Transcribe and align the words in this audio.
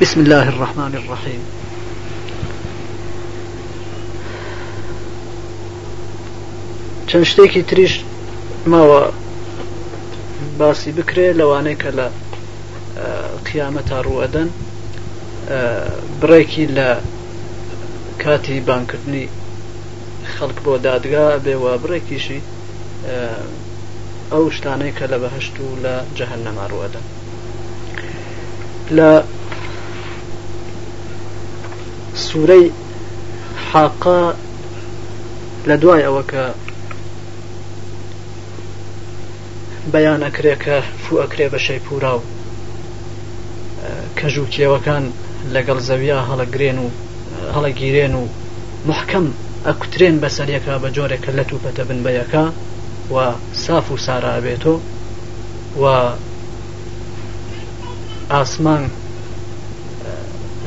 بسم 0.00 0.20
الله 0.20 0.46
الرحمن 0.48 0.94
الرحيم 0.94 1.40
چەند 7.06 7.24
شتێکی 7.24 7.62
تریش 7.70 8.00
ماوە 8.66 9.02
باسی 10.58 10.92
بکرێ 10.98 11.26
لەوانەیە 11.38 11.76
کە 11.82 11.90
لە 11.98 12.06
قیامە 13.48 13.82
تا 13.88 13.98
ڕوەدەن 14.06 14.48
بڕێکی 16.20 16.66
لە 16.76 16.88
کاتی 18.22 18.60
بانکردنی 18.68 19.26
خەڵک 20.36 20.56
بۆ 20.64 20.74
دادگا 20.86 21.26
بێوە 21.44 21.72
بڕێکیشی 21.84 22.40
ئەو 24.32 24.44
شتانەی 24.56 24.92
کە 24.98 25.04
لە 25.12 25.18
بەهشت 25.22 25.54
و 25.66 25.68
لە 25.84 25.94
جەهن 26.18 26.40
نەماڕوەدا 26.46 27.02
لە 28.96 29.10
سوورەی 32.24 32.66
حاقا 33.70 34.22
لە 35.68 35.76
دوای 35.82 36.06
ئەوە 36.06 36.22
کە 36.32 36.44
بەیان 39.92 40.20
ئەکرێ 40.26 40.54
کە 40.64 40.76
فو 41.04 41.12
ئەکرێ 41.22 41.46
بە 41.52 41.58
شەیپورا 41.66 42.12
و 42.18 42.22
کە 44.18 44.26
ژووکێوەکان 44.34 45.04
لەگەڵ 45.54 45.78
زەویا 45.88 46.18
هەڵەگرێن 46.28 46.78
و 46.84 46.86
هەڵەگیرێن 47.54 48.14
و 48.20 48.24
محکەم 48.88 49.26
ئەکوترێن 49.66 50.16
بەسەریەکە 50.22 50.74
بە 50.82 50.88
جۆرێکە 50.96 51.30
لە 51.38 51.44
توپەتە 51.50 51.82
بن 51.88 51.98
بەیەکە 52.06 52.44
و 53.12 53.32
ساف 53.54 53.92
و 53.92 53.96
سارابێتۆ 53.96 54.76
و 55.82 55.84
ئاسمان 58.30 58.90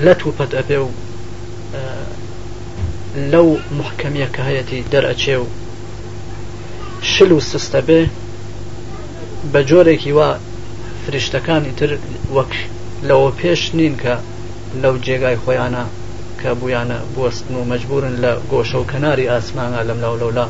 لەت 0.05 0.21
و 0.27 0.31
پەت 0.37 0.51
ئەبێ 0.57 0.77
و 0.83 0.87
لەو 3.31 3.47
محکەمیە 3.79 4.27
کە 4.35 4.41
هەیەی 4.47 4.83
دەرەچێ 4.91 5.35
و 5.41 5.45
شل 7.01 7.31
و 7.37 7.39
سستە 7.51 7.79
بێ 7.87 8.01
بە 9.53 9.59
جۆرێکی 9.69 10.11
وا 10.17 10.29
فریشتەکانی 11.05 11.71
تر 11.79 11.91
وەک 12.35 12.53
لەوە 13.09 13.31
پێش 13.39 13.61
نین 13.77 13.95
کە 14.03 14.15
لەو 14.81 14.95
جێگای 15.05 15.37
خۆیانە 15.43 15.85
کە 16.41 16.49
بویانە 16.59 16.99
بوەستن 17.15 17.53
و 17.57 17.63
مەجبورن 17.71 18.15
لە 18.23 18.31
گۆشە 18.51 18.77
و 18.79 18.87
کەناری 18.91 19.29
ئاسمانە 19.31 19.79
لەم 19.89 19.99
لەو 20.05 20.15
لەولا 20.21 20.45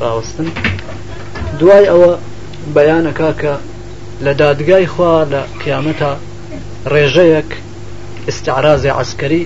ڕاوستن 0.00 0.46
دوای 1.60 1.86
ئەوە 1.90 2.12
بەیانەکە 2.76 3.30
کە 3.42 3.54
لە 4.24 4.32
دادگای 4.42 4.86
خوا 4.92 5.12
لە 5.32 5.40
قیامەتە 5.62 6.12
ڕێژەیەک 6.92 7.48
استعرازی 8.30 8.88
عسکەری 9.00 9.44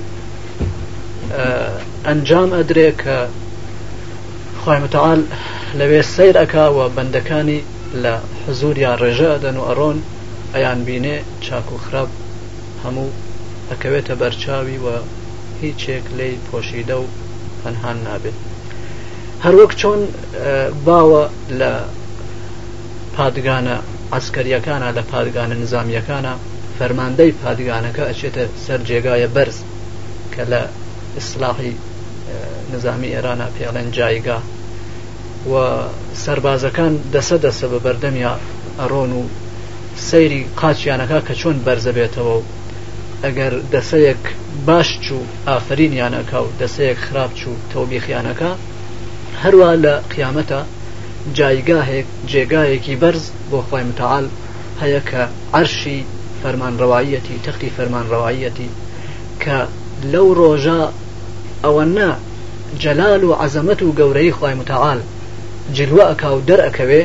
ئەنجام 2.06 2.50
ئەدرێ 2.56 2.88
کە 3.03 3.16
خومتال 4.64 5.20
لەوێ 5.78 6.03
سیر 6.14 6.34
ئەکاوە 6.42 6.84
بەندەکانی 6.97 7.61
لە 8.03 8.14
حزوریان 8.47 8.97
ڕێژە 9.03 9.28
ئەدەن 9.33 9.56
و 9.58 9.64
ئەڕۆن 9.69 9.98
ئەیان 10.55 10.81
بینێ 10.86 11.16
چاک 11.44 11.69
و 11.72 11.78
خراپ 11.84 12.11
هەموو 12.84 13.11
ئەکەوێتە 13.70 14.14
بەرچاوی 14.20 14.78
و 14.84 14.88
هیچێک 15.62 16.05
لی 16.19 16.34
پۆشیدە 16.50 16.97
و 17.03 17.06
هەنهان 17.64 17.98
نابێت 18.06 18.38
هەروەک 19.44 19.72
چۆن 19.81 20.00
باوە 20.86 21.25
لە 21.61 21.72
پادگانە 23.21 23.77
ئەسکەریەکانە 24.15 24.89
لە 24.97 25.03
پادگانە 25.13 25.55
نظامیەکانە 25.65 26.33
فەرماندەی 26.79 27.33
پادگانەکە 27.43 28.03
ئەچێتە 28.09 28.45
سەر 28.65 28.81
جێگایە 28.89 29.28
بەرز 29.37 29.59
کە 30.34 30.43
لە 30.53 30.62
ئیسلاحی 31.17 31.72
نظامی 32.75 33.11
ئێرانە 33.15 33.47
پێڵێن 33.56 33.89
جایگا 33.99 34.39
و 35.53 35.55
سربازەکان 36.25 36.93
دەسە 37.15 37.37
دەسە 37.47 37.67
بە 37.72 37.78
بەردەمیا 37.84 38.34
ئەڕۆن 38.81 39.11
و 39.19 39.23
سەیری 40.09 40.43
قاچیانەکە 40.61 41.19
کە 41.27 41.34
چۆن 41.41 41.56
بەرزە 41.67 41.93
بێتەوە 41.99 42.34
و 42.39 42.43
ئەگەر 43.25 43.55
دەسەیەک 43.75 44.23
باش 44.67 44.89
چوو 45.05 45.23
ئافرینیانەکە 45.49 46.39
و 46.44 46.49
دەسەیەک 46.61 46.99
خراپ 47.06 47.31
چوو 47.41 47.56
تەوبیخیانەکە 47.73 48.50
هەروە 49.43 49.71
لە 49.84 49.94
قیامەتە 50.12 50.61
جایگاهێک 51.34 52.06
جێگایەکی 52.28 52.97
بەرز 53.00 53.25
بۆ 53.50 53.58
خۆی 53.69 53.84
متعاال 53.88 54.26
هەیە 54.82 55.00
کە 55.10 55.22
عەرشی 55.54 56.00
فەرمانڕەوایەتی 56.42 57.36
تەختی 57.47 57.70
فەرمانڕەوایەتی 57.76 58.69
کە 59.42 59.58
لەو 60.12 60.28
ڕۆژە 60.41 60.81
ئەوە 61.64 61.84
نە 61.97 62.08
جەلال 62.82 63.22
و 63.25 63.36
عەزەمەت 63.42 63.81
و 63.82 63.94
گەورەی 63.98 64.32
خی 64.38 64.54
متعاال 64.60 65.00
جلوە 65.76 66.04
ئەک 66.10 66.22
و 66.36 66.41
دەرەکەوێ 66.48 67.03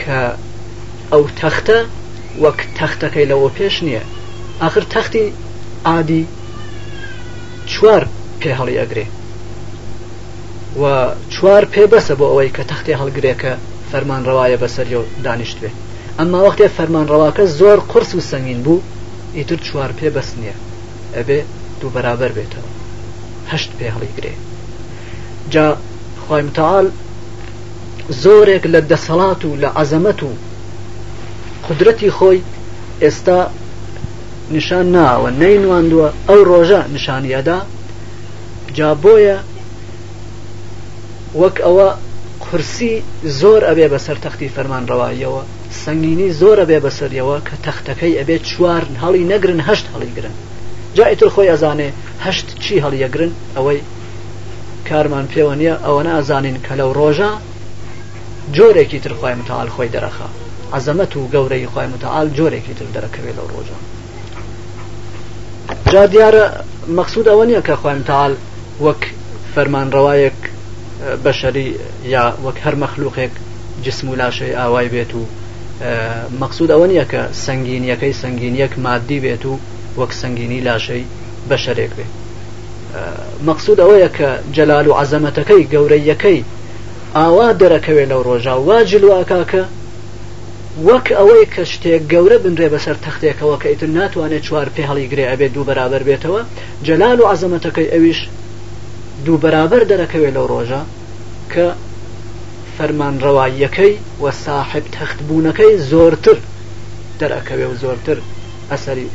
کە 0.00 0.20
ئەو 1.12 1.22
تەختە 1.40 1.78
وەک 2.44 2.58
تەختەکەی 2.78 3.28
لەوە 3.30 3.48
پێش 3.58 3.74
نییە 3.86 4.02
آخر 4.66 4.82
تەختی 4.94 5.24
عادی 5.90 6.24
چوار 7.72 8.02
پێ 8.40 8.50
هەڵی 8.58 8.76
ئەگرێ 8.80 9.04
و 10.80 10.82
چوار 11.36 11.64
پێبەسە 11.74 12.12
بۆ 12.18 12.26
ئەوەی 12.30 12.54
کە 12.56 12.62
تەختی 12.70 12.98
هەڵگرێکە 13.00 13.52
فەرمان 13.90 14.22
ڕواایە 14.28 14.58
بەسەر 14.62 14.86
و 14.98 15.02
دانیشت 15.24 15.56
بێ 15.62 15.70
ئەمما 16.18 16.40
وەختێ 16.46 16.68
فەرمانڕەواکە 16.76 17.44
زۆر 17.58 17.78
قرس 17.90 18.10
و 18.14 18.20
سەنگین 18.30 18.60
بوو 18.66 18.82
ئیتر 19.36 19.58
چوار 19.66 19.90
پێ 19.98 20.08
بەس 20.16 20.28
نییە 20.40 20.56
ئەبێ 21.16 21.38
دوو 21.80 21.90
بەرابەر 21.94 22.30
بێتەوە 22.36 22.70
هەشت 23.52 23.70
پێ 23.78 23.86
هەڵیگرێ 23.94 24.34
جا 25.52 25.66
خی 26.26 26.42
متال 26.48 26.86
زۆرێک 28.22 28.64
لە 28.74 28.80
دەسەڵات 28.90 29.40
و 29.44 29.50
لە 29.62 29.68
عەزەمەت 29.78 30.20
و 30.26 30.30
قدرەتی 31.66 32.10
خۆی 32.16 32.38
ئێستا 33.02 33.40
نیشان 34.54 34.86
ناوە 34.96 35.28
نەینواندووە 35.42 36.08
ئەو 36.28 36.40
ڕۆژە 36.50 36.80
نیشانیەدا 36.94 37.58
جا 38.76 38.90
بۆیە 39.02 39.36
وەک 41.34 41.56
ئەوە 41.66 41.88
قورسی 42.44 42.94
زۆر 43.40 43.62
ئەبێ 43.68 43.86
بەسەر 43.94 44.16
تەختی 44.24 44.52
فەرمانڕەواییەوە 44.54 45.42
سنگینی 45.84 46.30
زۆرە 46.40 46.64
بێ 46.70 46.78
بەسەریەوە 46.86 47.36
کە 47.48 47.54
تەختەکەی 47.66 48.18
ئەبێت 48.18 48.42
چوار 48.50 48.82
هەڵی 49.02 49.24
نەگرن 49.32 49.60
هەشت 49.68 49.86
هەڵیگرن 49.94 50.34
جایتر 50.96 51.28
خۆی 51.34 51.50
ئەزانێ 51.52 51.88
هەشت 52.24 52.46
چی 52.62 52.74
هەڵیەگرن 52.84 53.32
ئەوەی 53.56 53.80
کارمان 54.88 55.26
پێوە 55.32 55.54
نیە 55.60 55.74
ئەوە 55.84 56.02
نازانین 56.06 56.56
کە 56.66 56.72
لەو 56.80 56.90
ڕۆژە 56.98 57.30
جۆرێکی 58.56 58.98
ترخوای 59.04 59.34
متال 59.40 59.68
خۆی 59.74 59.88
دەرەخە 59.94 60.28
عزەمەت 60.76 61.12
و 61.16 61.28
گەورەی 61.34 61.66
خخوای 61.70 61.86
متال 61.94 62.26
جۆرێکی 62.38 62.74
تر 62.78 62.86
دەرەکەوێت 62.94 63.36
لەو 63.38 63.48
ڕۆژە 63.54 63.76
جا 65.92 66.04
دیارە 66.12 66.44
مەخصود 66.98 67.26
ئەوە 67.30 67.44
نییە 67.48 67.62
کە 67.66 67.74
خوای 67.80 67.98
متال 68.00 68.32
وەک 68.84 69.02
فەرمانڕەوایەک 69.54 70.40
بەشەری 71.24 71.64
یا 72.14 72.24
وەک 72.44 72.56
هەر 72.64 72.74
مەخلوقێک 72.82 73.32
جسم 73.84 74.08
و 74.10 74.14
لاشەی 74.20 74.52
ئاوای 74.60 74.88
بێت 74.94 75.12
و 75.18 75.22
مەقصود 76.40 76.68
ئەوە 76.74 76.86
نیە 76.92 77.04
کە 77.12 77.20
سنگینیەکەی 77.44 78.12
سنگینیەک 78.22 78.72
مادی 78.86 79.18
بێت 79.24 79.44
و 79.46 79.52
وەک 79.98 80.12
سنگینی 80.22 80.60
لاشەی 80.68 81.04
بەشەرێک 81.50 81.92
بێت 81.98 82.12
مەقصود 83.48 83.78
ئەوەیە 83.82 84.08
کە 84.18 84.28
جەلال 84.56 84.86
و 84.88 84.94
عەزەمەتەکەی 85.00 85.62
گەورەیەکەی 85.72 86.40
ئاوا 87.16 87.48
دەرەکەوێت 87.60 88.08
لەو 88.12 88.22
ڕۆژا 88.28 88.54
وا 88.66 88.78
جلواکاکە 88.90 89.62
وەک 90.88 91.06
ئەوەی 91.18 91.44
کە 91.54 91.62
شتێک 91.72 92.02
گەورە 92.12 92.36
بنرێ 92.44 92.68
بەسەر 92.74 92.96
تەختێکەوە 93.04 93.56
کە 93.62 93.68
ئیتر 93.72 93.88
ناتوانێت 93.98 94.42
چوار 94.48 94.68
پێ 94.74 94.82
هەڵی 94.90 95.06
گرێ 95.12 95.24
ئەبێت 95.30 95.52
دوو 95.54 95.64
بەرابەر 95.68 96.02
بێتەوە 96.08 96.40
جەلال 96.86 97.18
و 97.20 97.28
عەزەمەتەکەی 97.32 97.90
ئەویش 97.94 98.20
دوو 99.24 99.38
بەرابەر 99.42 99.82
دەرەکەوێت 99.90 100.34
لەو 100.36 100.46
ڕۆژە 100.52 100.80
کە 101.52 101.66
فەرمانڕەواییەکەی 102.76 103.92
وە 104.22 104.30
ساحب 104.44 104.84
تەختبوونەکەی 104.96 105.72
زورتر 105.90 106.38
دەرەکەوێ 107.20 107.66
و 107.70 107.74
زۆرتر 107.82 108.18
ئەسەری 108.70 109.06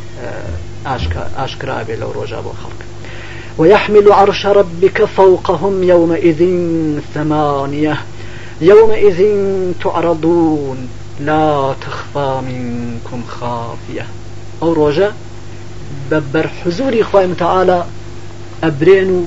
آه، 0.85 1.07
ئاشکرابێ 1.39 1.95
لەو 2.01 2.11
ڕۆژە 2.17 2.39
خلق 2.61 2.79
و 2.79 2.83
ويحمل 3.61 4.07
عرش 4.19 4.45
ربك 4.45 4.99
فوقهم 5.17 5.83
يومئذ 5.83 6.41
ثمانية 7.13 7.97
يومئذ 8.61 9.19
تعرضون 9.83 10.77
لا 11.19 11.73
تخفى 11.83 12.31
منكم 12.49 13.21
خافية 13.27 14.05
أو 14.61 14.69
رجاء 14.83 15.13
ببر 16.11 16.47
حزوري 16.47 17.03
خواهي 17.03 17.27
متعالى 17.27 17.83
أبرينو 18.63 19.23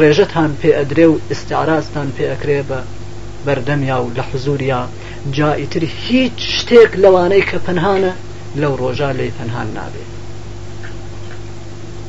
ڕێژەتان 0.00 0.50
پێ 0.60 0.70
ئەدرێ 0.78 1.06
و 1.12 1.16
ئستاراستان 1.30 2.08
پێ 2.16 2.24
ئەکرێ 2.32 2.60
بە 2.68 2.80
بەردەمیا 3.44 3.98
و 4.02 4.06
لە 4.16 4.22
حزوریا 4.30 4.82
جائیتر 5.36 5.82
هیچ 6.04 6.36
شتێک 6.58 6.90
لەوانەی 7.02 7.44
کە 7.50 7.58
پەنهانە 7.66 8.12
لەو 8.62 8.72
ڕۆژا 8.80 9.10
لی 9.18 9.30
پەنهان 9.38 9.68
نابێت 9.76 10.10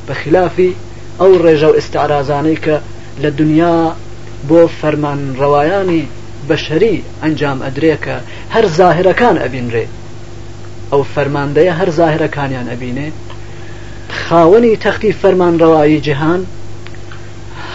بەخلافی 0.06 0.72
ئەو 1.20 1.32
ڕێژە 1.44 1.68
و 1.70 1.76
ئستارازانەی 1.80 2.60
کە 2.64 2.76
لە 3.22 3.30
دنیا 3.38 3.76
بۆ 4.48 4.60
فەرمان 4.80 5.20
ڕەوایانی 5.40 6.04
بەشەری 6.48 6.96
ئەنجام 7.22 7.58
ئەدرێکە 7.64 8.16
هەر 8.54 8.66
زاهرەکان 8.78 9.36
ئەبینرێ 9.42 9.84
ئەو 10.92 11.02
فەرماندەیە 11.14 11.74
هەر 11.80 11.90
زاهرەکانیان 11.98 12.68
ئەبینێ 12.72 13.08
خاوەنی 14.24 14.76
تەختی 14.84 15.12
فەرمان 15.20 15.54
ڕەوایی 15.62 16.00
جیهان 16.06 16.42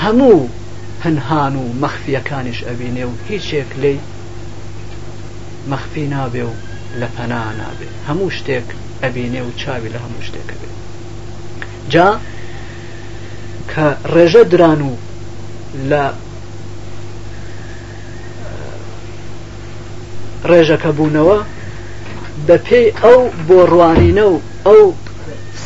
هەموو 0.03 0.37
پنهان 1.03 1.55
و 1.55 1.63
مەخفیەکانیش 1.83 2.59
ئەبینێ 2.67 3.03
و 3.09 3.13
هیچێک 3.29 3.69
لی 3.81 3.97
مەخفی 5.71 6.05
نابێ 6.13 6.43
و 6.49 6.53
لە 6.99 7.07
پەنا 7.15 7.43
نابێ 7.61 7.87
هەموو 8.07 8.29
شتێک 8.37 8.67
ئەبینێ 9.03 9.41
و 9.45 9.49
چاوی 9.61 9.89
لە 9.93 9.99
هەموو 10.03 10.25
شتێکە 10.27 10.55
بێ 10.61 10.69
جا 11.91 12.09
کە 13.73 13.85
ڕێژە 14.13 14.43
دران 14.51 14.81
و 14.89 14.93
لە 15.89 16.05
ڕێژەکە 20.49 20.91
بوونەوە 20.97 21.37
بە 22.47 22.55
پێی 22.67 22.87
ئەو 23.03 23.19
بۆ 23.47 23.59
ڕوانینە 23.71 24.25
و 24.31 24.39
ئەو 24.65 24.81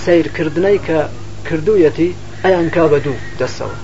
سیرکردنەی 0.03 0.79
کە 0.87 0.99
کردوویەتی 1.47 2.15
ئەیان 2.43 2.67
کا 2.75 2.83
بە 2.91 2.99
دوو 3.05 3.19
دەسەوە 3.41 3.75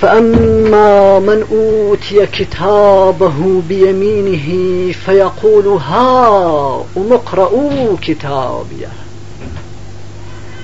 فأما 0.00 1.18
من 1.18 1.44
أوتي 1.52 2.26
كتابه 2.26 3.62
بيمينه 3.68 4.48
فيقول 4.92 5.66
هاؤم 5.68 7.12
اقرؤوا 7.12 7.96
كتابيه 8.02 8.88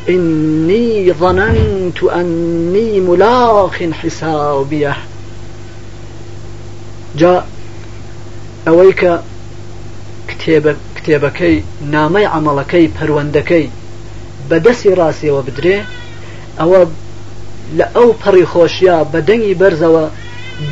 إني 0.08 1.12
ظننت 1.12 2.02
أني 2.02 3.00
ملاق 3.00 3.90
حسابيه 3.92 4.96
جاء 7.18 7.46
أويك 8.68 9.10
كتابك 10.28 10.76
کتێبەکەی 11.06 11.84
نامي 11.92 12.24
عملكي 12.24 12.90
پەروەندەکەی 12.96 13.66
بدسي 14.50 14.94
راسي 14.94 15.30
بدرێ 15.44 15.84
ئەوە 16.58 16.86
لە 17.78 17.86
ئەو 17.96 18.10
پەڕی 18.20 18.44
خۆشیە 18.52 18.96
بە 19.12 19.20
دەنگی 19.28 19.54
بەرزەوە 19.60 20.06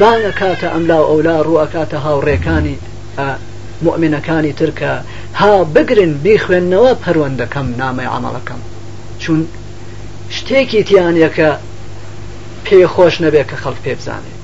باەکاتە 0.00 0.68
ئەملا 0.72 0.98
و 1.00 1.04
ئەولا 1.10 1.36
ڕوەکاتە 1.46 1.96
هاوڕێکانی 2.04 2.76
مؤمنەکانی 3.84 4.52
ترکە 4.60 4.92
ها 5.38 5.54
بگرن 5.74 6.12
بیخوێندنەوە 6.24 6.92
پەروەندەکەم 7.02 7.66
نامی 7.80 8.06
عملەکەم 8.16 8.60
چون 9.22 9.40
شتێکی 10.36 10.82
تیانەکە 10.88 11.50
پێی 12.64 12.86
خۆش 12.94 13.14
نەبێت 13.24 13.48
کە 13.50 13.56
خەڵ 13.62 13.74
پێ 13.84 13.92
بزانێت 13.98 14.38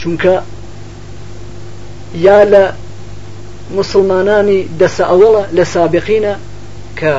چونکە 0.00 0.34
یا 2.26 2.40
لە 2.52 2.64
مسلمانانی 3.78 4.60
دەسە 4.80 5.04
ئەوڵە 5.10 5.44
لە 5.56 5.64
سابقینە 5.74 6.34
کە 6.98 7.12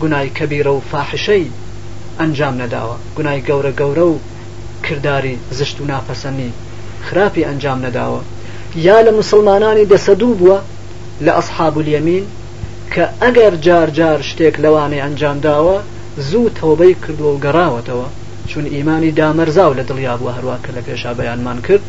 گونای 0.00 0.30
کەبیرە 0.38 0.70
و 0.74 0.80
فاحشەی 0.92 1.46
ئەنجام 2.22 2.54
نەداوە 2.62 2.94
گونای 3.16 3.40
گەورە 3.48 3.72
گەورە 3.80 4.04
و 4.12 4.14
کردداری 4.86 5.34
زشت 5.58 5.76
و 5.80 5.84
ناپەسەنی 5.92 6.50
خراپی 7.06 7.46
ئەنجام 7.48 7.78
نەداوە 7.86 8.20
یا 8.86 8.98
لە 9.06 9.12
مسلمانانی 9.20 9.88
دەسەدوو 9.92 10.36
بووە 10.40 10.58
لە 11.24 11.32
ئەسحاب 11.38 11.74
الەمین 11.84 12.24
کە 12.92 13.04
ئەگەر 13.22 13.54
جار 13.66 13.88
جار 13.98 14.18
شتێک 14.30 14.54
لەوانەی 14.64 15.04
ئەنجامداوە 15.04 15.76
زوو 16.30 16.54
تەوبەی 16.58 16.94
کردووە 17.02 17.30
و 17.34 17.40
گەڕاوەتەوە 17.44 18.06
چون 18.50 18.64
ئیمانی 18.74 19.14
دامەرزاو 19.18 19.72
لە 19.78 19.82
دڵیا 19.90 20.14
بووە 20.20 20.32
هەروە 20.36 20.56
کە 20.64 20.70
لە 20.76 20.80
پێشا 20.86 21.12
بەیانمان 21.18 21.58
کرد 21.66 21.84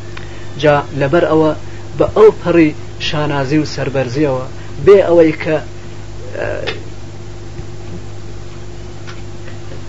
جا 0.64 0.76
لەبەر 1.02 1.24
ئەوە 1.32 1.52
بە 2.00 2.06
ئەو 2.18 2.30
پەڕی 2.42 2.70
شانازی 3.08 3.58
و 3.62 3.66
سربەرزیەوە 3.76 4.46
بێ 4.86 4.98
ئەوەی 5.08 5.34
کە 5.44 5.58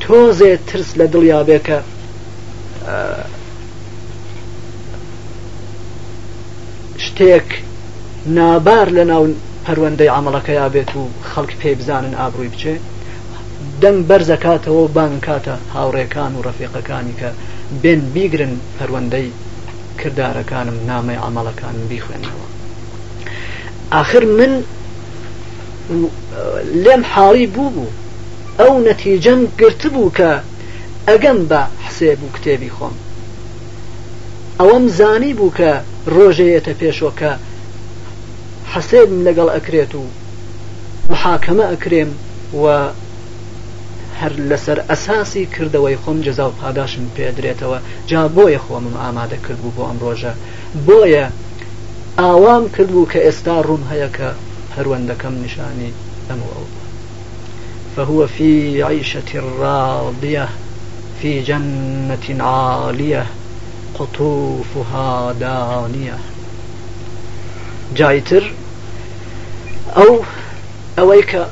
تۆزێ 0.05 0.53
ترس 0.69 0.91
لە 0.99 1.07
دڵیا 1.15 1.41
بێکە 1.49 1.79
شتێک 7.05 7.47
نابار 8.27 8.89
لە 8.97 9.05
ناو 9.13 9.25
پەروەندەی 9.67 10.15
عملەکەیا 10.19 10.67
بێت 10.75 10.91
و 11.01 11.03
خەڵک 11.31 11.53
پێ 11.61 11.71
بزانن 11.79 12.15
ئابرووی 12.17 12.49
بچێ 12.55 12.75
دەنگ 13.83 13.99
بەرزەکاتەوە 14.09 14.89
بانگ 14.97 15.17
کاتە 15.27 15.55
هاوڕێکان 15.75 16.33
و 16.37 16.43
ڕەفیقەکانی 16.47 17.15
کە 17.21 17.29
بێن 17.83 18.01
بیگرن 18.15 18.55
پەروەندەی 18.79 19.29
کردارەکانم 20.01 20.79
نامەی 20.91 21.23
عملەکانم 21.27 21.85
بیخوێنەوە 21.91 22.47
آخر 24.01 24.23
من 24.39 24.53
لێم 26.85 27.03
حاڵی 27.13 27.47
بوو 27.55 27.71
بوو 27.77 27.91
ئەو 28.61 28.75
نەتیجەم 28.89 29.41
گرتبوو 29.61 30.11
کە 30.19 30.33
ئەگەم 31.09 31.39
بە 31.51 31.61
حسێب 31.87 32.19
و 32.25 32.29
کتێبی 32.37 32.71
خۆم 32.77 32.95
ئەوەم 34.61 34.85
زانی 34.99 35.33
بوو 35.39 35.55
کە 35.59 35.73
ڕۆژەیەتە 36.15 36.73
پێشۆکە 36.81 37.33
حەسێبم 38.73 39.19
لەگەڵ 39.27 39.49
ئەکرێت 39.57 39.93
و 40.01 40.03
محاکەمە 41.11 41.65
ئەکرێم 41.73 42.11
و 42.63 42.65
هەر 44.21 44.33
لەسەر 44.51 44.79
ئەساسی 44.91 45.45
کردەوەی 45.55 46.01
خۆم 46.03 46.19
جەزا 46.27 46.45
و 46.49 46.57
پاداشم 46.61 47.05
پێدرێتەوە 47.17 47.79
جا 48.11 48.23
بۆیە 48.37 48.61
خۆمم 48.67 48.95
ئامادە 49.03 49.39
کردبوو 49.45 49.75
بۆ 49.77 49.83
ئەم 49.89 49.99
ڕۆژە 50.05 50.33
بۆیە 50.87 51.27
ئاوام 52.21 52.65
کردبوو 52.75 53.11
کە 53.13 53.19
ئێستا 53.27 53.55
ڕوون 53.67 53.83
هەیە 53.91 54.09
کە 54.17 54.29
هەروەندەکەم 54.77 55.35
نیشانی 55.43 55.91
ئەمەوە 56.29 56.59
فهو 57.97 58.27
في 58.27 58.83
عيشة 58.83 59.43
راضية 59.61 60.49
في 61.23 61.43
جنة 61.43 62.45
عالية 62.45 63.27
قطوفها 63.99 65.33
دانية 65.33 66.19
جايتر 67.97 68.53
أو 69.97 70.21
أويك 70.99 71.47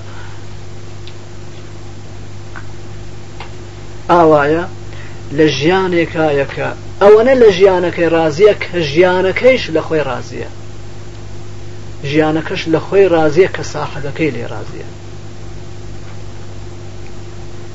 آوايا 4.10 4.68
لجيانك 5.32 6.16
آيك 6.16 6.70
أو 7.02 7.20
أنا 7.20 7.30
لجيانك 7.34 7.98
رازيك 7.98 8.68
جيانك 8.76 9.44
إيش 9.44 9.70
لخوي 9.70 10.04
خۆی 10.04 10.04
رازیە 10.06 10.46
ژیانەکەش 12.12 12.62
رازية 12.68 12.78
خۆی 12.88 13.08
رازیە 13.08 13.48
کە 13.56 13.62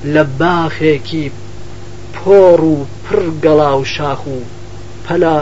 لە 0.05 0.23
باخێکی 0.39 1.31
پۆڕ 2.15 2.61
و 2.71 2.85
پرگەڵا 3.07 3.71
و 3.79 3.85
شاخ 3.85 4.27
و 4.27 4.37
پەلا 5.07 5.37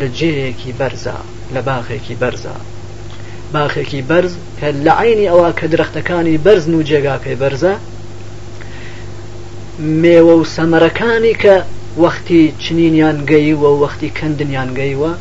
لە 0.00 0.06
جێیەکی 0.18 0.72
بەرزە 0.78 1.16
لە 1.54 1.60
باخێکی 1.68 2.14
بەرزە 2.22 2.56
باخێکی 3.54 4.02
بەرز 4.10 4.32
کە 4.60 4.68
لە 4.86 4.92
عینی 5.00 5.28
ئەوە 5.30 5.50
کە 5.58 5.66
درەختەکانی 5.72 6.38
بەرزن 6.46 6.72
و 6.74 6.82
جێگاکەی 6.88 7.36
بەرزە 7.42 7.74
مێوە 10.02 10.34
و 10.40 10.44
سەمەرەکانی 10.54 11.34
کە 11.42 11.56
وەختی 12.02 12.44
چنینیان 12.62 13.18
گەیوە 13.30 13.68
و 13.72 13.80
وەختی 13.84 14.10
کندنیان 14.18 14.70
گەیوە 14.78 15.12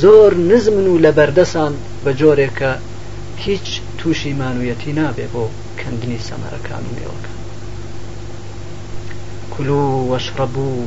زۆر 0.00 0.32
نزمن 0.50 0.86
و 0.88 0.98
لە 1.04 1.10
بەردەسان 1.18 1.72
بە 2.04 2.10
جۆرێکە 2.20 2.72
هیچ 3.46 3.66
تووشی 3.98 4.32
مانویەتی 4.40 4.92
نابێ 4.98 5.26
بۆ 5.32 5.44
کندنی 5.80 6.24
سەمەرەکان 6.28 6.84
و 6.88 6.92
مێوەکە 6.96 7.32
كلوا 9.58 10.10
واشربوا 10.12 10.84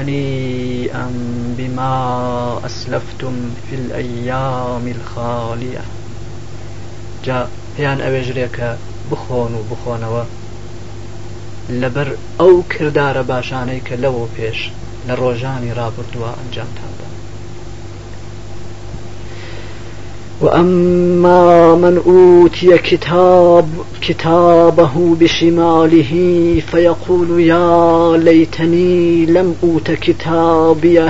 هنيئا 0.00 1.10
بما 1.58 2.60
أسلفتم 2.66 3.32
في 3.70 3.76
الأيام 3.76 4.94
الخالية 5.00 5.80
جاء 7.24 7.48
پێیان 7.76 7.98
ئەوێژرێکە 8.04 8.70
بخۆن 9.10 9.52
و 9.54 9.62
بخۆنەوە 9.70 10.24
لەبەر 11.80 12.08
ئەو 12.40 12.54
کردارە 12.72 13.22
باشانەی 13.30 13.84
کە 13.86 13.94
لەوە 14.04 14.24
پێش 14.36 14.58
لە 15.08 15.12
ڕۆژانی 15.22 15.76
رابردووە 15.80 16.30
ئەنجامتاندا 16.38 17.09
وأما 20.40 21.74
من 21.74 22.02
أوتي 22.06 22.78
كتاب 22.78 23.68
كتابه 24.00 25.16
بشماله 25.20 26.12
فيقول 26.70 27.40
يا 27.40 28.16
ليتني 28.16 29.26
لم 29.26 29.54
أوت 29.62 29.90
كتابيه 29.90 31.08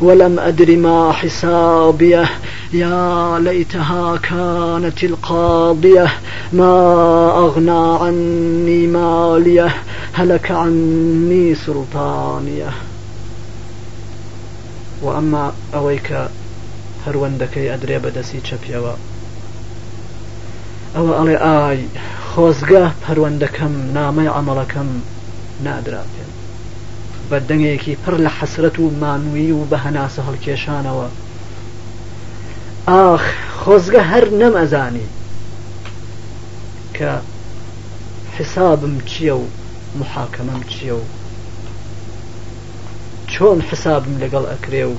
ولم 0.00 0.38
أدر 0.38 0.76
ما 0.76 1.12
حسابيه 1.12 2.24
يا 2.72 3.38
ليتها 3.44 4.16
كانت 4.16 5.04
القاضية 5.04 6.08
ما 6.52 6.72
أغنى 7.38 7.96
عني 8.06 8.86
ماليه 8.86 9.74
هلك 10.12 10.50
عني 10.50 11.54
سلطانيه 11.54 12.70
وأما 15.02 15.52
أويك 15.74 16.12
هەروەندەکەی 17.06 17.68
ئەدرێ 17.72 17.98
بەدەسی 18.04 18.44
چەپیەوە 18.48 18.94
ئەوە 20.94 21.12
ئەڵێ 21.18 21.36
ئای 21.44 21.80
خۆزگە 22.30 22.84
پەروەندەکەم 23.02 23.74
نامەی 23.96 24.32
ئەمەڵەکەم 24.36 24.90
نادرا 25.64 26.02
پێم 26.12 26.30
بە 27.30 27.36
دەنگەیەکی 27.48 27.98
پڕ 28.04 28.14
لە 28.24 28.30
حەسرەت 28.38 28.76
و 28.78 28.94
مانووی 29.02 29.52
و 29.56 29.64
بە 29.70 29.76
هەناسە 29.84 30.20
هەڵکێشانەوە 30.28 31.08
ئاخ 32.88 33.24
خۆزگە 33.62 34.02
هەر 34.12 34.24
نەم 34.40 34.54
ئەزانی 34.60 35.06
کە 36.96 37.10
حسابم 38.36 38.94
چییە 39.10 39.34
و 39.40 39.44
محاکەمەم 40.00 40.62
چییە 40.72 40.94
و 41.00 41.04
چۆن 43.32 43.58
حسابم 43.70 44.14
لەگەڵ 44.22 44.44
ئەکرێ 44.52 44.84
و 44.92 44.96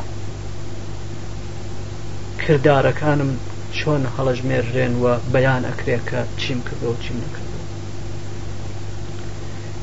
کردارەکانم 2.48 3.32
چۆن 3.78 4.04
هەڵەژمێرێن 4.18 4.94
وە 5.04 5.14
بەیان 5.34 5.64
ئەکرێکە 5.70 6.22
چیم 6.42 6.60
کردەوە 6.68 6.96
چیم 7.04 7.18
نەکردەوە 7.24 7.60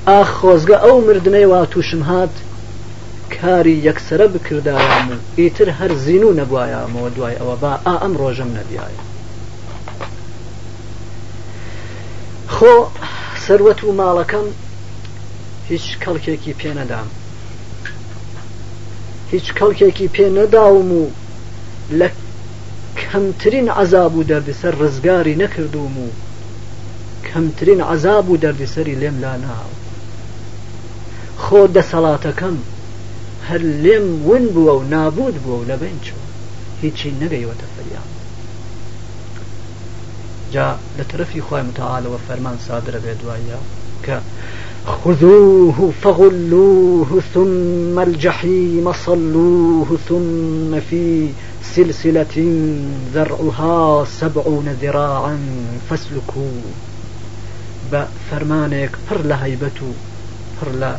ئاخ 0.08 0.28
خۆزگە 0.38 0.76
ئەو 0.84 0.96
مردنەی 1.06 1.44
وا 1.52 1.60
تووشم 1.72 2.02
هات 2.08 2.32
کاری 3.40 3.76
یەکسرە 3.90 4.26
بکردایام 4.34 5.06
و 5.10 5.14
ئیتر 5.38 5.68
هەر 5.80 5.92
زین 6.04 6.22
و 6.24 6.36
نەبوایامەوە 6.40 7.08
دوای 7.16 7.38
ئەوە 7.40 7.56
با 7.62 7.72
ئا 7.86 7.94
ئەم 8.02 8.14
ڕۆژەم 8.20 8.50
نەبیایە 8.58 9.00
خۆ 12.54 12.72
سەروەت 13.46 13.80
و 13.84 13.92
ماڵەکەم 14.00 14.46
هیچ 15.70 15.86
کەڵکێکی 16.02 16.52
پێنەدام 16.60 17.08
هیچ 19.32 19.46
کەڵکێکی 19.58 20.06
پێ 20.16 20.26
نەداوم 20.36 20.90
و 21.00 21.04
لە 22.00 22.08
کەمترین 23.12 23.70
عذاب 23.70 24.16
و 24.16 24.24
دەردسەر 24.24 24.74
رزقاري 24.80 25.34
نەکردوم 25.36 25.94
كم 27.34 27.48
ترين 27.58 27.80
عذاب 27.80 28.30
و 28.30 28.36
دەردسەری 28.36 28.88
لم 29.04 29.16
لا 29.20 29.34
ناو 29.46 29.72
صلاة 31.92 32.30
كم 32.40 32.56
هر 33.48 33.58
لم 33.58 34.26
ون 34.28 34.46
بو 34.54 34.68
و 34.78 34.82
نابود 34.82 35.34
بووە 35.42 35.48
و 35.60 35.64
لەبێن 35.70 35.98
چوە 36.06 36.20
هیچی 36.82 37.12
نەگەیوەتە 37.20 37.66
جا 40.52 40.76
لطرفي 40.98 41.40
خواه 41.42 41.62
خی 41.62 41.68
متعاالەوە 41.68 42.18
فەرمان 42.30 42.58
سادرە 42.68 42.96
بێ 43.04 43.14
خذوه 45.04 45.92
فغلوه 46.02 47.22
ثم 47.34 47.98
الجحيم 47.98 48.92
صلوه 48.92 49.98
ثم 50.08 50.80
في 50.80 51.30
سلسلة 51.76 52.66
ذرعها 53.14 54.04
سبعون 54.04 54.76
ذراعا 54.82 55.38
فاسلكوا 55.90 56.58
بە 57.92 58.02
فەرمانێک 58.30 58.92
پڕ 59.08 59.18
لە 59.30 59.36
هەیبەت 59.44 59.76
و 59.82 59.90
پڕ 60.56 60.68
لە 60.82 60.92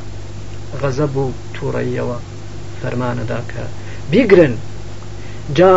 غەزە 0.82 1.08
بوو 1.14 1.32
تووڕەیەوە 1.56 2.18
فەرمانەدا 2.84 3.40
کە 3.52 3.64
بیگرن 4.12 4.54
جا 5.58 5.74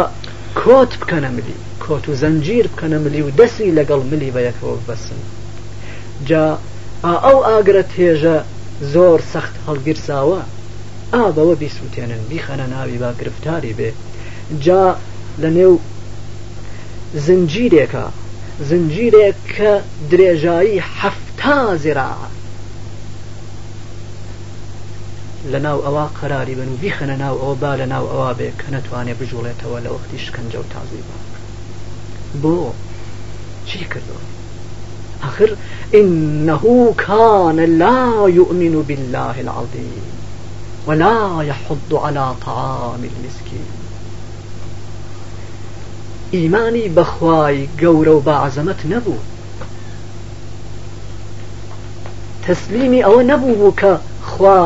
کۆت 0.60 0.92
بکەنە 1.02 1.30
ملی 1.36 1.56
کۆت 1.84 2.04
و 2.08 2.14
زەنجیر 2.22 2.64
بکەنە 2.72 2.98
ملی 3.06 3.22
و 3.22 3.30
دەسی 3.40 3.74
لەگەڵ 3.78 4.00
ملی 4.12 4.30
بە 4.34 4.40
یەکەوە 4.48 4.74
بەسن 4.88 5.20
جا 6.28 6.58
ئەو 7.24 7.38
ئاگرە 7.48 7.84
تێژە 7.94 8.36
زۆر 8.94 9.18
سەخت 9.32 9.54
هەڵگیرساوە 9.66 10.40
ئا 11.14 11.24
بەوە 11.36 11.54
بیسووتێنن 11.62 12.22
بیخەنە 12.30 12.66
ناوی 12.74 12.98
با 13.02 13.10
گرفتاری 13.20 13.72
بێ 13.78 13.90
جا 14.60 14.96
لە 15.38 15.50
نێو 15.50 15.78
زنجیرێکە 17.16 18.04
زنجیرێک 18.68 19.34
کە 19.56 19.72
درێژایی 20.10 20.78
حفتا 20.80 21.76
زیرا 21.76 22.12
لە 25.52 25.56
ناو 25.58 25.80
ئەوە 25.84 26.06
قەراری 26.20 26.54
بن 26.54 26.70
بیخەنە 26.82 27.20
ناو 27.22 27.36
ئەوە 27.42 27.60
با 27.60 27.76
لە 27.76 27.86
ناو 27.92 28.04
ئەوە 28.12 28.34
بێ 28.38 28.48
کە 28.60 28.68
نەتوانێ 28.74 29.14
بژوڵێتەوە 29.20 29.78
لە 29.84 29.90
وەختی 29.94 30.18
شکنجە 30.18 30.58
و 30.58 30.62
تازی 30.72 31.02
بە 31.08 31.14
بۆ 32.42 32.70
چی 33.66 33.78
کردەوە 33.78 34.24
آخر 35.24 35.56
إنه 35.94 36.94
كان 37.06 37.60
لا 37.60 38.28
يؤمن 38.28 38.82
بالله 38.82 39.36
العظيم 39.40 40.02
ولا 40.86 41.42
يحض 41.42 41.92
على 41.94 42.34
طعام 42.46 43.00
المسكين 43.00 43.83
ئیمانی 46.34 46.88
بەخوای 46.96 47.68
گەورە 47.80 48.12
و 48.16 48.20
بەعزەمەت 48.26 48.80
نەبوو 48.92 49.20
تەسلیمی 52.46 53.04
ئەوە 53.06 53.22
نەبوو 53.30 53.54
بوو 53.60 53.76
کە 53.80 53.92
خوا 54.28 54.60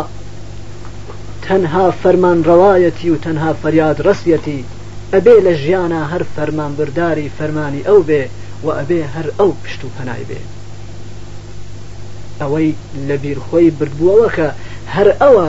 تەنها 1.44 1.86
فەرمان 2.02 2.38
ڕەوایەتی 2.48 3.08
و 3.12 3.16
تەنها 3.24 3.50
فەریاد 3.62 3.98
ڕسیەتی 4.06 4.64
ئەبێ 5.14 5.36
لە 5.46 5.52
ژیانە 5.62 6.00
هەر 6.12 6.22
فەرمان 6.34 6.72
برداری 6.78 7.32
فەرمانی 7.38 7.86
ئەو 7.88 8.00
بێ 8.08 8.22
و 8.64 8.68
ئەبێ 8.78 9.02
هەر 9.14 9.26
ئەو 9.38 9.50
پشت 9.62 9.80
و 9.84 9.88
پەنای 9.96 10.24
بێ 10.30 10.40
ئەوەی 12.40 12.70
لە 13.08 13.16
بیرخۆی 13.22 13.70
بردبووەوە 13.78 14.28
کە 14.36 14.48
هەر 14.94 15.08
ئەوە 15.20 15.48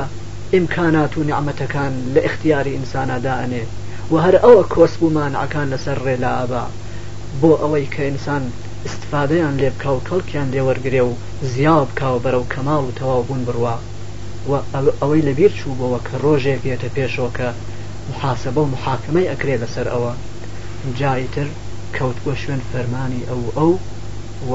ئیمکانات 0.54 1.14
و 1.18 1.24
نعممەتەکان 1.30 1.94
لە 2.14 2.20
اختیاری 2.28 2.76
ئینسانە 2.78 3.18
داێت 3.26 3.68
و 4.12 4.16
هەر 4.26 4.36
ئەوە 4.46 4.64
کۆس 4.74 4.94
بوومانعەکان 5.00 5.68
لەسەر 5.74 5.98
ڕێلاعبا 6.06 6.64
بۆ 7.42 7.52
ئەوەی 7.62 7.86
کە 7.94 8.02
ئینسان 8.10 8.44
استفادەیان 8.88 9.54
لێ 9.62 9.70
بکە 9.76 9.90
و 9.96 10.04
کەڵکیان 10.08 10.48
لێوەرگێ 10.54 11.04
و 11.10 11.18
زیاو 11.54 11.84
بکاو 11.90 12.22
بەرەو 12.24 12.50
کەماڵ 12.54 12.82
و 12.86 12.96
تەواو 13.00 13.24
بوون 13.28 13.42
بڕوا 13.48 13.76
و 14.50 14.52
ئەوەی 15.02 15.26
لەبیر 15.28 15.52
چوو 15.60 15.78
بەوە 15.80 16.00
کە 16.08 16.16
ڕۆژێک 16.24 16.60
بێتە 16.66 16.90
پێشەوەکە 16.96 17.50
محاسبە 18.12 18.60
و 18.64 18.72
محاکمەی 18.76 19.30
ئەکرێ 19.32 19.56
لەسەر 19.64 19.88
ئەوە 19.94 20.14
جایتر 21.00 21.48
کەوت 21.98 22.18
بۆ 22.26 22.32
شوێن 22.42 22.62
فەرمانی 22.72 23.28
ئەو 23.30 23.42
ئەو 23.58 23.74
و 24.52 24.54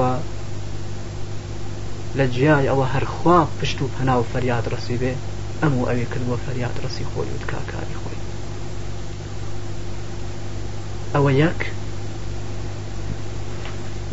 لە 2.19 2.25
جیای 2.35 2.71
ئەوە 2.71 2.87
هەرخوا 2.95 3.39
پشت 3.59 3.79
و 3.83 3.93
پەنا 3.95 4.15
و 4.21 4.29
فەریاد 4.33 4.65
ڕسی 4.75 4.97
بێ 5.03 5.13
ئەم 5.63 5.73
و 5.81 5.85
ئەوێ 5.91 6.07
کرد 6.13 6.25
بۆ 6.29 6.37
فەریاد 6.45 6.77
ڕسی 6.85 7.05
خۆی 7.11 7.31
و 7.35 7.39
تکاکاری 7.43 7.99
خۆی 8.01 8.14
ئەوە 11.15 11.33
یەک 11.33 11.71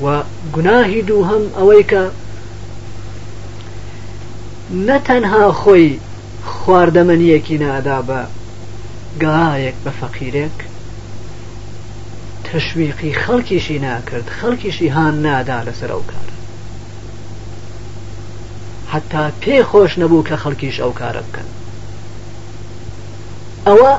و 0.03 0.23
گوناهی 0.53 1.01
دوو 1.01 1.27
هەم 1.29 1.43
ئەوەی 1.59 1.83
کە 1.91 2.03
نەتەنها 4.87 5.45
خۆی 5.61 5.99
خواردەمەنیەکی 6.51 7.57
نادا 7.63 7.99
بە 8.07 8.21
گایەک 9.23 9.75
بە 9.85 9.91
فەقیرێک 10.01 10.57
تەشویقی 12.43 13.11
خەڵکیشی 13.23 13.79
ناکرد 13.85 14.27
خەڵکیشی 14.39 14.87
هان 14.95 15.13
نادا 15.25 15.59
لەسەر 15.67 15.89
ئەو 15.93 16.03
کارە 16.11 16.31
حتا 18.91 19.25
پێ 19.41 19.57
خۆش 19.69 19.91
نەبوو 20.01 20.23
کە 20.27 20.35
خەڵکیش 20.43 20.77
ئەو 20.81 20.93
کارە 20.99 21.21
بکەن 21.27 21.47
ئەوە 23.67 23.93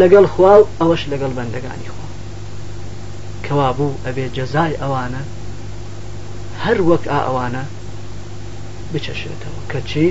لەگەڵ 0.00 0.24
خوا 0.32 0.52
و 0.60 0.66
ئەوەش 0.80 1.02
لەگەڵ 1.12 1.32
بەندەکانی 1.38 1.88
کەوا 3.46 3.68
بوو 3.78 3.94
ئەبێ 4.06 4.26
جەزای 4.36 4.74
ئەوانە 4.82 5.22
هەر 6.64 6.78
وەک 6.88 7.04
ئا 7.12 7.18
ئەوانە 7.26 7.62
بچەشێتەوە 8.92 9.60
کەچی 9.72 10.08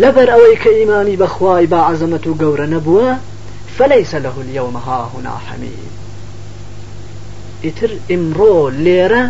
لەبەر 0.00 0.28
ئەوەی 0.34 0.56
کە 0.62 0.70
ئیمانی 0.78 1.20
بەخوای 1.22 1.66
با 1.72 1.80
عزمەت 1.90 2.24
و 2.26 2.34
گەورە 2.42 2.66
نەبووە 2.74 3.10
فەلەیسە 3.76 4.18
لە 4.24 4.30
هولیەوە 4.36 4.70
مەها 4.76 4.98
هوناحەمید 5.12 5.90
ئیتر 7.64 7.90
ئیمڕۆ 8.10 8.54
لێرە 8.84 9.24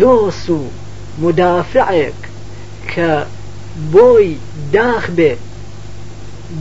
دۆس 0.00 0.42
و 0.56 0.60
مدافعێک 1.22 2.18
کە 2.92 3.10
بۆی 3.94 4.28
داخ 4.74 5.04
بێت 5.18 5.42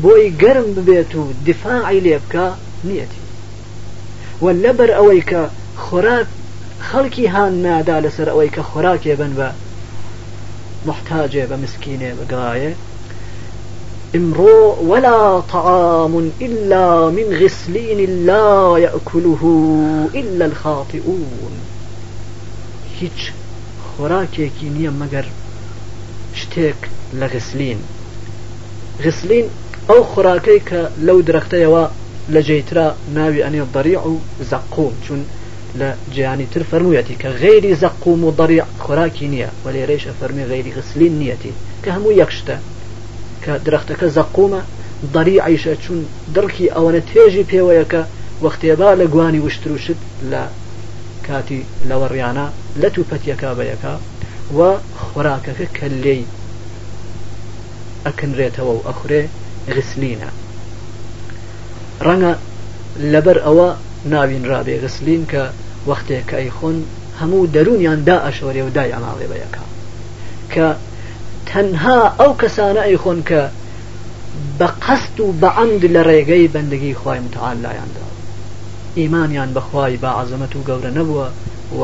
بۆی 0.04 0.26
گەرم 0.42 0.68
ببێت 0.76 1.12
و 1.20 1.22
دفاعی 1.50 2.02
لێ 2.06 2.18
بکە 2.26 2.46
نیەتی 2.88 3.25
ولبر 4.42 4.96
اويك 4.96 5.38
خراك 5.78 6.28
کە 7.16 7.28
هان 7.30 7.64
نادا 7.64 8.00
لەسەر 8.02 8.28
ئەوەی 8.30 8.50
کە 8.56 8.60
خۆراکێ 8.64 9.16
بن 9.18 9.34
بە 9.38 9.50
محتاجێ 10.88 11.48
بە 11.48 11.54
مسکینێ 11.58 12.14
بگایە 12.20 12.74
ولا 14.90 15.42
طعام 15.52 16.32
إلا 16.42 17.10
من 17.10 17.26
غسلين 17.42 18.26
لا 18.26 18.78
يأكله 18.78 19.42
إلا 20.16 20.46
الخاطئون 20.46 21.54
هيج 23.00 23.18
خراكي 23.98 24.52
كينيا 24.60 24.90
مقر 24.90 25.26
شتێک 26.36 26.90
لغسلين 27.14 27.78
غسلين 29.06 29.46
أو 29.90 30.04
خراكيك 30.04 30.90
لو 31.02 31.24
کە 31.24 31.54
لەو 31.54 31.90
لە 32.34 32.42
جێترا 32.48 32.88
ناوی 33.16 33.44
ئەنێ 33.46 33.62
دەریع 33.76 34.00
و 34.08 34.16
زەقوم 34.50 34.94
چون 35.06 35.22
لە 35.80 35.90
جیانی 36.14 36.48
تر 36.54 36.62
فەرموویەتی 36.72 37.16
کە 37.22 37.30
غێری 37.42 37.76
زەقوم 37.82 38.22
و 38.24 38.32
دەریع 38.40 38.66
خۆراکی 38.84 39.28
نییە 39.34 39.50
و 39.64 39.66
لێرەیشە 39.76 40.12
فەرمی 40.20 40.46
غێری 40.52 40.74
غسلین 40.78 41.14
نیەتی 41.22 41.54
کە 41.84 41.90
هەموو 41.96 42.18
یەکشتە 42.22 42.58
کە 43.44 43.54
درەختەکە 43.66 44.08
زەقومە 44.18 44.62
دەری 45.16 45.42
عیشە 45.46 45.74
چون 45.84 46.00
دڵکی 46.36 46.72
ئەوەنە 46.76 47.02
تێژی 47.14 47.48
پێوەیەکە 47.52 48.02
وەختێبا 48.44 48.90
لە 49.00 49.06
گوانی 49.14 49.44
وشتروشت 49.46 50.00
لە 50.32 50.44
کاتی 51.28 51.62
لەوەڕیانە 51.90 52.48
لە 52.82 52.90
توپەتیەکە 52.96 53.50
بەیەکە 53.58 53.94
و 54.58 54.60
خۆراکەکە 55.06 55.66
کە 55.78 55.88
لێی 56.04 56.24
ئەکنرێتەوە 58.06 58.74
و 58.78 58.84
ئەخورێ 58.90 59.24
غسلینە 59.76 60.30
ڕەنگە 62.08 62.32
لەبەر 63.12 63.38
ئەوە 63.46 63.68
ناوین 64.12 64.44
ڕابێ 64.52 64.76
گسلین 64.84 65.24
کە 65.32 65.44
وەختێک 65.90 66.26
کە 66.30 66.36
ئەیخۆن 66.40 66.78
هەموو 67.20 67.46
دەرونیان 67.56 68.00
دا 68.10 68.18
ئەشۆرێ 68.26 68.62
و 68.68 68.74
دای 68.78 68.94
ئەماڵێ 68.96 69.28
بەیەکە 69.32 69.62
کە 70.54 70.68
تەنها 71.50 72.00
ئەو 72.20 72.32
کەسانە 72.42 72.82
ئەیخۆن 72.88 73.20
کە 73.30 73.42
بە 74.60 74.68
قەست 74.84 75.18
و 75.24 75.28
بە 75.42 75.48
عەند 75.58 75.82
لە 75.96 76.02
ڕێگەی 76.10 76.48
بەندگی 76.54 76.96
خی 77.02 77.20
متعاال 77.26 77.58
لایاندا 77.66 78.06
ئیمانیان 79.00 79.50
بەخوای 79.58 79.98
بە 80.04 80.10
عزمەت 80.22 80.54
و 80.56 80.64
گەورە 80.68 80.92
نەبووە 80.98 81.28
و 81.80 81.82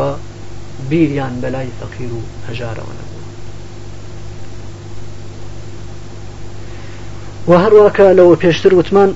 بیریان 0.89 1.36
بەلای 1.44 1.70
فەقیر 1.80 2.12
و 2.18 2.22
هەژارەوە 2.48 2.94
نەبوو 3.00 3.20
و 7.50 7.51
هەروەکە 7.63 8.06
لەوە 8.20 8.36
پێشتر 8.44 8.74
وتمان 8.75 9.12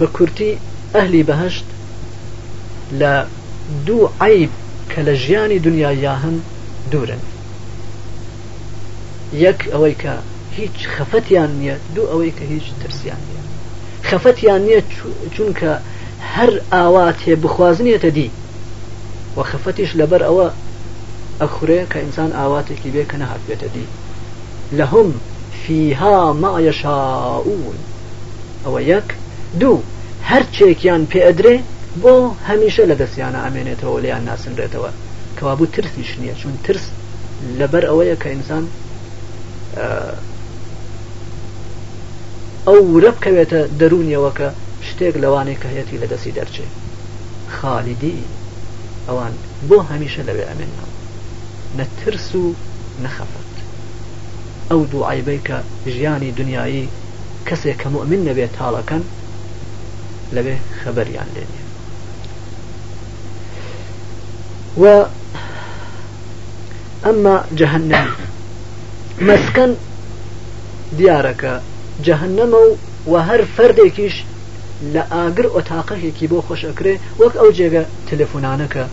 بە 0.00 0.06
کورتی 0.16 0.50
ئەهلی 0.94 1.22
بەهشت 1.28 1.64
لە 3.00 3.12
دوو 3.86 4.08
عیب 4.20 4.50
کە 4.90 4.98
لە 5.06 5.14
ژیانی 5.24 5.58
دنیا 5.66 5.92
یا 5.92 6.14
هەن 6.22 6.36
دوورن 6.92 7.20
یەک 9.44 9.60
ئەوەی 9.72 9.96
کە 10.02 10.12
هیچ 10.58 10.76
خەفەتیان 10.96 11.50
نییە 11.60 11.76
دوو 11.94 12.06
ئەوەی 12.12 12.32
کە 12.38 12.44
هیچ 12.52 12.64
ترسیان 12.82 13.20
نیە 13.28 13.42
خەفەتیان 14.08 14.62
نییە 14.66 14.80
چونکە 15.34 15.70
هەر 16.34 16.50
ئاوات 16.72 17.18
هێ 17.26 17.34
بخوازنیێتە 17.42 18.06
دی 18.16 18.28
و 19.36 19.40
خەفەتیش 19.50 19.90
لەبەر 20.00 20.22
ئەوە 20.28 20.46
ئەخورەیە 21.40 21.84
کە 21.92 21.98
ئینسان 22.04 22.30
ئاواتێکی 22.38 22.90
بێ 22.94 23.04
کە 23.10 23.16
نەهاتبێتە 23.22 23.68
دی 23.74 23.86
لە 24.78 24.84
هم 24.92 25.08
فیها 25.62 26.18
ما 26.42 26.54
یەشاون 26.68 27.76
ئەوە 28.64 28.80
یەک 28.94 29.08
دوو 29.60 29.78
هەرچێکیان 30.30 31.02
پێ 31.10 31.20
ئەدرێ 31.26 31.56
بۆ 32.02 32.14
هەمیشە 32.48 32.84
لە 32.90 32.94
دەستیانە 33.02 33.38
ئامێنێتەوە 33.44 33.98
لیان 34.04 34.22
ناسنرێتەوە 34.28 34.90
کەوابوو 35.38 35.72
ترسیش 35.74 36.10
نییە 36.20 36.34
چون 36.40 36.54
ترس 36.64 36.84
لەبەر 37.58 37.84
ئەوەیە 37.90 38.16
کە 38.22 38.28
ئینسان 38.32 38.64
ئەو 42.68 42.78
ورە 42.94 43.10
بکەوێتە 43.16 43.60
دەرونیەوە 43.80 44.30
کە 44.38 44.48
شتێک 44.88 45.14
لەوانەیە 45.22 45.58
کە 45.62 45.68
هەیەی 45.72 46.00
لە 46.02 46.06
دەستی 46.12 46.34
دەرچێ 46.38 46.66
خالیدی 47.56 48.16
ئەوان 49.08 49.34
بۆ 49.68 49.76
هەمیشە 49.90 50.22
لەوێ 50.28 50.44
ئەمێنەوە 50.50 50.86
نەترس 51.78 52.28
و 52.40 52.44
نەخەفەت 53.04 53.52
ئەو 54.70 54.80
دوو 54.90 55.04
عیبەی 55.10 55.40
کە 55.48 55.56
ژیانی 55.94 56.30
دنیایی 56.38 56.84
کەسێک 57.48 57.76
کە 57.82 57.88
مؤمن 57.94 58.20
نەبێت 58.28 58.52
تاڵەکەن 58.58 59.02
لەوێ 60.36 60.56
خەبەریان 60.82 61.28
لێنێ 61.34 61.62
و 64.82 64.84
ئەمما 67.04 67.36
جەهنەم 67.58 68.08
مەسکەن 69.28 69.72
دیارەکە 70.98 71.54
جەهنەمە 72.06 72.58
و 72.64 72.70
و 73.10 73.14
هەر 73.28 73.40
فەردێکیش 73.56 74.16
لە 74.94 75.02
ئاگر 75.12 75.46
ئۆتاقەکێکی 75.54 76.26
بۆ 76.30 76.38
خۆشەکرێ 76.46 76.94
وەک 77.20 77.34
ئەو 77.40 77.48
جێگە 77.58 77.82
تەلەفۆنانەکە 78.08 78.84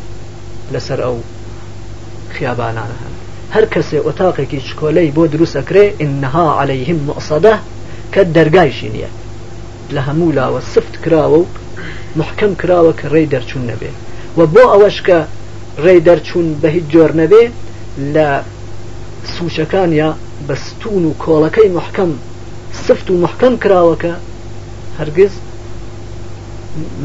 لەسەر 0.73 0.99
ئەو 1.05 1.17
خیابانانە 2.35 2.95
هەن 3.03 3.13
هەر 3.55 3.65
کەسێ 3.73 3.97
ئۆتاقێکی 4.07 4.59
چکۆلەی 4.67 5.13
بۆ 5.15 5.23
دروستەکرێ 5.33 5.85
ئینها 6.01 6.45
عليهلەیهم 6.61 6.99
مؤسەدە 7.09 7.53
کە 8.13 8.21
دەرگایشی 8.35 8.89
نییە 8.95 9.09
لە 9.93 9.99
هەموو 10.01 10.31
لاوە 10.33 10.61
سفت 10.73 10.95
کراوە 11.05 11.39
و 11.39 11.45
محکەم 12.19 12.53
کراوە 12.61 12.93
کە 12.99 13.05
ڕێ 13.13 13.23
دەرچوون 13.33 13.63
نەبێ 13.71 13.89
و 14.37 14.39
بۆ 14.53 14.63
ئەوەش 14.71 14.97
کە 15.07 15.19
ڕێ 15.83 15.95
دەرچوون 16.07 16.47
بە 16.61 16.67
هیچ 16.75 16.85
جۆر 16.93 17.11
نەبێ 17.21 17.43
لە 18.15 18.27
سوچەکان 19.35 19.89
یا 20.01 20.09
بەستون 20.47 21.03
و 21.07 21.13
کۆڵەکەی 21.23 21.69
محکەم 21.77 22.11
سفت 22.85 23.07
و 23.11 23.15
محکەم 23.23 23.53
کراوەکە 23.63 24.13
هەرگز 24.99 25.33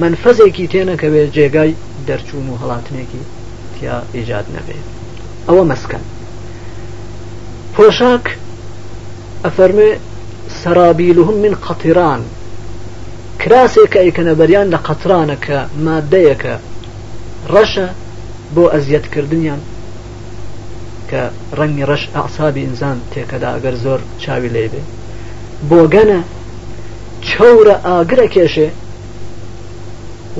منفەزێکی 0.00 0.68
تێنەکەوێت 0.72 1.28
جێگای 1.36 1.72
دەرچوون 2.08 2.46
و 2.50 2.56
هەڵاتنێکی 2.62 3.22
تیا 3.78 3.96
ئیجاد 4.14 4.46
نەبێت 4.56 4.86
ئەوە 5.48 5.64
مەسکەن 5.70 6.04
پۆشاک 7.74 8.26
ئەفەرمێ 9.44 9.90
سەرابیلهم 10.60 11.36
من 11.44 11.54
قەتیران 11.64 12.22
کراسێکە 13.44 13.98
ئەیکەنە 14.02 14.34
بەریان 14.40 14.66
لە 14.74 14.78
قەترانەکە 14.86 15.58
مادەیەکە 15.84 16.54
ڕەشە 17.54 17.88
بۆ 18.54 18.64
ئەزیەتکردنیان 18.72 19.60
کە 21.10 21.22
ڕەنگی 21.58 21.86
ڕەش 21.90 22.02
ئاسابی 22.16 22.62
ئینسان 22.66 22.98
تێکەدا 23.12 23.48
ئەگەر 23.54 23.74
زۆر 23.84 24.00
چاوی 24.22 24.50
لێ 24.54 24.66
بێ 24.72 24.82
بۆ 25.68 25.80
گەنە 25.94 26.20
چەورە 27.28 27.76
ئاگرە 27.88 28.26
کێشێ 28.34 28.68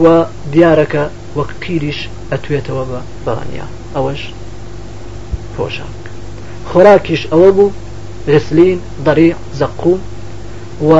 و 0.02 0.04
دیارەکە 0.52 1.04
وەک 1.36 1.50
پیریش 1.60 1.98
ئەتوێتەوە 2.32 2.82
بە 2.90 3.00
بەڵانیا 3.24 3.66
ئەوەش 3.94 4.22
پۆشان 5.54 5.92
خۆراکیش 6.70 7.22
ئەوە 7.32 7.50
بوو 7.56 7.74
رسلین 8.34 8.78
دەری 9.06 9.30
زەقوم 9.58 10.00
و 10.88 10.90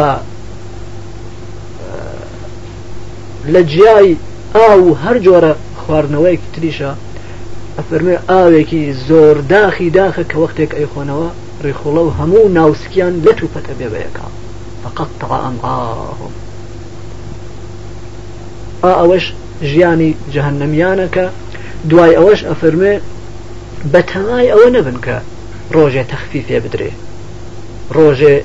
لە 3.53 3.63
جیای 3.63 4.17
ئاو 4.55 4.97
هەر 5.05 5.19
جۆرە 5.27 5.55
خواردنەوەیەکی 5.83 6.49
تریشە 6.55 6.93
ئەفرمێ 7.79 8.17
ئاوێکی 8.29 8.93
زۆر 9.09 9.37
داخی 9.53 9.91
داخە 9.99 10.25
کە 10.31 10.37
وەختێک 10.43 10.71
ئەیخۆنەوە 10.79 11.29
ڕێخۆڵە 11.65 12.03
و 12.05 12.15
هەموو 12.19 12.49
ناوسکیان 12.57 13.15
لە 13.25 13.33
تو 13.39 13.47
پەتە 13.55 13.73
بێبەیەەکە 13.81 14.27
فقط 14.85 15.11
تەعام 15.21 15.57
ئاهم 15.65 16.33
ئا 18.85 18.93
ئەوەش 19.01 19.25
ژیانی 19.71 20.11
جەهنەمیانەکە 20.35 21.27
دوای 21.91 22.13
ئەوەش 22.19 22.41
ئەفرمێ 22.49 22.95
بە 23.93 24.01
تەمای 24.11 24.47
ئەوە 24.51 24.67
نەبن 24.77 24.99
کە 25.05 25.17
ڕۆژێ 25.75 26.05
تەخفی 26.13 26.41
فێ 26.47 26.59
بدرێ 26.65 26.91
ڕۆژێ 27.97 28.37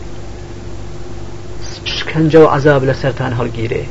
شکنجە 1.96 2.40
و 2.44 2.48
عذاب 2.56 2.82
لەسەران 2.90 3.34
هەڵگیرێ 3.40 3.84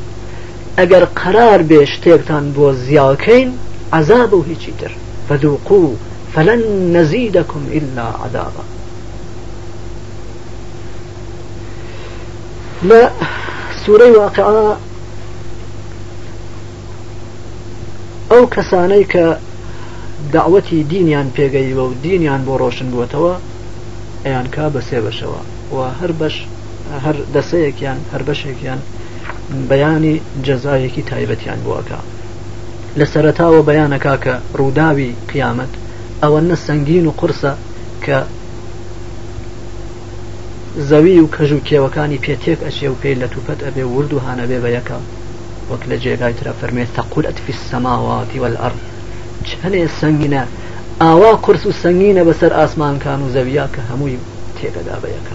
ئەگەر 0.79 1.05
قرار 1.19 1.61
بێ 1.71 1.81
شتێکتان 1.95 2.45
بۆ 2.57 2.67
زیاکەین 2.85 3.51
عذاب 3.93 4.31
و 4.35 4.43
هیچی 4.49 4.73
تر 4.81 4.93
فەدوقو 5.29 5.85
فەلەن 6.35 6.63
نەزیدەکم 6.97 7.63
ئللا 7.77 8.07
عذابە 8.25 8.65
لە 12.89 13.01
سوورەی 13.83 14.15
واقعا 14.23 14.65
ئەو 18.31 18.43
کەسانەی 18.55 19.05
کە 19.13 19.27
داوەتی 20.37 20.81
دینیان 20.93 21.29
پێگەیوە 21.37 21.85
و 21.91 21.95
دینیان 22.07 22.41
بۆ 22.47 22.53
ڕۆشن 22.63 22.89
بووتەوە 22.93 23.35
ئەیان 24.25 24.47
کا 24.55 24.67
بەسێ 24.75 24.99
بەشەوە 25.07 25.41
و 25.75 25.79
هەر 26.01 26.13
بەش 26.21 26.37
هەر 27.05 27.17
دەسەیەکیان 27.35 27.99
هەر 28.13 28.23
بەشێکیان 28.29 28.81
بەیانی 29.69 30.21
جەزایەکی 30.47 31.03
تایبەتیان 31.11 31.61
بووەکە 31.65 32.01
لە 32.99 33.05
سەرتاوە 33.13 33.61
بەیانەکە 33.69 34.15
کە 34.25 34.35
ڕووداوی 34.59 35.15
قیامەت 35.33 35.73
ئەوە 36.23 36.41
نە 36.49 36.57
سەنگین 36.67 37.05
و 37.07 37.13
قرسە 37.21 37.53
کە 38.05 38.19
زەوی 40.89 41.21
و 41.25 41.31
کەژ 41.35 41.51
و 41.53 41.65
کێوەکانی 41.69 42.23
پێتێک 42.25 42.61
ئەچێ 42.67 42.87
و 42.91 42.99
پێی 43.03 43.19
لە 43.23 43.27
توپەت 43.35 43.61
ئەبێ 43.67 43.85
ورد 43.95 44.13
و 44.13 44.23
هانەبێ 44.27 44.59
بە 44.65 44.71
یەکە 44.79 44.99
وەک 45.71 45.83
لە 45.91 45.97
جێگای 46.03 46.35
ترە 46.39 46.53
فەرمێت 46.61 46.91
تەقولەت 46.97 47.37
فی 47.45 47.53
السەماواتی 47.57 48.41
والأرض 48.43 48.83
چەنێ 49.49 49.83
سەنگینە 50.01 50.43
ئاوا 51.03 51.33
قرس 51.45 51.65
و 51.67 51.73
سەنگینە 51.83 52.23
بەسەر 52.29 52.53
ئاسمانکان 52.59 53.19
و 53.23 53.33
زەویا 53.35 53.67
کە 53.75 53.81
هەمووی 53.91 54.19
تێکەدا 54.57 54.97
بە 55.03 55.09
یەکە 55.17 55.34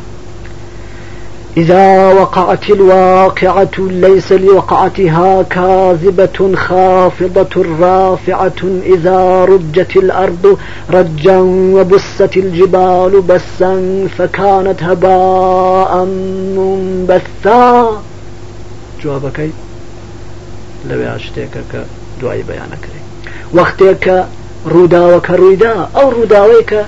إذا 1.60 2.14
وقعت 2.14 2.70
الواقعة 2.70 3.76
ليس 3.78 4.32
لوقعتها 4.32 5.42
كاذبة 5.44 6.56
خافضة 6.56 7.66
رافعة 7.82 8.60
إذا 8.96 9.46
رجت 9.46 9.96
الأرض 9.96 10.58
رجا 10.92 11.38
وبست 11.76 12.32
الجبال 12.38 13.22
بسا 13.30 14.08
فكانت 14.18 14.84
هباء 14.84 16.06
منبثا 16.58 17.92
جوابك 19.04 19.50
لو 20.90 21.00
يعشتك 21.00 21.54
دعي 22.24 22.44
بيانك 22.44 22.84
وقتك 23.54 24.26
رداوك 24.66 25.30
رداء 25.30 25.90
أو 25.96 26.10
روداويك 26.10 26.82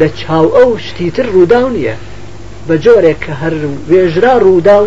لچاو 0.00 0.56
أو 0.60 0.76
شتيتر 0.78 1.26
روداونية 1.32 1.96
بە 2.68 2.76
جۆرێک 2.84 3.18
کە 3.24 3.32
هەر 3.42 3.54
وێژرا 3.90 4.34
ڕوودا 4.44 4.76
و 4.82 4.86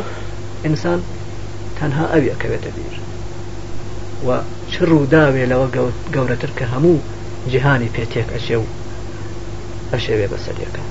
ئینسان 0.63 1.00
تەنها 1.78 2.06
ئەویەکەوێتە 2.13 2.70
بیر 2.76 2.96
و 4.28 4.30
چ 4.72 4.74
ڕووداوێ 4.91 5.44
لەوە 5.52 5.67
گەورەتر 6.15 6.52
کە 6.58 6.65
هەموو 6.74 6.98
جیهانی 7.52 7.94
پێتێک 7.96 8.30
ئەشێ 8.36 8.58
و 8.62 8.65
ئەشێوێ 9.94 10.28
بەسەرەکە 10.32 10.84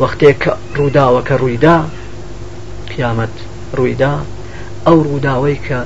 وەختێک 0.00 0.36
کە 0.44 0.52
ڕووداوەکە 0.78 1.34
ڕوویدا 1.40 1.76
قیامەت 2.92 3.34
ڕوویدا 3.76 4.12
ئەو 4.86 4.98
ڕووداوەی 5.06 5.58
کە 5.66 5.80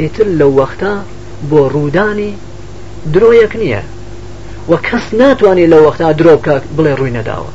ئیتر 0.00 0.26
لەو 0.40 0.50
وەختە 0.60 0.92
بۆ 1.50 1.60
ڕوودانی 1.74 2.30
درۆیەک 3.12 3.52
نییە 3.62 3.82
وە 4.70 4.76
کەس 4.88 5.06
ناتوانێت 5.20 5.70
لە 5.72 5.78
وەختا 5.84 6.08
درۆکە 6.20 6.54
بڵێ 6.76 6.92
ڕووی 6.98 7.14
نەداوە 7.18 7.50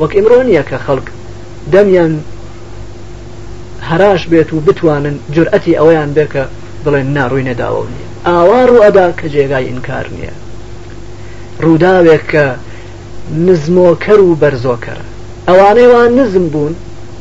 وەک 0.00 0.12
ئمرۆنیە 0.18 0.62
کە 0.70 0.78
خەڵک 0.84 1.06
دەمیان 1.72 2.12
هەراش 3.88 4.22
بێت 4.32 4.50
و 4.52 4.58
بتوانن 4.66 5.16
جورئەتی 5.34 5.78
ئەویان 5.78 6.10
بێکە 6.16 6.44
بڵێن 6.84 7.08
ناڕووی 7.16 7.42
نەداوە 7.50 7.82
نیە 7.90 8.06
ئاوار 8.28 8.70
و 8.72 8.78
ئەدا 8.84 9.08
کە 9.18 9.26
جێگای 9.34 9.66
ئینکار 9.68 10.06
نییە 10.16 10.32
ڕووداوێک 11.64 12.22
کە 12.32 12.46
نزمۆکەر 13.46 14.20
و 14.26 14.34
بەرزۆکەر 14.40 15.00
ئەوانەی 15.48 15.86
وا 15.92 16.02
نزم 16.18 16.44
بوون 16.52 16.74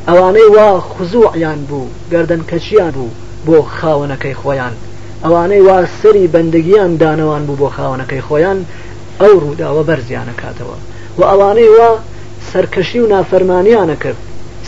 ئەوانەی 0.08 0.52
وا 0.58 0.68
خزوعیان 0.92 1.60
بوو 1.70 1.88
گردن 2.12 2.42
کەچیان 2.50 2.94
بوو 2.98 3.10
بۆ 3.46 3.58
خاوەنەکەی 3.80 4.36
خۆیان 4.42 4.74
ئەوانەی 5.24 5.62
وا 5.68 5.78
سەری 6.02 6.26
بەندگیان 6.34 6.92
دانەوان 7.02 7.44
بوو 7.48 7.56
بۆ 7.62 7.70
خاوەنەکەی 7.78 8.22
خۆیان 8.30 8.60
ئەو 9.22 9.34
ڕووداوە 9.44 9.82
بەرزیانە 9.90 10.34
کاتەوە 10.42 10.78
و 11.18 11.22
ئەوانەی 11.30 11.70
وا 11.80 11.92
سەرکەشی 12.56 13.00
و 13.00 13.08
نافەرمانیانە 13.08 13.98
کرد 14.04 14.16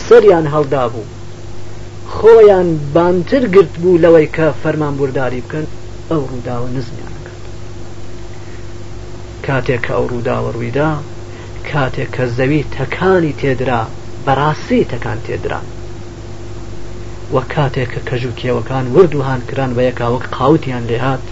سەریان 0.08 0.46
هەڵدا 0.54 0.84
بوو 0.92 1.04
خۆیان 2.14 2.66
بانتر 2.94 3.46
گرت 3.54 3.72
بوو 3.82 3.98
لەوەی 4.04 4.28
کە 4.36 4.46
فەرمان 4.62 4.94
بورداری 4.98 5.40
بکەن 5.40 5.66
ئەو 6.10 6.22
ڕووداوە 6.30 6.66
نزمیان 6.76 7.14
کرد 7.24 7.42
کاتێک 9.46 9.80
کە 9.86 9.90
ئەو 9.96 10.06
ڕووداوە 10.10 10.50
ڕوویدا 10.54 10.90
کاتێک 11.70 12.08
کە 12.16 12.24
زەوی 12.36 12.62
تەکانی 12.78 13.34
تێدرا 13.40 13.82
بەڕاستی 14.26 14.84
تەکان 14.92 15.18
تێدرا 15.26 15.60
وە 17.34 17.40
کاتێک 17.54 17.88
کە 17.94 18.00
کەژوکیەوەکان 18.10 18.84
وردوهان 18.94 19.40
کران 19.48 19.70
بە 19.76 19.82
یەکاوەک 19.88 20.24
قاوتیان 20.38 20.84
لێهات 20.90 21.24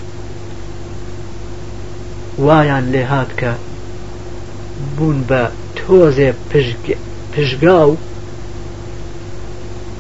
وایان 2.47 2.85
لێهات 2.93 3.31
کە 3.41 3.51
بوون 4.99 5.21
بە 5.31 5.43
تۆزێ 5.87 6.31
پشگا 7.35 7.81
و 7.93 7.97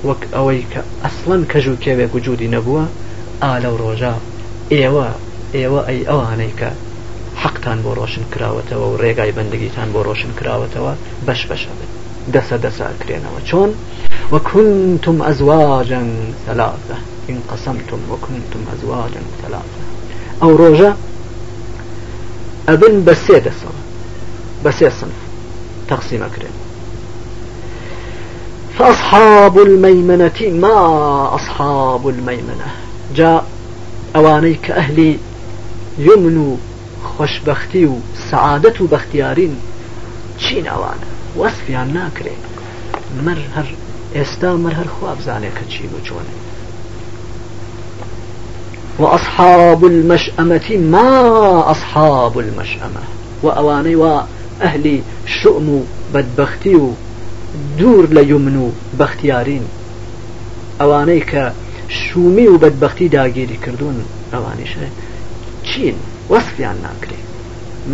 وەک 0.08 0.22
ئەوەی 0.34 0.62
کە 0.72 0.80
ئەسڵەن 1.04 1.42
کەژ 1.52 1.66
و 1.68 1.80
کێوێک 1.84 2.10
وجودی 2.14 2.52
نەبووە 2.56 2.84
ئا 3.42 3.52
لەو 3.64 3.74
ڕۆژە 3.82 4.14
ئێوە 4.72 5.08
ئێوە 5.58 5.80
ئەی 5.88 6.00
ئەوانەی 6.08 6.54
کە 6.60 6.68
حەقتان 7.42 7.78
بۆ 7.84 7.90
ڕۆشن 7.98 8.24
کراوەتەوە 8.32 8.86
و 8.90 8.96
ڕێگای 9.02 9.34
بەندگیتان 9.36 9.88
بۆ 9.94 10.00
ڕۆشن 10.08 10.32
کراوەتەوە 10.38 10.92
بەش 11.26 11.40
بەشە 11.50 11.70
بن 11.80 11.90
دەسە 12.34 12.56
دەساکرێنەوە 12.64 13.40
چۆن 13.50 13.70
وەکونتم 14.32 15.18
ئەزواجن 15.26 16.08
سەلازە 16.44 16.98
این 17.28 17.38
قەسەمتم 17.50 18.00
وەکونتم 18.12 18.62
ئەزواجن 18.70 19.26
سەلازە 19.40 19.82
ئەو 20.42 20.52
ڕۆژە 20.60 20.90
ئەبن 22.68 22.94
بە 23.06 23.14
سێ 23.26 23.36
دەسەوە 23.46 23.80
بە 24.64 24.72
سێ 24.78 24.88
سنف 25.00 25.18
تقسيم 25.88 26.22
أكرم 26.22 26.50
فأصحاب 28.78 29.58
الميمنة 29.58 30.32
ما 30.40 31.34
أصحاب 31.34 32.08
الميمنة 32.08 32.74
جاء 33.16 33.44
أوانيك 34.16 34.70
أهلي 34.70 35.18
يمنو 35.98 36.56
خوشبختي 37.18 37.88
سعادة 38.30 38.74
بختيارين 38.92 39.56
چین 40.40 40.66
أوانا 40.66 41.06
وەسفیان 41.36 41.92
ناکرێن 41.92 42.42
ناكري 43.24 43.44
هەر 43.56 43.64
ئێستا 44.16 44.50
مەر 44.64 44.74
هەر 44.76 44.88
خوابزانێ 45.00 45.50
کە 45.56 45.64
چین 45.70 45.90
و 45.98 46.14
وأصحاب 49.02 49.84
المشأمة 49.84 50.76
ما 50.76 51.70
أصحاب 51.70 52.38
المشأمة 52.38 53.02
وأواني 53.42 53.96
ئەهلی 54.62 55.02
شعم 55.26 55.70
و 55.74 55.82
بەدبختی 56.14 56.74
و 56.74 56.88
دوور 57.78 58.06
لە 58.06 58.26
یمن 58.26 58.56
و 58.56 58.70
بەختیارین 58.98 59.62
ئەوانەی 60.80 61.22
کە 61.32 61.52
شومی 61.88 62.46
و 62.46 62.58
بەدبختی 62.58 63.08
داگیری 63.12 63.56
کردوون 63.56 64.04
ئەوانیشە 64.32 64.78
چین 65.62 65.94
وەسفیان 66.30 66.76
ناکرێ 66.84 67.20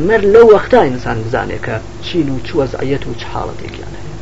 مەر 0.07 0.20
لەو 0.33 0.46
وەختا 0.53 0.75
ئینسان 0.83 1.22
بزانێت 1.22 1.62
کە 1.64 1.77
چین 2.05 2.29
و 2.31 2.37
چوەزعەت 2.46 3.05
و 3.07 3.14
چ 3.20 3.22
حاڵەتێکیان 3.35 3.92
هەیە 3.98 4.16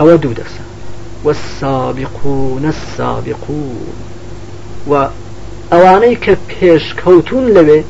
ئەوە 0.00 0.14
دوو 0.22 0.34
دەسە 0.34 0.62
والسابقون 1.24 2.64
السابقون 2.64 3.86
و 4.90 4.92
ئەوانەی 5.72 6.16
کە 6.24 6.34
پێشکەوتون 6.50 7.44
لەوێ 7.56 7.80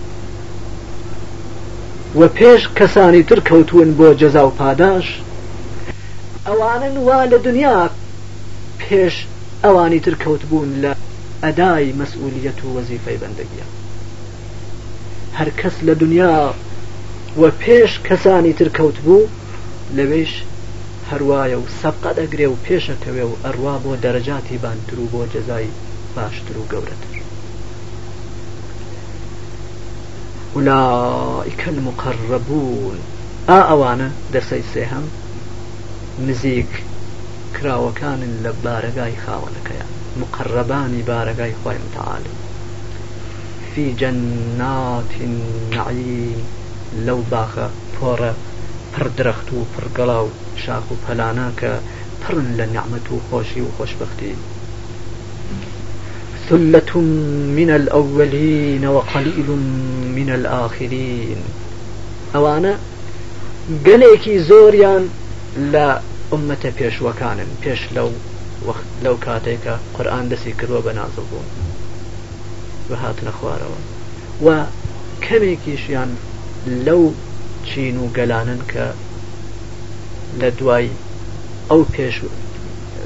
و 2.16 2.28
پێش 2.28 2.60
کەسانی 2.78 3.22
تر 3.28 3.40
کەوتون 3.40 3.90
بۆ 3.98 4.14
جەزا 4.20 4.44
و 4.48 4.50
پاداش 4.50 5.20
ئەوانن 6.46 6.96
وا 6.96 7.26
لە 7.26 7.36
دنیا 7.44 7.90
پێش 8.80 9.12
ئەوانی 9.64 10.00
تر 10.06 10.14
کەوتبوون 10.22 10.68
لە 10.82 10.92
ئەدای 11.44 11.92
مەسئولیت 12.00 12.58
و 12.64 12.72
وەزیفەی 12.76 13.18
بەندگیە 13.22 13.66
هەر 15.38 15.48
کەس 15.60 15.72
لە 15.86 15.94
دنیا 16.02 16.54
و 17.40 17.50
پێش 17.60 17.90
کەسانی 18.08 18.52
تر 18.58 18.68
کەوتبوو 18.78 19.28
لەوێش 19.96 20.32
هەروایە 21.10 21.56
و 21.60 21.64
سەبقەت 21.82 22.16
ئەگرێ 22.22 22.46
و 22.50 22.56
پێشەکەوێ 22.66 23.24
و 23.30 23.34
ئەڕوا 23.44 23.74
بۆ 23.84 23.92
دەرەجاتی 24.04 24.58
بانتر 24.62 24.98
و 25.00 25.06
بۆ 25.12 25.22
جەزای 25.34 25.66
باشتر 26.16 26.56
و 26.58 26.66
گەورەتر 26.72 27.07
ئولائیکە 30.56 31.68
المقڕبوون 31.74 32.96
ئا 33.52 33.58
ئەوانە 33.68 34.08
دەسەی 34.34 34.64
سێهم 34.72 35.06
نزیک 36.28 36.70
کراوەکانن 37.56 38.32
لە 38.44 38.52
بارەگای 38.64 39.20
خاوەنەکەیان 39.24 39.90
مقڕبانی 40.20 41.06
بارەگای 41.10 41.58
خۆی 41.60 41.78
متعاالم 41.84 42.36
في 43.70 43.84
جەنات 44.00 45.12
نعیم 45.76 46.40
لەو 47.06 47.20
باخە 47.32 47.66
پۆڕە 47.94 48.32
پردرەخت 48.92 49.48
و 49.54 49.68
پرگەڵا 49.72 50.18
و 50.24 50.28
شاخ 50.62 50.86
و 50.92 51.00
پەلانە 51.04 51.48
کە 51.60 51.72
پڕن 52.22 52.48
لە 52.58 52.64
نعممە 52.74 53.08
و 53.16 53.24
خۆشی 53.28 53.60
و 53.66 53.74
خۆشببختی 53.76 54.34
ثلة 56.50 56.98
من 57.58 57.70
الأولين 57.70 58.86
وقليل 58.86 59.48
من 60.18 60.30
الآخرين 60.34 61.36
أوانا 62.34 62.78
قليكي 63.86 64.38
زوريا 64.38 65.08
لا 65.72 66.00
أمة 66.32 66.72
بيش 66.78 66.94
پێش 66.98 67.64
بيش 67.64 67.78
لو 67.96 68.10
لو 69.04 69.12
قورآان 69.26 69.78
قرآن 69.98 70.28
دسي 70.28 70.52
بە 70.58 70.92
نازڵ 70.94 71.24
بوون 71.30 71.48
بە 72.90 72.94
هاتنە 72.94 73.30
خوارەوە 73.40 73.78
لو 74.42 74.54
کەمێکیشیان 75.22 76.08
لەو 76.86 77.12
چین 77.66 77.96
و 77.98 78.08
گەلانن 78.16 78.72
کە 78.72 78.92
لە 80.40 80.50
دوای 80.60 80.88
ئەو 81.70 81.84
پێش 81.96 82.14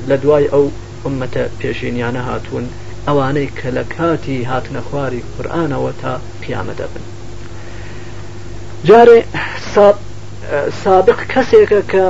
لە 0.08 0.12
دوای 0.14 0.48
ئەو 0.48 0.68
عمەتە 1.06 1.60
پێشینیانە 1.64 2.18
هاتوون 2.18 2.68
ئەوانەی 3.08 3.46
کە 3.58 3.66
لە 3.76 3.84
کاتی 3.96 4.44
هاتنە 4.50 4.80
خواری 4.88 5.22
قورآانەوە 5.36 6.02
تا 6.02 6.20
پیامە 6.42 6.74
دەبن 6.80 7.02
جارێ 8.86 9.18
سابق 10.84 11.18
کەسێکە 11.32 11.80
کە 11.92 12.06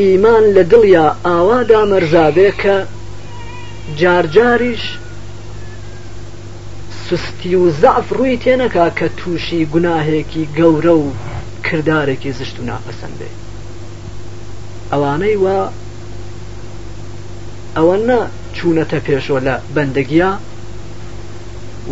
ئیمان 0.00 0.44
لە 0.56 0.62
دڵیا 0.72 1.06
ئاوادا 1.26 1.80
مەرزابێ 1.90 2.50
کە 2.62 2.76
جارجاریش 4.00 4.84
سستی 7.08 7.54
و 7.54 7.70
زعف 7.80 8.06
ڕووی 8.16 8.36
تێنەکا 8.44 8.86
کە 8.98 9.08
تووشی 9.18 9.64
گوناهێکی 9.72 10.48
گەورە 10.58 10.94
و 11.02 11.06
کردارێکی 11.66 12.32
زشت 12.38 12.56
و 12.60 12.66
ناپەسەندێ 12.70 13.30
ئەوانەی 14.92 15.36
وا 15.44 15.58
ئەوەنە 17.76 18.20
چوونەتە 18.58 18.98
پێشۆ 19.06 19.38
لە 19.46 19.54
بەندگیە 19.74 20.30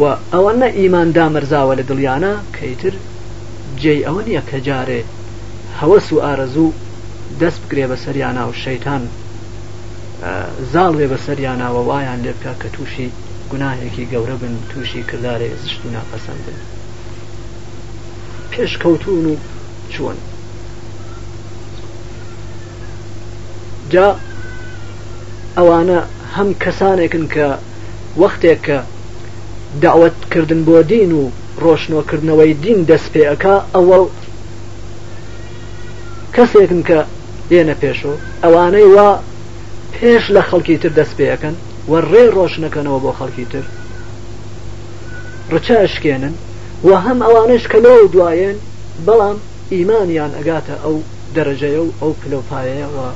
و 0.00 0.02
ئەوەنە 0.32 0.68
ئیماندا 0.78 1.26
مەرزاوە 1.34 1.74
لە 1.78 1.84
دڵیانە 1.90 2.32
کەیتر 2.56 2.94
جێ 3.82 3.94
ئەوە 4.06 4.22
نییە 4.28 4.42
کە 4.50 4.58
جارێ 4.68 5.00
هەوەس 5.80 6.06
و 6.12 6.22
ئارەزوو 6.24 6.74
دەست 7.40 7.60
بگرێ 7.68 7.86
بە 7.90 7.96
سەریانە 8.04 8.42
و 8.46 8.52
شەیتان 8.64 9.02
زاڵێ 10.72 11.06
بە 11.12 11.18
سەریانەوە 11.26 11.80
وایان 11.88 12.18
لێ 12.24 12.32
بکە 12.36 12.52
کە 12.62 12.68
تووشی 12.74 13.08
گوناهێکی 13.50 14.04
گەورە 14.12 14.36
بن 14.42 14.52
تووشی 14.70 15.02
کردارێ 15.08 15.48
زشت 15.62 15.80
و 15.86 15.92
ناپەسەندن 15.94 16.58
پێشکەوتون 18.52 19.24
و 19.30 19.34
چۆن 19.94 20.18
جا 23.92 24.08
ئەوانە 25.60 25.98
هەم 26.36 26.48
کەسانێکن 26.62 27.24
کە 27.34 27.48
وەختێک 28.20 28.60
کە 28.66 28.78
داوتکردن 29.82 30.60
بۆ 30.66 30.76
دین 30.92 31.10
و 31.20 31.22
ڕۆشنۆکردنەوەی 31.64 32.52
دین 32.64 32.78
دەست 32.90 33.08
پێەکە 33.14 33.54
ئەوەڵ 33.74 34.06
کەسێکن 36.36 36.82
کە 36.88 36.98
دێنە 37.50 37.74
پێشۆ 37.82 38.14
ئەوانەی 38.44 38.88
وا 38.96 39.08
پێش 39.94 40.24
لە 40.36 40.42
خەڵکی 40.48 40.80
تر 40.82 40.92
دەست 40.98 41.14
پێەکەن 41.18 41.54
و 41.90 41.92
ڕێ 42.10 42.24
ڕۆشنەکەنەوە 42.36 42.98
بۆ 43.04 43.10
خەڵکی 43.18 43.46
تر 43.52 43.64
ڕچە 45.52 45.76
ئەشکێنن 45.82 46.34
و 46.88 46.90
هەم 47.04 47.18
ئەوانش 47.26 47.64
کە 47.72 47.78
لەو 47.84 48.00
دوایەن 48.14 48.56
بەڵام 49.06 49.38
ئیمانیان 49.72 50.32
ئەگاتە 50.38 50.74
ئەو 50.84 50.96
دەرەجەیە 51.34 51.80
و 51.86 51.90
ئەو 52.00 52.12
پلۆپایەوە 52.20 53.08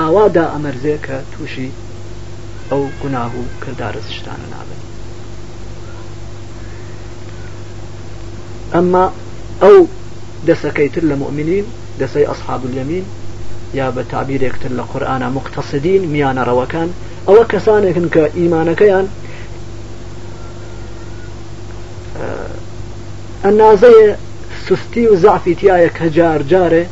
ئاوادا 0.00 0.42
ئەمەرزێ 0.54 0.96
کە 1.06 1.16
تووشی 1.32 1.70
ئەو 2.70 2.82
گوناه 3.02 3.32
و 3.40 3.42
کردارە 3.62 4.00
سشتانە 4.08 4.46
نابن 4.52 4.80
ئەمما 8.74 9.04
ئەو 9.62 9.76
دەسەکەی 10.48 10.88
تر 10.94 11.04
لە 11.10 11.16
مؤمنین 11.22 11.64
دەسەی 12.00 12.28
ئەصحاب 12.30 12.62
اليمین 12.66 13.04
یا 13.78 13.86
بە 13.96 14.02
تابیرێکتر 14.12 14.72
لە 14.78 14.82
قورآە 14.90 15.16
أو 15.26 15.62
میانە 16.12 16.42
ڕەوەکان 16.48 16.88
ئەوە 17.28 17.44
کەسانێکن 17.52 18.06
کە 18.14 18.22
ئیمانەکەیان 18.38 19.06
ئەنازەیە 23.44 24.08
سستی 24.66 25.04
و 25.08 25.14
زعفی 25.22 25.54
تایە 25.60 25.90
کە 25.98 26.04
جار 26.16 26.42
جارێ 26.52 26.84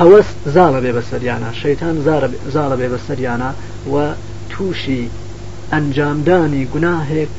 هەوەست 0.00 0.36
زاڵە 0.54 0.80
بێ 0.84 0.92
بەسەریانە 0.98 1.50
شەیتان 1.62 1.96
زاڵە 2.54 2.76
بێ 2.80 2.88
بەسەریانە 2.94 3.50
و 3.92 3.94
تووشی 4.50 5.02
ئەنجامدانی 5.72 6.64
گوناهێک 6.72 7.34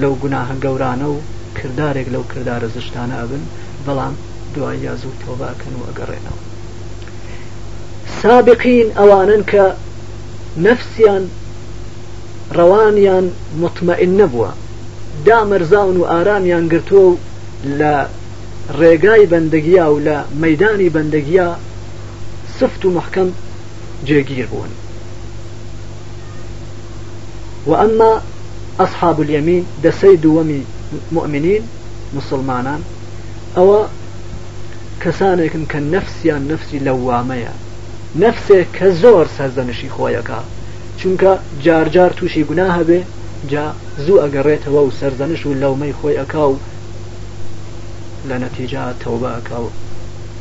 لەو 0.00 0.12
گوناهە 0.22 0.54
گەورانە 0.64 1.06
و 1.10 1.16
کردارێک 1.56 2.08
لەو 2.14 2.24
کردارە 2.32 2.68
زشتانە 2.76 3.14
ئەبن 3.20 3.42
بەڵام 3.86 4.14
دوای 4.54 4.78
یا 4.86 4.94
زوو 5.00 5.18
تۆباکەن 5.22 5.74
و 5.76 5.86
ئەگەڕێنەوە 5.88 6.42
سابقین 8.22 8.88
ئەوانن 8.98 9.42
کە 9.50 9.64
نەفسیان 10.66 11.24
ڕەوانیان 12.56 13.26
مطمئن 13.62 14.12
نەبووە 14.20 14.50
دامەرزاون 15.26 15.96
و 15.98 16.04
ئارامیان 16.12 16.64
گرتووە 16.72 17.04
و 17.14 17.18
لە 17.80 17.94
ڕێگای 18.78 19.24
بەندەگیە 19.32 19.84
و 19.94 19.98
لە 20.06 20.16
مەدانی 20.42 20.92
بەندەگیە 20.94 21.46
سفت 22.58 22.82
و 22.86 22.90
محکەم 22.98 23.28
جێگیر 24.06 24.46
بوون 24.52 24.70
و 27.68 27.70
ئەمما 27.80 28.12
ئەصحاب 28.80 29.16
اليمین 29.22 29.64
دەسەی 29.84 30.16
دووەمی 30.24 30.62
مؤمنین 31.14 31.62
مسلمانان 32.16 32.80
ئەوە 33.56 33.80
کەسانێکن 35.02 35.64
کە 35.72 35.78
نەفسیان 35.92 36.42
نفسی 36.52 36.78
لەوامەیە 36.86 37.54
نفسێک 38.22 38.68
کە 38.76 38.86
زۆر 39.02 39.26
سەرزەنشی 39.36 39.90
خۆیەکە 39.94 40.40
چونکە 41.00 41.32
جارجار 41.64 42.10
تووشی 42.18 42.42
گونا 42.48 42.66
هەبێ 42.78 43.00
جا 43.52 43.66
زوو 44.04 44.20
ئەگەڕێتەوە 44.24 44.80
و 44.84 44.94
سەرزەنش 44.98 45.42
و 45.46 45.58
لەومەی 45.62 45.96
خۆی 45.98 46.18
ئەکا 46.20 46.42
و 46.50 46.54
لە 48.28 48.36
نەتیجا 48.44 48.84
تەوبەکە 49.02 49.58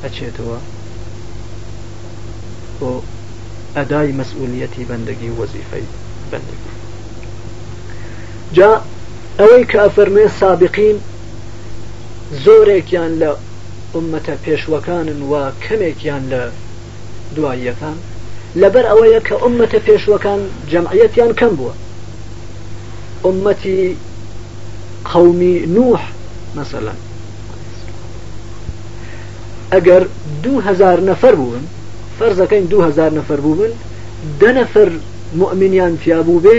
ئەچێتەوە 0.04 0.58
بۆ 2.80 2.92
ئەدای 3.76 4.12
مەسئولەتی 4.20 4.88
بەندەگی 4.90 5.36
وەزیفەی 5.40 5.86
بەندگی 6.32 6.72
جا 8.56 8.72
ئەوەی 9.40 9.66
کە 9.72 9.78
ئەفەرمێ 9.84 10.26
سابقین 10.40 10.98
زۆرێکیان 12.44 13.12
لە 13.22 13.32
عمەتە 13.96 14.36
پێشوەکانن 14.46 15.20
و 15.32 15.34
کەمێکیان 15.64 16.24
لە 16.34 16.42
دواییەکان 17.36 17.98
لەبەر 18.62 18.86
ئەوەیە 18.90 19.20
کە 19.28 19.36
عمەتە 19.46 19.80
پێشوەکان 19.88 20.42
جەمعەتیان 20.72 21.32
کەم 21.40 21.54
بووە 21.60 21.74
عمەتی 23.28 23.82
قومی 25.12 25.58
نوح 25.78 26.02
مثللا 26.58 26.96
ئەگەر 29.74 30.04
دوهزار 30.44 30.98
نەفەر 31.10 31.36
بوون 31.42 31.64
فەرزەکەین 32.20 32.66
دوهزار 32.74 33.12
نەفەر 33.20 33.40
بوون 33.46 33.72
دەنەفەر 34.42 34.90
مؤمنیان 35.42 35.94
پیابوو 36.04 36.42
بێ 36.46 36.58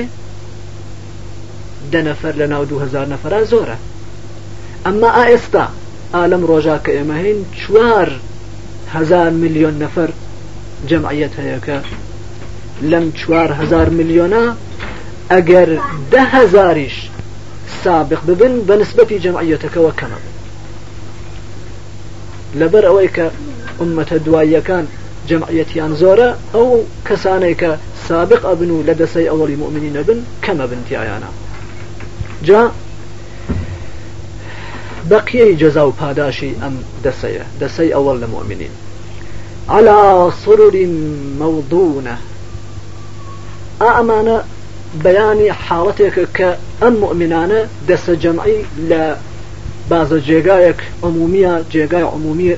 دەنەفەر 1.92 2.34
لە 2.40 2.46
ناو 2.52 2.64
دوهزار 2.72 3.06
نەفرا 3.14 3.40
زۆرە 3.52 3.76
ئەمما 4.84 5.10
ئێستا 5.30 5.64
ئالم 6.14 6.42
ڕۆژا 6.50 6.76
کە 6.84 6.90
ئێمە 6.96 7.16
هین 7.24 7.38
چوار 7.60 8.08
هزار 8.94 9.30
میلیۆن 9.42 9.74
نەفەر 9.82 10.10
جەمعەت 10.88 11.32
هەیەکە 11.40 11.78
لەم 12.90 13.06
چوار 13.20 13.50
هزار 13.60 13.88
میلیۆنا 13.98 14.44
ئەگەر 15.32 15.68
ده 16.12 16.22
هزاریش 16.36 16.96
سابق 17.84 18.20
ببن 18.28 18.54
بە 18.68 18.74
نسبەتی 18.82 19.18
جەمعەتەکەەوە 19.24 19.92
کەمە 20.00 20.18
بن 20.24 20.32
لبر 22.54 22.86
اويك 22.86 23.30
امة 23.80 24.20
دوايا 24.26 24.60
كان 24.60 24.86
جمعيتي 25.28 25.82
انزورا 25.82 26.36
او 26.54 26.82
کەسانێک 27.08 27.64
سابق 28.08 28.46
ابنو 28.46 28.82
لدسي 28.82 29.30
اول 29.30 29.48
دەسەی 29.56 29.96
ابن 29.98 30.22
كما 30.42 30.66
نەبن 30.66 30.76
ايانا 30.92 31.28
جا 32.44 32.70
بقي 35.10 35.54
جزاو 35.54 35.90
باداشي 36.00 36.50
ام 36.62 36.76
دسي 37.04 37.40
دسي 37.60 37.94
اول 37.94 38.24
المؤمنين 38.24 38.70
على 39.68 40.30
سرر 40.46 40.86
موضونة 41.40 42.18
ئەمانە 43.82 44.42
بياني 45.04 45.52
حالتك 45.52 46.28
كأم 46.34 46.92
مؤمنانة 46.96 47.68
دس 47.88 48.10
جمعي 48.10 48.64
لا 48.88 49.16
بازە 49.90 50.18
جێگایەک 50.29 50.76
عمومیە 51.07 51.55
جێگای 51.72 52.03
عمومی 52.14 52.48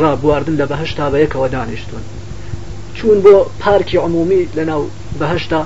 ڕابواردن 0.00 0.54
لە 0.60 0.66
بەهشتا 0.70 1.06
بە 1.12 1.18
یەکەوە 1.24 1.48
دانیشتون 1.54 2.00
چون 2.96 3.16
بۆ 3.24 3.34
پارکی 3.62 3.96
عمومی 4.06 4.42
لە 4.56 4.64
ناو 4.70 4.82
بەهشتا 5.20 5.60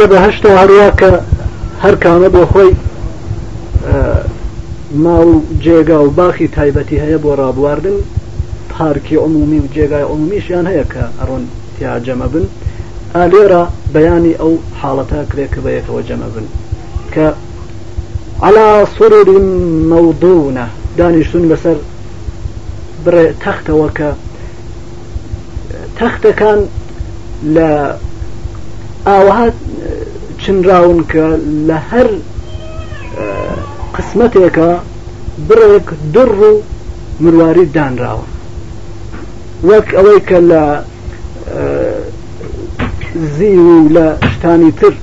لە 0.00 0.06
بەهشتەوە 0.12 0.56
هەروە 0.60 0.88
کە 1.00 1.12
هەر 1.84 1.94
کامە 2.04 2.28
بۆ 2.34 2.42
خۆی 2.52 2.70
ماڵ 5.04 5.26
و 5.36 5.40
جێگا 5.64 5.98
و 6.04 6.10
باخی 6.10 6.48
تایبەتی 6.48 6.98
هەیە 7.04 7.18
بۆ 7.24 7.34
ڕابواردن 7.40 7.96
پارکی 8.68 9.16
عمومی 9.16 9.58
و 9.58 9.66
جێگای 9.74 10.04
عمومیشیان 10.12 10.66
هەیە 10.72 10.84
کە 10.92 11.04
ئەڕۆن 11.20 11.42
تیا 11.78 12.00
جەمە 12.04 12.28
بن 12.34 12.44
ئالێرە 13.14 13.62
بەیانی 13.94 14.34
ئەو 14.40 14.52
حاڵەتە 14.80 15.18
کرێکە 15.32 15.60
بەیەکەوە 15.64 16.02
جەمە 16.08 16.28
بن 16.36 16.46
کە 17.14 17.26
على 18.46 18.86
سرر 18.98 19.28
موضونة 19.92 20.66
دانیشتون 20.98 21.44
بەسەر 21.54 21.76
بڕێ 23.04 23.26
تەختەوە 23.44 23.88
کە 23.98 24.10
تەختەکان 25.98 26.60
لە 27.54 27.68
ئاوهات 29.06 29.52
چنراون 30.44 31.00
کە 31.12 31.26
لە 31.68 31.78
هەر 31.90 32.06
قسمەتێکە 33.96 34.70
بڕێک 35.48 35.86
دڕ 36.14 36.30
و 36.40 36.50
مرواری 37.22 37.66
دانراوە 37.74 38.26
وەک 39.68 39.88
ئەوەی 39.96 40.20
کە 40.28 40.38
لە 40.50 40.62
زی 43.36 43.56
و 43.68 43.72
لە 43.96 44.06
شتانی 44.32 44.72
تر 44.80 44.94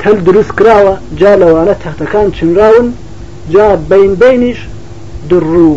تەل 0.00 0.16
دروست 0.26 0.52
کراوە 0.58 0.94
جا 1.20 1.32
لەوانە 1.42 1.74
تەختەکان 1.82 2.26
چنراون 2.36 2.86
جا 3.52 3.66
بین 3.90 4.12
بینیش 4.22 4.58
دڕ 5.30 5.46
و 5.68 5.70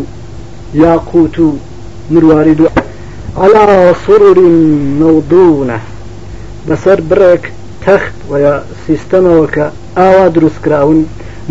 یاقوت 0.83 1.35
و 1.45 1.49
مرواری 2.11 2.55
دو 2.59 2.65
على 3.41 3.75
سرر 4.05 4.39
موضونه 5.01 5.79
بەسەر 6.69 6.99
برێک 7.09 7.43
تەخت 7.85 8.15
و 8.31 8.33
سیستەمەوە 8.85 9.47
کە 9.55 9.65
ئاوا 9.97 10.27
دروستکراون 10.35 10.99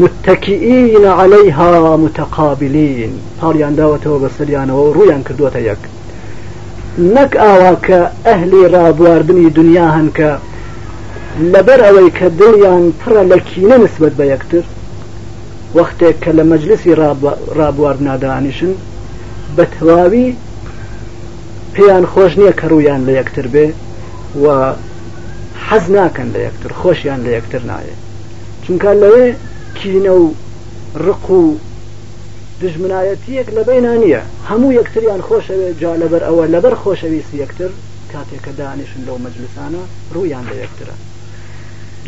متتەکیئین 0.03 1.05
عليهها 1.21 1.73
متەقابلین 2.05 3.15
پاڵیان 3.41 3.75
داوەتەوە 3.81 4.19
بە 4.23 4.29
سەریانەوە 4.37 4.83
و 4.85 4.95
ڕویان 4.97 5.23
کردوتە 5.29 5.61
یەک 5.71 5.83
نەک 7.15 7.33
ئاوا 7.43 7.73
کە 7.87 8.01
ئەهلی 8.27 8.63
ڕابواردنی 8.75 9.47
دنیا 9.59 9.89
هەن 9.97 10.09
کە 10.19 10.31
لەبەر 11.53 11.81
ئەوەی 11.87 12.11
کە 12.19 12.27
دڵیان 12.41 12.85
پڕە 13.01 13.23
لە 13.31 13.39
کینە 13.49 13.77
نسبت 13.85 14.13
بە 14.19 14.25
یەکتر 14.35 14.65
وەختێک 15.77 16.17
کە 16.25 16.31
لە 16.39 16.45
مەجلسی 16.51 16.97
ڕابوارد 17.59 18.01
نادانیشن 18.09 18.73
بە 19.57 19.65
تەواوی 19.75 20.29
پێیان 21.75 22.05
خۆش 22.13 22.33
نییە 22.41 22.53
کە 22.61 22.67
ڕویان 22.73 23.01
لە 23.07 23.13
یەکتر 23.21 23.47
بێ 23.55 23.67
و 24.45 24.47
حەز 25.73 25.87
ناکەن 25.97 26.29
لە 26.35 26.41
یەکتر 26.47 26.73
خۆشیان 26.81 27.21
لە 27.27 27.31
یەکتر 27.37 27.63
نایە 27.71 27.97
چونکە 28.65 28.91
لەوێ 29.03 29.27
کینە 29.79 30.15
و 30.23 30.27
ڕق 31.07 31.27
و 31.39 31.43
دژمنایەتیەک 32.63 33.49
لە 33.57 33.63
بینە 33.69 33.93
نییە 34.03 34.23
هەموو 34.49 34.73
یەکتریان 34.81 35.23
خۆشەوێ 35.29 35.69
جا 35.81 35.93
لەبەر 36.03 36.23
ئەوە 36.29 36.45
لەبەر 36.55 36.75
خۆشەویستی 36.83 37.37
یەکتر 37.45 37.71
کاتێککە 38.13 38.53
دانیشن 38.61 39.01
لەو 39.09 39.19
مەجلسانە 39.25 39.83
ڕویان 40.15 40.45
لە 40.51 40.57
یەکترە 40.65 40.97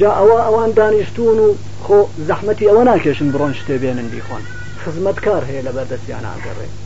جا 0.01 0.11
ئەوە 0.19 0.37
ئەوان 0.47 0.71
دانیشتون 0.79 1.39
و 1.47 1.49
خۆ 1.85 2.01
زەحمەتی 2.29 2.69
ئەوە 2.69 2.83
ناکێشن 2.91 3.29
بڕۆن 3.33 3.53
شتێ 3.61 3.75
بێنن 3.83 4.09
بیخۆن 4.13 4.43
خزمەتکار 4.85 5.43
هەیە 5.51 5.63
لەبەردەستیان 5.67 6.25
ئاگەڕێت 6.31 6.77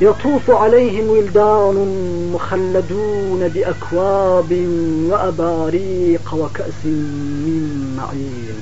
يطوف 0.00 0.50
عليهم 0.50 1.08
ولدان 1.08 1.76
مخلدون 2.34 3.48
بأكواب 3.48 4.52
وأباريق 5.10 6.34
وكأس 6.34 6.80
من 7.44 7.96
معين 7.98 8.58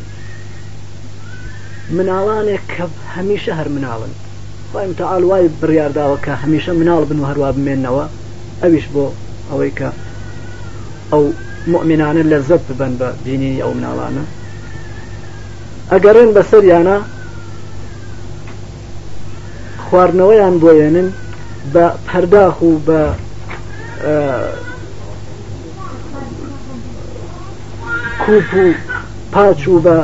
مناڵانێک 1.96 2.70
هەمیشە 3.16 3.48
هەر 3.60 3.68
مناڵن 3.76 4.12
خۆیم 4.72 4.92
تەعاال 4.98 5.24
وای 5.24 5.48
بڕارداوەکە 5.62 6.32
هەمیشە 6.44 6.70
مناڵ 6.80 7.02
بن 7.10 7.18
و 7.20 7.26
هەروە 7.30 7.48
بمێنەوە 7.56 8.04
ئەویش 8.62 8.84
بۆ 8.94 9.06
ئەوەی 9.50 9.70
کە 9.78 9.88
ئەو 11.12 11.24
مؤمنانە 11.72 12.22
لە 12.32 12.38
زەب 12.48 12.62
ببن 12.72 12.92
بە 13.00 13.08
دینی 13.26 13.62
ئەو 13.62 13.72
مناڵانە 13.78 14.24
ئەگەڕێن 15.92 16.30
بەسەریانە 16.36 16.96
خواردنەوەیان 19.90 20.56
بۆێنن 20.62 21.08
بە 21.74 21.90
پەرداخ 22.08 22.62
و 22.62 22.78
بە 22.78 23.06
کوپ 28.26 28.54
و 28.54 28.72
پاچ 29.32 29.68
و 29.68 29.82
بە 29.86 29.96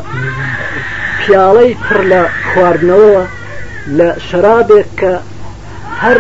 پیاڵەی 1.27 1.73
پڕ 1.89 2.03
لە 2.13 2.23
خواردنەوەوە 2.55 3.25
لە 3.99 4.09
شەرابێک 4.29 4.87
کە 4.99 5.13
هەر 6.03 6.19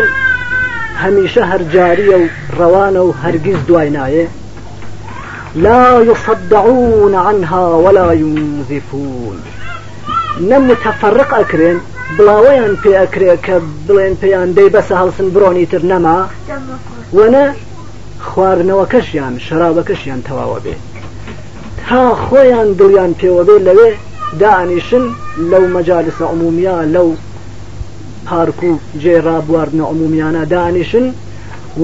هەمیشە 1.02 1.42
هەرجاریە 1.52 2.16
و 2.22 2.26
ڕەوانە 2.59 3.02
و 3.07 3.11
هەرگیز 3.22 3.59
دوای 3.68 3.90
نایە 3.96 4.26
لا 5.66 5.85
يصدعون 6.11 7.14
عنها 7.14 7.66
ولا 7.85 8.14
ينزفون 8.14 9.37
نم 10.50 10.62
متفرق 10.70 11.28
أكرين 11.42 11.81
بڵاوەیان 12.18 12.75
پێ 12.83 12.92
ئەکرێ 13.01 13.37
کە 13.46 13.57
بڵێن 13.87 14.14
پێیان 14.22 14.48
دەی 14.57 14.70
بەسە 14.75 14.94
هەڵسن 15.01 15.29
برۆنی 15.35 15.66
تر 15.72 15.83
نەما 15.90 16.18
وەنە 17.16 17.44
خواردنەوە 18.31 18.85
کەشیان 18.92 19.35
شەرابە 19.46 19.83
کەشیان 19.88 20.20
تەواوە 20.29 20.59
بێ 20.64 20.75
تا 21.88 22.03
خۆیان 22.25 22.68
دڵیان 22.79 23.12
پێوە 23.20 23.42
بێ 23.48 23.57
لەوێ 23.66 23.90
دانیشن 24.42 25.05
لەو 25.51 25.64
مەجالسە 25.77 26.25
عمومیا 26.33 26.77
لەو 26.94 27.09
پارک 28.27 28.61
و 28.64 28.72
جێرا 29.03 29.38
بواردنە 29.46 29.85
عمومیانە 29.92 30.42
دانیشن 30.55 31.07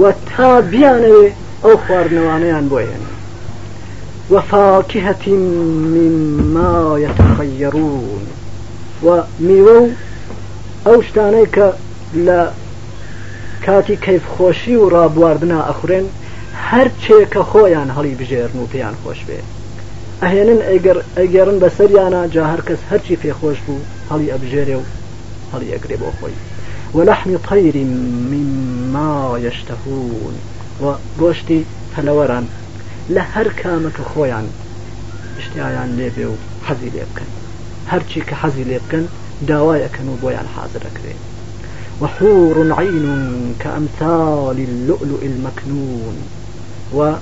وە 0.01 0.11
تا 0.31 0.51
بیانەوێ 0.73 1.27
ئەو 1.64 1.75
خواردنەوانەیان 1.87 2.64
بۆیان 2.73 3.03
وەفاکیهەتی 4.33 5.35
مما 5.95 6.75
یتەخەیەڕون 7.07 8.05
و 9.05 9.07
میوە 9.47 9.79
و 9.85 9.88
ئەو 10.88 11.03
شتانەی 11.09 11.46
کە 11.55 11.68
لە 12.27 12.40
کاتی 13.66 13.96
کەیفخۆشی 14.07 14.74
و 14.81 14.88
ڕابواردنا 14.94 15.61
ئەخورێن 15.68 16.07
هەر 16.70 16.88
چێکە 17.03 17.42
خۆیان 17.51 17.88
هەڵی 17.96 18.14
بژێرن 18.20 18.59
و 18.61 18.66
پێیان 18.72 18.94
خۆش 19.03 19.20
بێ 19.29 19.38
ئەهێنن 20.22 20.61
ئەگەرن 21.18 21.59
بەسەریانە 21.62 22.20
جا 22.35 22.44
هەر 22.53 22.61
کەس 22.68 22.81
هەرچی 22.90 23.20
پێخۆش 23.22 23.59
بوو 23.66 23.85
هەڵی 24.11 24.33
ئەبژێرێ 24.33 24.77
و 24.81 24.85
هەڵی 25.53 25.72
ئەگرێ 25.74 25.96
بۆ 26.03 26.09
خۆی 26.18 26.35
وەلەحمی 26.96 27.38
قەیری 27.48 27.85
مما 28.31 29.12
یشتەهون 29.46 30.35
گۆشتی 31.20 31.61
پەلەوەران 31.94 32.44
لە 33.14 33.22
هەر 33.35 33.48
کامەکە 33.61 34.05
خۆیان 34.12 34.46
شتیان 35.44 35.88
لێبێ 35.98 36.27
و 36.33 36.37
حەزی 36.66 36.90
لێ 36.94 37.05
بکەن 37.11 37.31
هەرچی 37.90 38.20
کە 38.29 38.35
حەزی 38.42 38.64
لێ 38.70 38.79
بکەن 38.85 39.07
داوایەکەن 39.46 39.96
كانوا 39.96 40.16
بويا 40.20 40.40
حاضر 40.57 40.79
ئەکرێن 40.88 41.20
وحور 42.03 42.72
عين 42.79 43.55
كأمثال 43.61 44.57
اللؤلؤ 44.59 45.22
المكنون 45.22 46.16
و 46.96 47.12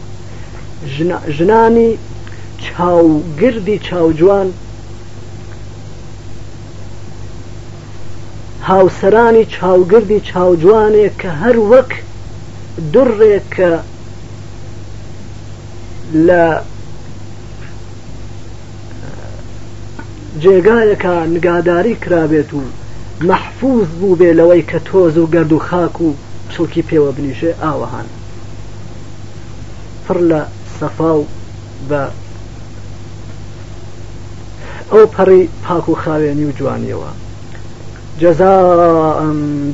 جناني 1.39 1.97
تشاو 2.59 3.21
قردي 3.41 3.79
تشاو 3.79 4.11
جوان 4.13 4.53
هاو 8.65 8.89
سراني 9.01 9.45
تشاو 9.45 9.85
قردي 9.85 10.21
تشاو 10.21 10.57
وەک 10.63 11.11
كهروك 11.19 11.93
درك 12.93 13.83
لا 16.15 16.63
جێگایەکە 20.43 21.11
نگاداری 21.35 21.95
کرابێت 22.05 22.51
و 22.55 22.61
مەحفوظ 23.29 23.89
بوو 24.01 24.17
بێ 24.21 24.31
لەوەی 24.39 24.65
کە 24.71 24.79
تۆز 24.89 25.17
و 25.19 25.27
گرد 25.35 25.53
و 25.53 25.59
خاک 25.59 25.97
و 26.01 26.09
چڵکی 26.53 26.83
پێوە 26.89 27.11
بنیشێ 27.17 27.51
ئاوەهان 27.63 28.07
پڕ 30.07 30.19
لە 30.31 30.41
سەفا 30.81 31.13
و 31.17 31.27
بە 31.91 32.03
ئەو 34.93 35.05
پەڕی 35.15 35.45
پاک 35.65 35.89
و 35.89 35.95
خاوێنی 35.95 36.45
و 36.49 36.53
جوانیەوە 36.59 37.11
جەزا 38.21 38.55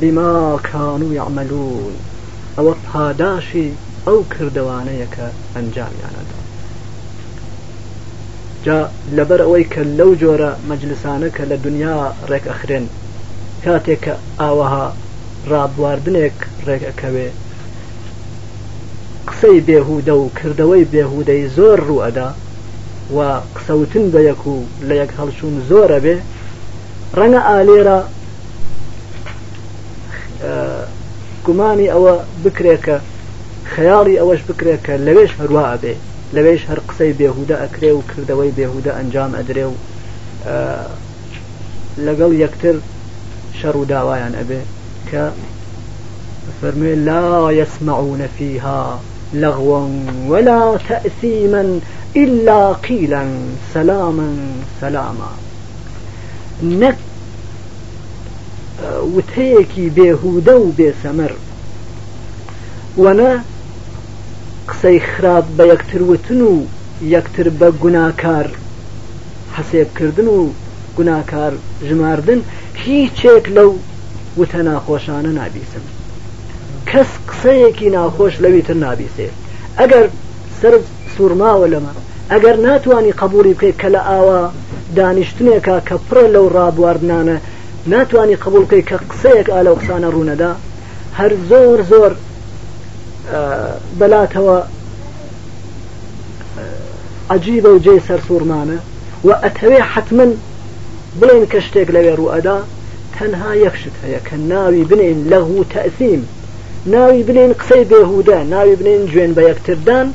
بیما 0.00 0.60
کان 0.72 1.02
و 1.02 1.12
یعملون 1.14 1.94
ئەوە 2.58 2.74
پاداشی 2.92 3.68
ئەو 4.06 4.18
کردوانەیە 4.34 5.06
کە 5.14 5.26
ئەنجامیانە 5.56 6.31
جا 8.64 8.74
لەبەر 9.18 9.40
ئەوەی 9.44 9.64
کە 9.72 9.82
لەو 9.98 10.10
جۆرە 10.22 10.50
مەجلسانە 10.70 11.28
کە 11.36 11.42
لە 11.50 11.56
دنیا 11.64 11.94
ڕێک 12.30 12.44
ئەخرێن 12.50 12.86
کاتێک 13.64 14.00
کە 14.04 14.14
ئاوەها 14.40 14.86
ڕابواردنێک 15.50 16.36
ڕێگەکەوێ 16.66 17.28
قسەی 19.28 19.58
بێهودە 19.68 20.14
و 20.18 20.22
کردەوەی 20.38 20.88
بێهودەی 20.92 21.48
زۆر 21.56 21.78
ڕوئەدا 21.88 22.28
و 23.16 23.18
قسەوتن 23.56 24.04
بە 24.12 24.20
یەک 24.28 24.42
و 24.52 24.54
لە 24.88 24.94
یەک 25.00 25.10
هەڵشون 25.18 25.54
زۆرە 25.68 25.98
بێ 26.04 26.16
ڕەنگە 27.18 27.40
ئالێرە 27.48 27.98
گومانی 31.46 31.90
ئەوە 31.92 32.14
بکرێکە 32.44 32.96
خەیاڵی 33.72 34.18
ئەوەش 34.20 34.40
بکرێکە 34.48 34.94
لەوێش 35.06 35.30
هەروە 35.40 35.64
ئەبێ 35.72 35.94
لەوێش 36.36 36.62
هر 36.70 36.78
قسەی 36.88 37.12
بێهودە 37.18 37.56
ئەکرێ 37.62 37.90
و 37.96 38.00
کردەوەی 38.10 38.54
بێهودە 38.56 38.92
ئەنجام 38.98 39.32
ئەدرێ 39.38 39.64
و 39.70 39.74
لەگەڵ 42.06 42.32
یەکتر 42.44 42.76
شر 43.58 43.76
و 43.76 43.84
داوایان 43.92 44.34
ئەبێ 44.40 44.60
کە 45.10 45.24
فەرمێ 46.60 46.94
لا 47.10 47.52
يسمعون 47.60 48.22
فيها 48.36 48.98
لغوا 49.34 49.82
ولا 50.30 50.62
تأثيما 50.88 51.64
إلا 52.16 52.62
قيلا 52.72 53.22
سلاما 53.74 54.28
سلاما 54.80 55.30
نك 56.62 56.98
وتيكي 59.14 59.84
بێهودە 59.96 60.52
و 60.62 60.70
ونا 62.98 63.32
قسەی 64.82 65.00
خراپ 65.12 65.44
بە 65.58 65.64
یەکتروتن 65.72 66.40
و 66.50 66.52
یەکتر 67.14 67.46
بە 67.60 67.68
گوناکار 67.82 68.46
حەسێبکردن 69.56 70.28
و 70.34 70.38
گوناکار 70.98 71.52
ژماردن 71.88 72.40
هیچێک 72.84 73.44
لەو 73.56 73.70
وتە 74.40 74.60
ناخۆشانە 74.68 75.32
نابیسم 75.38 75.84
کەس 76.90 77.10
قسەیەکی 77.28 77.88
ناخۆش 77.96 78.34
لەویتر 78.44 78.76
نابیسێ 78.84 79.28
ئەگەر 79.78 80.06
سەر 80.60 80.74
سوورماوە 81.14 81.66
لەمە 81.74 81.92
ئەگەر 82.32 82.56
ناتوانانی 82.68 83.12
قبولی 83.22 83.54
بکەیت 83.56 83.76
کە 83.82 83.88
لە 83.94 84.00
ئاوا 84.08 84.40
دانیشتنێکە 84.98 85.76
کە 85.88 85.94
پڕە 86.08 86.28
لەو 86.34 86.46
ڕابواردنانە 86.56 87.38
ناتوانانی 87.92 88.36
قبولکەی 88.44 88.84
کە 88.88 88.96
قسەیەک 89.10 89.48
ئالە 89.54 89.70
قسانە 89.80 90.08
ڕوونەدا 90.14 90.52
هەر 91.18 91.32
زۆر 91.50 91.80
زۆر 91.90 92.12
بەلاتەوە 93.98 94.62
عجیبە 97.30 97.68
و 97.74 97.78
جێ 97.84 97.96
سەر 98.08 98.20
سوورمانە 98.28 98.78
و 99.26 99.30
ئەتەوێ 99.42 99.80
حتمما 99.92 100.26
بڵێن 101.20 101.44
کە 101.52 101.58
شتێک 101.66 101.88
لەوێ 101.96 102.12
ڕوئەدا 102.20 102.58
تەنها 103.16 103.50
یەخشت 103.64 103.94
هەیە 104.02 104.20
کە 104.28 104.36
ناوی 104.50 104.84
بنێن 104.90 105.18
لەغ 105.32 105.48
و 105.50 105.64
تەسییم 105.74 106.22
ناوی 106.94 107.22
بنێن 107.28 107.52
قسەی 107.60 107.84
بێهودە 107.90 108.38
ناوی 108.52 108.76
بنێن 108.80 109.02
گوێن 109.12 109.32
بە 109.36 109.42
یەکتردان 109.50 110.06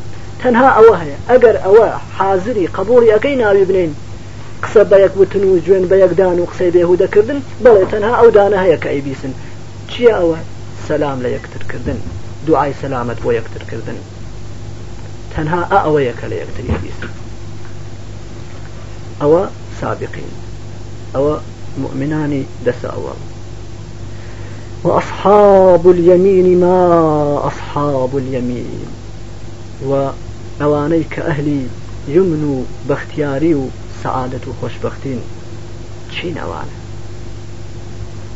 تەنها 0.41 0.67
ئەوە 0.77 0.93
هەیە 1.01 1.17
ئەگەر 1.29 1.55
ئەوە 1.65 1.87
حازری 2.17 2.65
قبولی 2.77 3.11
ئەەکەی 3.13 3.35
ناوی 3.43 3.65
بنێن 3.69 3.91
قسە 4.63 4.81
بە 4.91 4.97
یەکوتن 5.05 5.43
و 5.45 5.55
گوێن 5.65 5.85
بە 5.91 5.95
یەکدان 6.03 6.37
و 6.39 6.45
قسەی 6.51 6.71
بێهودەکردن 6.75 7.39
بڵێ 7.63 7.83
تەنها 7.91 8.13
ئەو 8.19 8.29
دانە 8.37 8.57
هەیە 8.63 8.77
کە 8.83 8.89
ئەیبیسن 8.93 9.33
چیە 9.91 10.13
ئەوە 10.19 10.37
سەسلام 10.79 11.17
لە 11.23 11.29
یەکترکردن 11.35 11.99
دوعای 12.47 12.73
سەلامەت 12.73 13.19
بۆ 13.25 13.31
یەکترکردن 13.33 13.97
تەنها 15.35 15.61
ئە 15.71 15.77
ئەوەیە 15.85 16.13
کە 16.19 16.25
لە 16.31 16.35
یەکتری 16.43 16.71
بیست 16.81 17.03
ئەوە 19.21 19.43
سابقین 19.81 20.31
ئەوە 21.15 21.35
مؤمنانی 21.83 22.43
دەسە 22.65 22.87
ئەوە 22.95 23.15
وأصحاب 24.83 25.83
اليمين 25.87 26.49
ما 26.59 26.81
أصحاب 27.49 28.11
اليمين 28.15 28.87
و 29.89 29.91
ئەوانەی 30.61 31.03
کە 31.13 31.21
ئەهلی 31.27 31.61
یمن 32.07 32.43
و 32.43 32.63
بەختیاری 32.89 33.53
و 33.53 33.63
سەعادەت 34.03 34.47
و 34.47 34.53
خۆشببختین 34.61 35.19
چین 36.11 36.35
ئەوانە 36.37 36.75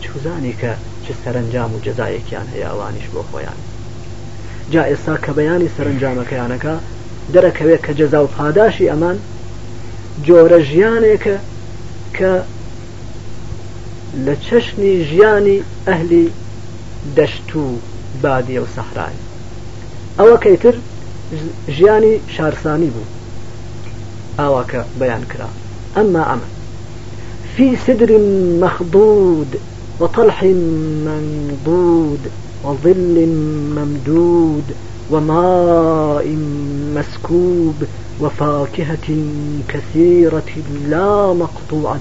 چوزانی 0.03 0.55
کە 0.61 0.71
چ 1.03 1.07
سەرنجام 1.23 1.71
و 1.75 1.79
جەزایەکیان 1.85 2.47
هەیە 2.53 2.67
ئەوانیش 2.71 3.07
بۆ 3.13 3.23
خۆیان 3.31 3.59
جا 4.73 4.83
ئێستا 4.89 5.15
کە 5.25 5.31
بەیانی 5.37 5.73
سەرنجامەکەیانەکە 5.77 6.75
دەرەکەوێت 7.33 7.81
کە 7.87 7.93
جەزا 7.99 8.19
و 8.23 8.31
پاداشی 8.35 8.89
ئەمان 8.91 9.17
جۆرە 10.25 10.59
ژیانێکە 10.69 11.35
کە 12.17 12.31
لە 14.25 14.33
چەشنی 14.45 14.93
ژیانی 15.09 15.57
ئەهلی 15.87 16.25
دەشت 17.17 17.49
و 17.61 17.63
بادیە 18.23 18.59
و 18.63 18.71
سەحرای 18.75 19.15
ئەوە 20.19 20.37
کەیتر 20.43 20.75
ژیانی 21.77 22.13
شارسانی 22.35 22.89
بوو 22.95 23.09
ئاواکە 24.39 24.81
بەیان 24.99 25.23
کرا 25.31 25.49
ئەمما 25.95 26.23
ئەمە 26.31 26.49
في 27.53 27.67
سدر 27.85 28.11
مخضود 28.63 29.51
وطلح 30.01 30.37
منضود 31.05 32.23
وظل 32.63 33.27
ممدود 33.75 34.63
وماء 35.11 36.35
مسكوب 36.95 37.75
وفاكهة 38.21 39.17
كثيرة 39.67 40.51
لا 40.89 41.33
مقطوعة 41.33 41.99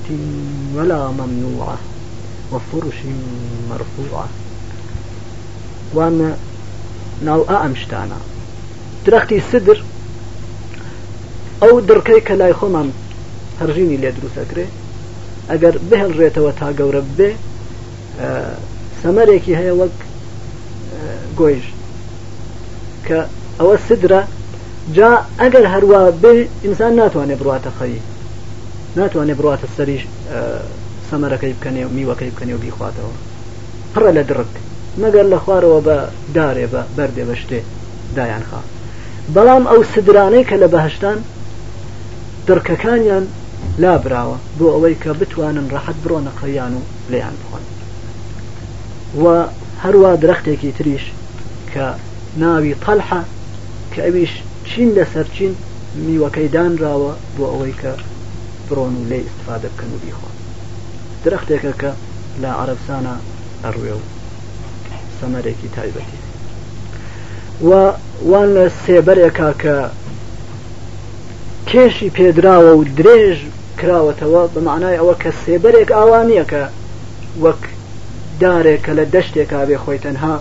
ولا 0.77 1.09
ممنوعة 1.11 1.79
وفرش 2.53 2.95
مرفوعة 3.71 4.29
وأنا 5.95 6.37
ناو 7.25 7.43
أمشتانا 7.43 8.17
درختي 9.07 9.41
سدر 9.53 9.83
او 11.63 11.81
دركيك 11.81 12.31
لا 12.31 12.49
يخمم 12.49 12.91
هرجيني 13.61 13.97
هەرژینی 13.97 14.01
لێ 14.03 14.13
دروستەکرێ 14.17 14.67
ئەگەر 15.51 15.75
بهێڵڕێتەوە 15.91 16.53
تا 16.61 16.73
گەورە 16.79 17.03
بێ 17.17 17.31
آه، 18.21 18.55
سمريكي 19.03 19.57
هەیە 19.57 19.73
وەک 19.81 19.99
گۆیشت 21.39 21.75
کە 23.09 23.19
ئەوە 23.61 23.77
سدرە 23.89 24.21
جا 24.97 25.11
ئەگەر 25.41 25.65
هەروە 25.75 26.01
بێ 26.23 26.33
ئینسان 26.65 26.93
ناتوانێت 27.01 27.41
بڕاتە 27.43 27.71
خەوی 27.79 27.99
ناتوانێت 28.99 29.37
بڕاتە 29.41 29.67
سەریش 29.77 30.03
سەمەرەکەی 31.11 31.53
بکەنێ 31.59 31.83
و 31.87 31.93
میوەکەی 31.97 32.33
بکەنێ 32.35 32.53
و 32.57 32.63
بیخواتەوە 32.65 33.15
پڕە 33.93 34.13
لە 34.19 34.23
درک 34.31 34.53
مەگەر 35.03 35.27
لە 35.33 35.39
خوارەوە 35.45 35.81
بە 35.87 35.97
دارێ 36.37 36.67
بە 36.73 36.83
بەردێ 36.97 37.25
بە 37.29 37.35
شتێ 37.43 37.61
دایان 38.17 38.45
خا 38.51 38.61
بەڵام 39.35 39.65
ئەو 39.71 39.81
سدرانەی 39.95 40.45
کە 40.49 40.57
لە 40.63 40.69
بەهشتان 40.75 41.19
درکەکانیان 42.49 43.25
لابراوە 43.83 44.37
بۆ 44.59 44.67
ئەوەی 44.75 44.97
کە 45.03 45.11
بتوانن 45.21 45.67
ڕەحەت 45.75 45.99
بڕۆنە 46.05 46.33
قەیان 46.41 46.73
و 46.79 46.83
لیان 47.11 47.35
بخۆن 47.43 47.65
و 49.23 49.25
هەروە 49.85 50.13
درەختێکی 50.23 50.73
تریش 50.79 51.05
کە 51.73 51.87
ناوی 52.43 52.75
تەلحە 52.85 53.21
کە 53.93 54.01
ئەویش 54.07 54.33
چین 54.69 54.89
لەسەرچین 54.97 55.53
میوەکەی 56.07 56.53
دانراوە 56.55 57.13
بۆ 57.37 57.45
ئەوەی 57.53 57.75
کە 57.83 57.93
برۆن 58.69 58.95
و 58.97 59.05
لێ 59.11 59.19
استفادە 59.29 59.69
بکەن 59.75 59.91
و 59.95 59.99
بیخۆن 60.05 60.35
درەختێکە 61.25 61.73
کە 61.81 61.91
لە 62.43 62.51
عربسانە 62.61 63.15
ئەڕوێ 63.65 63.95
و 63.99 64.03
سەمەرێکی 65.19 65.69
تایبەتی 65.77 66.19
و 67.69 67.71
وان 68.31 68.49
لە 68.57 68.65
سێبەرێکا 68.85 69.51
کە 69.63 69.77
کێشی 71.71 72.09
پێدراوە 72.17 72.73
و 72.77 72.83
درێژ 72.99 73.39
کراوەتەوە 73.81 74.43
بە 74.55 74.61
معنای 74.69 74.99
ئەوە 75.01 75.15
کە 75.23 75.31
سێبەرێک 75.45 75.91
ئاوانیە 75.97 76.45
کە 76.53 76.63
وەک 77.45 77.63
دارێک 78.43 78.81
کە 78.87 78.93
لە 78.99 79.05
دەشتێکا 79.15 79.63
بێ 79.69 79.77
خۆی 79.83 79.99
تەنها 80.05 80.35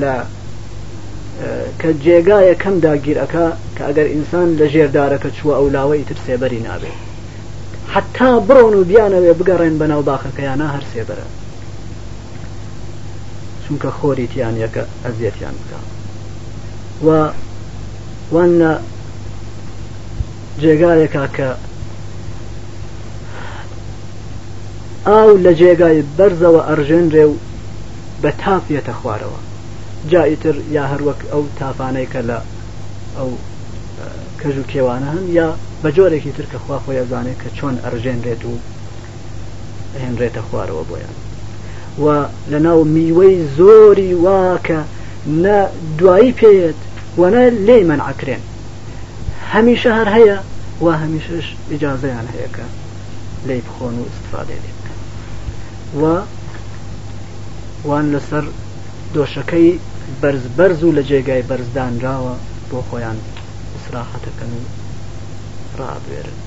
لە 0.00 0.14
کە 1.80 1.88
جێگایە 2.04 2.54
کەم 2.62 2.76
داگیرەکە 2.84 3.46
کە 3.76 3.82
ئەگەر 3.88 4.06
ئینسان 4.14 4.48
لە 4.58 4.66
ژێردارەکە 4.72 5.30
چووە 5.36 5.54
ئەو 5.58 5.66
لاوەی 5.74 6.04
تر 6.08 6.16
سێبەری 6.26 6.62
نابێ 6.68 6.92
حتا 7.92 8.30
بڕۆن 8.48 8.74
و 8.76 8.84
بیانەوێ 8.90 9.32
بگەڕێن 9.38 9.74
بەناو 9.80 10.02
باخەکەیانە 10.08 10.66
هەر 10.74 10.84
سێبەرە 10.92 11.26
چونکە 13.68 13.90
خۆریتیان 13.98 14.54
یەکە 14.64 14.82
ئەزیەتیان 15.04 15.54
بکە 15.60 15.78
و 17.06 17.08
وانە 18.32 18.72
جێگایەکە 20.62 21.24
کە 21.36 21.48
ئاو 25.06 25.36
لە 25.44 25.52
جێگای 25.58 26.02
بەرزەوە 26.18 26.62
ئەرژێنرێ 26.68 27.24
و 27.30 27.34
بە 28.22 28.30
تاپێتە 28.44 28.92
خوارەوە 29.00 29.40
جایتر 30.10 30.56
یا 30.76 30.84
هەروەک 30.92 31.20
ئەو 31.32 31.42
تافانەی 31.58 32.08
کە 32.12 32.20
لە 32.28 32.38
ئەو 33.16 33.28
کەژ 34.40 34.56
و 34.60 34.66
کێوانە 34.72 35.08
هەن 35.14 35.24
یا 35.38 35.48
بە 35.82 35.88
جۆرێکی 35.96 36.32
ترکە 36.38 36.58
خوا 36.64 36.78
خۆی 36.84 36.98
ئەزانێت 37.00 37.38
کە 37.42 37.48
چۆن 37.56 37.74
ئەرژێنرێت 37.84 38.42
و 38.50 38.54
هێنرێتە 40.04 40.40
خوارەوە 40.48 40.82
بۆیان 40.88 41.14
و 42.04 42.06
لە 42.52 42.58
ناو 42.66 42.80
میوەی 42.94 43.36
زۆری 43.58 44.12
واکە 44.24 44.80
نە 45.44 45.56
دوایی 45.98 46.32
پێیت 46.40 46.80
وەنە 47.20 47.44
لێ 47.66 47.78
منعکرێن 47.90 48.42
هەمیشە 49.52 49.90
هەر 49.98 50.08
هەیە 50.16 50.38
و 50.84 50.86
هەمیشش 51.02 51.46
ئیجاازەیان 51.70 52.26
هەیەکە 52.34 52.66
لی 53.48 53.60
بخۆن 53.66 53.94
و 54.00 54.04
استفادێ 54.12 54.58
لێ 54.64 54.71
و 56.00 56.20
وان 57.84 58.06
لەسەر 58.14 58.44
دۆشەکەی 59.14 59.68
بەرز 60.22 60.44
بەرز 60.56 60.80
و 60.84 60.92
لە 60.96 61.02
جێگای 61.08 61.42
بەرزدانراوە 61.50 62.34
بۆ 62.70 62.78
خۆیان 62.88 63.18
سراحەتەکەن 63.84 64.52
و 64.58 64.68
ڕابێرن 65.78 66.38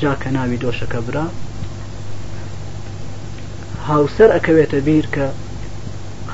جاکە 0.00 0.28
ناوی 0.36 0.56
دۆشەکە 0.64 0.98
برا 1.06 1.26
هاوسەر 3.88 4.28
ئەکەوێتە 4.34 4.80
بیر 4.86 5.06
کە 5.14 5.26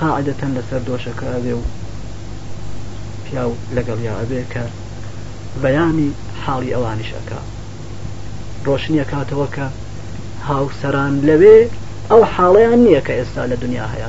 قاعدەتەن 0.01 0.53
لەسەر 0.57 0.81
دۆشەکە 0.89 1.27
ئەبێ 1.35 1.55
و 1.61 1.63
پیا 3.25 3.45
و 3.49 3.55
لەگەڵ 3.77 3.99
یا 4.09 4.15
ئەبێ 4.21 4.41
کە 4.53 4.65
بەیانی 5.63 6.11
حاڵی 6.45 6.75
ئەوانیشەکە 6.75 7.39
ڕۆشنیە 8.67 9.05
کاتەوە 9.13 9.49
کە 9.57 9.67
هاوسەران 10.49 11.15
لەوێ 11.29 11.59
ئەو 12.11 12.21
حاڵەیان 12.37 12.79
نییە 12.87 13.01
کە 13.07 13.13
ئێستا 13.19 13.43
لە 13.53 13.57
دنیا 13.63 13.87
هەیەە 13.93 14.09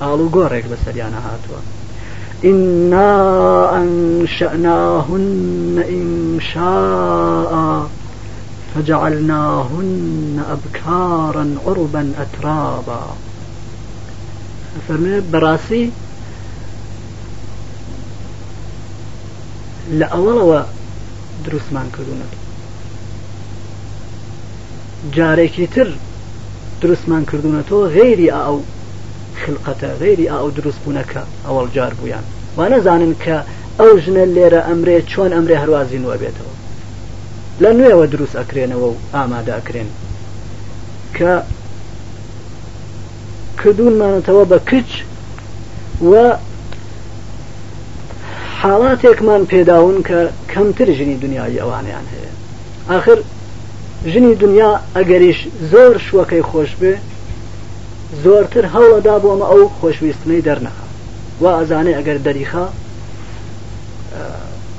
ئاڵ 0.00 0.18
و 0.24 0.28
گۆڕێک 0.36 0.64
بە 0.70 0.76
سەریانە 0.84 1.20
هاتووە 1.26 1.60
إنا 2.50 3.12
أنشأناهن 3.80 5.24
إن 5.96 6.08
شاء 6.52 7.52
فجعلناهن 8.74 10.44
أبكارا 10.54 11.44
عربا 11.66 12.02
أترابا 12.22 13.00
فرمي 14.88 15.20
براسي 15.20 15.90
لأولوا 19.92 20.62
دروس 21.46 21.66
مان 21.72 21.88
كردونك 21.94 22.32
جارێکی 25.16 25.66
تر 25.74 25.88
دروستمان 26.82 27.24
کردوونەتەوە 27.30 27.86
غێری 27.96 28.28
ئاو 28.34 28.56
خلقەتە 29.42 29.90
غێری 30.02 30.26
ئاو 30.32 30.46
دروستبوونەکە 30.58 31.22
ئەوەڵ 31.46 31.66
جار 31.74 31.92
بوویان 31.98 32.24
وا 32.56 32.66
نەزانن 32.72 33.14
کە 33.24 33.36
ئەو 33.80 33.92
ژنە 34.04 34.24
لێرە 34.36 34.60
ئەمرێ 34.68 34.96
چۆن 35.12 35.30
ئەمرێ 35.36 35.56
هەروازینوە 35.62 36.16
بێتەوە 36.22 36.54
لە 37.62 37.70
نوێەوە 37.76 38.06
دروست 38.14 38.34
ئەکرێنەوە 38.40 38.88
و 38.90 38.96
ئامادەکرێن 39.14 39.88
کە 41.16 41.32
کردوونمانەتەوە 43.60 44.44
بە 44.50 44.58
کچ 44.70 44.90
و 46.10 46.12
حاڵاتێکمان 48.60 49.42
پێداون 49.52 49.96
کە 50.08 50.18
کەمتر 50.52 50.88
ژنی 50.98 51.16
دنیای 51.22 51.58
ئەوانیان 51.60 52.06
هەیە 52.14 52.32
آخر 52.96 53.18
ژنی 54.04 54.34
دنیا 54.34 54.80
ئەگەریش 54.96 55.36
زۆر 55.72 55.98
شوەکەی 56.10 56.42
خۆش 56.50 56.70
بێ 56.80 56.94
زۆرتر 58.24 58.64
هەوڵەدا 58.74 59.16
بۆمە 59.22 59.46
ئەو 59.52 59.68
خۆشویستنەی 59.80 60.42
دەرنەخە 60.46 60.84
وا 61.40 61.50
ئەزانێ 61.58 61.92
ئەگەر 61.96 62.18
دەریخە 62.26 62.64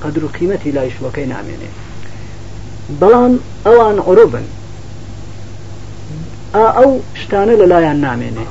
قەدر 0.03 0.23
و 0.25 0.29
قیمەتی 0.37 0.71
لای 0.75 0.91
شوەکەی 0.97 1.27
نامێنێ 1.33 1.69
بەڵام 3.01 3.33
ئەوان 3.65 3.97
عروبن 4.07 4.45
ئەو 6.77 6.91
شتانە 7.21 7.53
لەلایەن 7.61 7.99
نامێنێ 8.07 8.45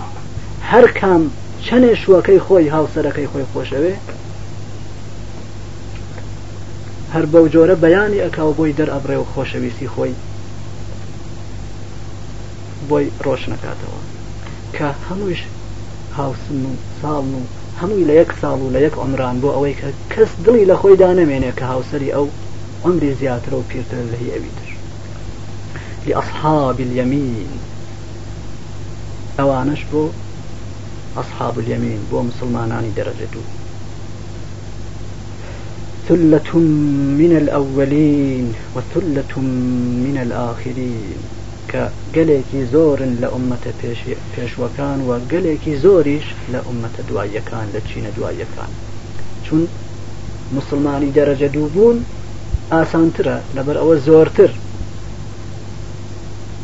هەر 0.70 0.86
کام 1.00 1.22
چەنێ 1.66 1.92
شوەکەی 2.04 2.40
خۆی 2.46 2.72
هاوسەرەکەی 2.76 3.30
خۆی 3.32 3.44
خۆشەوێ 3.52 3.94
هەر 7.12 7.24
بەو 7.32 7.44
جۆرە 7.54 7.76
بەیانی 7.84 8.22
ئەکاو 8.24 8.52
بۆی 8.58 8.72
دەرئەبڕێ 8.78 9.16
و 9.18 9.24
خۆشەویستی 9.32 9.88
خۆی 9.94 10.12
بۆی 12.90 13.06
ڕۆشنەکاتەوە 13.26 14.00
کە 14.76 14.88
هەمووش 15.06 15.40
هاوسن 16.18 16.58
و 16.70 16.72
ساڵن 17.00 17.32
و 17.40 17.42
هەمووی 17.80 18.06
لە 18.10 18.14
یەک 18.20 18.30
ساڵ 18.40 18.58
و 18.62 18.72
لە 18.74 18.80
یەک 18.86 18.94
ئۆمران 19.02 19.36
بۆ 19.42 19.48
ئەوەی 19.54 19.76
کە 19.80 19.88
کەس 20.12 20.30
دڵی 20.44 20.68
لە 20.70 20.76
خۆی 20.80 20.98
دانەمێنێ 21.02 21.50
کە 21.58 21.64
هاوسری 21.72 22.14
ئەو 22.16 22.26
عمری 22.84 23.12
زیاتر 23.20 23.52
و 23.54 23.66
پیرتر 23.70 24.02
لە 24.12 24.16
هیەویتر 24.22 24.68
لأصحاب 26.06 26.76
اليمين 26.86 27.48
ئەوانش 29.38 29.82
بۆ 29.90 30.02
ئەصحاب 31.16 31.54
اليمين 31.62 32.00
بۆ 32.10 32.16
مسلمانانی 32.28 32.94
دەرەجە 32.98 33.28
دوو 33.32 33.46
ثلة 36.08 36.50
من 37.20 37.32
الأولين 37.42 38.46
وثلة 38.76 39.32
من 40.04 40.16
الآخرين 40.24 41.16
کە 41.72 41.82
گەلێکی 42.16 42.62
زۆرن 42.72 43.12
لە 43.22 43.28
عمەتە 43.36 43.72
پێشوەکان 44.34 44.98
و 45.08 45.10
گەلێکی 45.32 45.74
زۆریش 45.84 46.26
لە 46.52 46.58
عمەتە 46.68 47.02
دواییەکان 47.08 47.66
لە 47.74 47.80
چینە 47.88 48.10
دواییەکان 48.16 48.70
چون 49.44 49.62
مسلمانی 50.56 51.14
دەرەجە 51.16 51.48
دوو 51.54 51.68
بوون 51.74 51.98
ئاسانترە 52.72 53.36
لەبەر 53.56 53.76
ئەوە 53.80 53.96
زۆرتر 54.06 54.52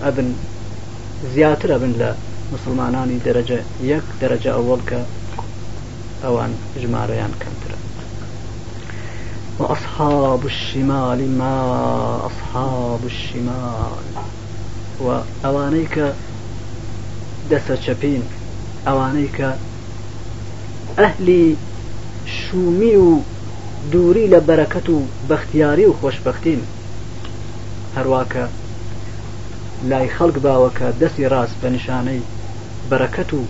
ئەبن 0.05 0.29
زیاترە 1.35 1.77
بن 1.83 1.93
لە 2.01 2.09
مسلمانانی 2.55 3.19
دەرەجە 3.27 3.59
یەک 3.93 4.07
دەرەجە 4.21 4.51
ئەوەڵ 4.57 4.81
کە 4.91 4.99
ئەوان 6.25 6.53
ژمارەیان 6.83 7.33
کەمترە 7.43 7.77
وأصحاب 9.59 10.43
الشمال 10.51 11.21
ما 11.41 11.57
أصحاب 12.29 13.03
الشمال 13.13 14.05
و 15.07 15.09
ئەوانەی 15.45 15.87
کە 15.95 16.07
دەسە 17.51 17.77
چەپین 17.85 18.23
ئەوانەی 18.87 19.29
کە 19.37 19.51
ئەهلی 20.99 21.57
شومی 22.39 22.97
و 23.07 23.09
دووری 23.93 24.27
لە 24.35 24.41
بەرەکەت 24.49 24.87
و 24.95 24.97
بەختیاری 25.29 25.85
و 25.87 25.93
خۆشببختین 25.99 26.61
هەرواکە 27.97 28.45
لای 29.91 30.09
خەڵک 30.17 30.37
باوەکە 30.47 30.89
دەستی 31.01 31.29
ڕاست 31.33 31.57
بە 31.63 31.69
نیشانەی 31.77 32.23
بەرەکەت 32.91 33.31
و 33.39 33.41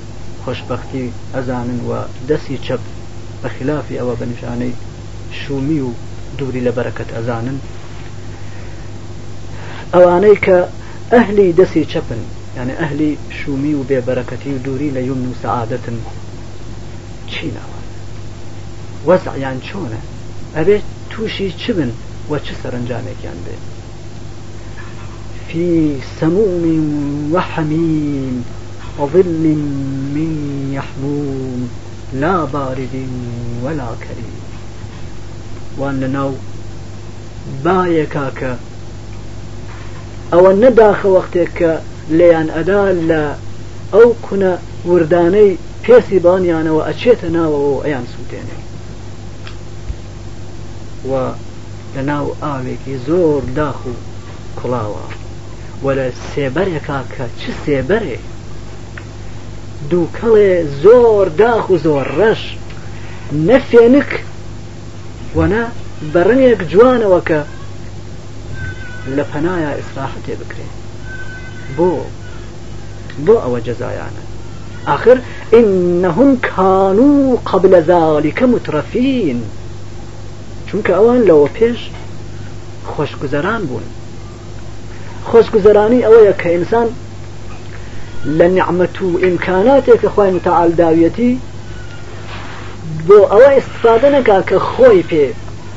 خۆشببختی 0.45 1.05
ئەزانن 1.35 1.81
و 1.89 1.93
دەستی 2.29 2.59
چەپ 2.67 2.81
بە 3.43 3.49
خلافی 3.55 3.99
ئەوە 3.99 4.15
بە 4.21 4.25
نیشانەی 4.33 4.75
شومی 5.41 5.81
و 5.87 5.91
دووری 6.39 6.65
لە 6.67 6.73
بەرەکەت 6.77 7.09
ئەزانن 7.17 7.59
ئەوانەی 9.95 10.39
کە 10.45 10.59
أهلي 11.13 11.53
دسي 11.53 11.85
شبن 11.89 12.17
يعني 12.57 12.73
أهلي 12.73 13.17
شومي 13.47 13.75
وبي 13.75 14.01
بركتي 14.01 14.55
ودوري 14.55 14.91
ليمن 14.91 15.35
لە 15.45 15.49
یومن 15.49 15.97
وزع 19.07 19.37
يعني 19.37 19.59
شونه 19.73 19.99
أبي 20.57 20.81
توشي 21.11 21.51
شبن 21.59 21.91
تووشی 22.29 22.53
چ 22.53 22.91
يعني 22.91 23.07
وە 23.25 23.57
في 25.53 25.95
سموم 26.21 27.33
وحميم 27.33 28.45
وظل 28.99 29.29
من 30.15 30.71
يحموم 30.75 31.69
لا 32.15 32.45
بارد 32.45 33.07
ولا 33.63 33.85
كريم 34.01 34.33
وان 35.79 36.01
لناو 36.01 36.33
بايكاك 37.65 38.57
ئەوە 40.35 40.53
نەداخە 40.63 41.09
وەختێک 41.17 41.51
کە 41.59 41.73
لەیان 42.19 42.49
ئەدا 42.57 42.83
لە 43.11 43.25
ئەو 43.95 44.09
کونە 44.27 44.53
وردانەی 44.91 45.59
پێسی 45.85 46.19
بانیانەوە 46.25 46.83
ئەچێتە 46.89 47.29
ناوەوە 47.37 47.79
ئەیان 47.85 48.07
سووتێنێ 48.13 48.59
و 51.11 51.13
لە 51.95 52.03
ناو 52.11 52.27
ئاوێکی 52.43 52.97
زۆر 53.09 53.41
داخ 53.59 53.79
و 53.91 53.95
کوڵاوە 54.59 55.07
و 55.85 55.87
لە 55.99 56.07
سێبەرێکا 56.33 57.01
کە 57.15 57.25
چ 57.39 57.43
سێبەرێ 57.65 58.19
دووکەڵێ 59.91 60.53
زۆر 60.83 61.27
داخ 61.43 61.65
و 61.71 61.77
زۆر 61.85 62.07
ڕەش 62.19 62.43
نەفێنک 63.49 64.11
وەنا 65.37 65.65
بەڕنێک 66.13 66.61
جوانەوە 66.73 67.21
کە 67.29 67.41
لە 69.09 69.25
پەنایە 69.35 69.71
ئیسراحەتێ 69.79 70.35
بکرێن 70.41 70.71
بۆ 71.77 71.93
بۆ 73.27 73.35
ئەوە 73.45 73.61
جەزایانە 73.67 74.23
آخر 74.95 75.17
إنهم 75.59 76.31
كانوا 76.55 77.37
قبل 77.51 77.73
ذلك 77.91 78.39
مترفين 78.43 79.39
چونك 80.69 80.87
أوان 81.01 81.21
لو 81.29 81.49
پیش 81.57 81.79
خوشگزران 82.91 83.63
بون 83.69 83.83
خوشگزرانی 85.29 86.03
ئەوەیە 86.05 86.35
کە 86.41 86.47
ئینسان 86.55 86.87
لە 88.39 88.45
نعممت 88.57 88.97
و 89.03 89.19
ئیمکاناتێک 89.25 90.01
کە 90.03 90.09
خۆی 90.15 90.31
متعالداویەتی 90.39 91.33
بۆ 93.07 93.19
ئەوە 93.31 93.49
استفاده 93.61 94.09
نەکا 94.23 94.39
کە 94.49 94.59
خۆی 94.71 95.01
پێ 95.11 95.25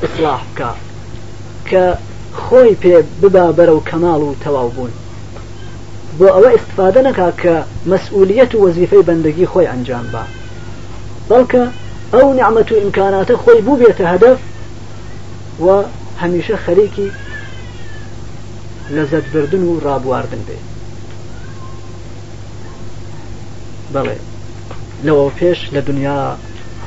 اصلاح 0.06 0.40
بکە 0.56 0.70
کە 1.68 1.84
خۆی 2.42 2.74
پێ 2.82 2.98
ببا 3.22 3.46
بەرە 3.56 3.72
و 3.78 3.82
کەماڵ 3.88 4.20
و 4.28 4.34
تەواو 4.44 4.68
بوون 4.74 4.90
بۆ 6.18 6.26
ئەوە 6.34 6.50
استفادە 6.56 6.98
نەکا 7.08 7.30
کە 7.42 7.54
مەسئولیت 7.90 8.50
و 8.54 8.62
وەزیفەی 8.72 9.06
بەندگی 9.08 9.46
خۆی 9.52 9.66
ئەنجام 9.70 10.06
با 10.14 10.22
بەڵکە 11.28 11.64
ئەو 12.14 12.26
نعممە 12.38 12.72
و 12.72 12.80
ئیمکاناتە 12.80 13.34
خۆی 13.42 13.60
بوو 13.64 13.80
بێتە 13.84 14.00
هەدەف 14.12 14.38
و 15.64 15.66
هەمیشە 16.20 16.56
خەریکی 16.66 17.08
لەزەتبردن 18.94 19.62
و 19.68 19.80
ڕابواردن 19.84 20.42
بێ 20.48 20.58
بڵێ 23.94 24.16
لەوە 25.06 25.26
پێش 25.38 25.58
لە 25.74 25.78
دنیا 25.88 26.20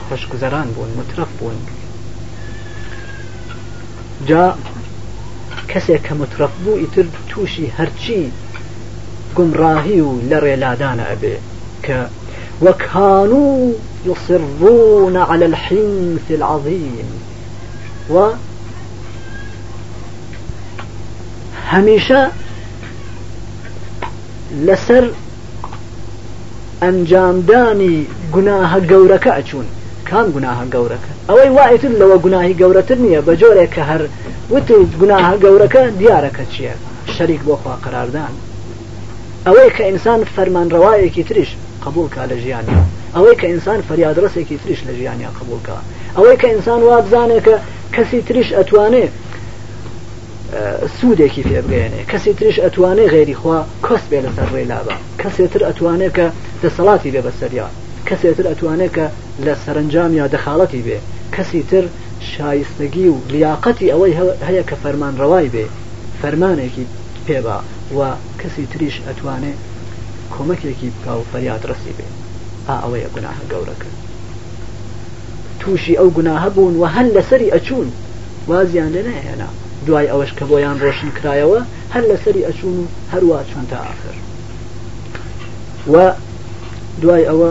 خۆشگوزەران 0.10 0.68
بوون 0.76 0.90
مترف 1.00 1.28
بوون 1.40 1.56
جا 4.28 4.46
کەسێک 5.72 6.02
کە 6.02 6.16
مترف 6.20 6.52
بوو 6.64 6.78
ئیتر 6.82 7.06
تووشی 7.30 7.72
هەرچی 7.78 8.20
گمڕاهی 9.38 10.00
و 10.08 10.12
لە 10.30 10.38
ڕێلادانە 10.46 11.06
ئەبێ 11.12 11.36
کە 11.86 11.98
وكانوا 12.66 13.72
يصرون 14.08 15.16
على 15.18 15.46
الحنث 15.52 16.26
العظيم 16.30 17.10
و 18.14 18.16
هميشه 21.72 22.22
لسر 24.66 25.04
ئەنجامدانی 26.82 27.96
گوناهە 28.34 28.80
گەورەکە 28.92 29.32
ئەچوون 29.38 29.68
کام 30.10 30.28
گوناهە 30.36 30.66
گەورەکە 30.74 31.12
ئەوەی 31.30 31.50
وایتر 31.58 31.92
لەوە 32.02 32.18
گوناهی 32.24 32.58
گەورەتر 32.62 32.98
نییە 33.06 33.22
بە 33.28 33.34
جۆرێک 33.42 33.72
کە 33.76 33.82
هەر 33.92 34.02
وت 34.54 34.72
گوناها 35.00 35.34
گەورەکە 35.44 35.82
دیارەکە 36.00 36.44
چییە 36.54 36.74
شەریک 37.18 37.42
بۆخوا 37.48 37.74
قراردان 37.86 38.34
ئەوەی 39.48 39.70
کە 39.78 39.82
ئینسان 39.90 40.22
فەرمانڕەوایەکی 40.36 41.24
تریش 41.30 41.50
قبولکە 41.86 42.22
لە 42.32 42.36
ژیانی 42.44 42.76
ئەوەی 43.16 43.36
کە 43.40 43.46
ئینسان 43.52 43.80
فەریادرسێکی 43.88 44.58
تریش 44.64 44.80
لە 44.88 44.92
ژیانیا 45.00 45.30
قبولکە 45.40 45.78
ئەوەی 46.18 46.38
کە 46.42 46.48
ئینسان 46.54 46.82
وابزانێکە 46.88 47.56
کەسی 47.96 48.22
تریش 48.28 48.48
ئەتوانێت 48.58 49.12
سوودێکی 51.00 51.44
پێبگەێنێ 51.50 52.02
کەسی 52.12 52.32
تریش 52.38 52.58
ئەتوانێت 52.66 53.10
غێری 53.14 53.36
خوا 53.42 53.60
کۆس 53.86 54.04
بێ 54.12 54.20
لەسەر 54.26 54.48
ڕێلابە 54.56 54.96
کەسێتر 55.22 55.62
ئەتوانێت 55.70 56.12
کە 56.18 56.28
دەسەڵاتی 56.64 57.10
بێ 57.14 57.22
بەسەریان 57.28 57.74
کەسێتر 58.08 58.46
ئەتوانێت 58.52 58.92
کە 58.98 59.06
لە 59.46 59.54
سەرنجام 59.64 60.12
یا 60.22 60.26
دەخاڵەتی 60.34 60.82
بێ 60.88 60.98
کەسی 61.32 61.64
تر 61.64 61.84
شایستگی 62.20 63.08
و 63.08 63.16
لیاقەتی 63.30 63.92
ئەوەی 63.94 64.14
هەیە 64.48 64.64
کە 64.70 64.76
فەرمان 64.84 65.14
ڕەوای 65.22 65.50
بێ 65.54 65.66
فەرمانێکی 66.22 66.86
پێبا 67.28 67.58
و 67.98 68.00
کەسی 68.42 68.66
تریش 68.74 68.96
ئەتوانێت 69.08 69.62
کۆمەکێکی 70.34 70.90
بکە 70.96 71.12
و 71.20 71.24
فەریاد 71.32 71.62
ڕسی 71.70 71.94
بێ 71.98 72.08
ئا 72.68 72.76
ئەوەیە 72.84 73.10
گوناهە 73.16 73.44
گەورەکە 73.52 73.90
تووشی 75.60 75.98
ئەو 76.00 76.10
گوناهە 76.18 76.50
بوون 76.56 76.76
و 76.82 76.86
هەل 76.96 77.08
لەسەری 77.16 77.54
ئەچوون 77.56 77.90
وازیان 78.50 78.90
لە 78.96 79.02
نەهێنا 79.08 79.50
دوای 79.88 80.08
ئەوەش 80.12 80.32
کە 80.38 80.44
بۆیان 80.50 80.78
ڕۆشن 80.84 81.12
کرایەوە 81.18 81.62
هەر 81.94 82.04
لەسەری 82.12 82.46
ئەچوون 82.48 82.76
و 82.80 82.86
هەروە 83.14 83.40
چۆن 83.50 83.66
تا 83.72 83.78
آخر 83.94 84.16
و 85.94 85.96
دوای 87.02 87.26
ئەوە 87.30 87.50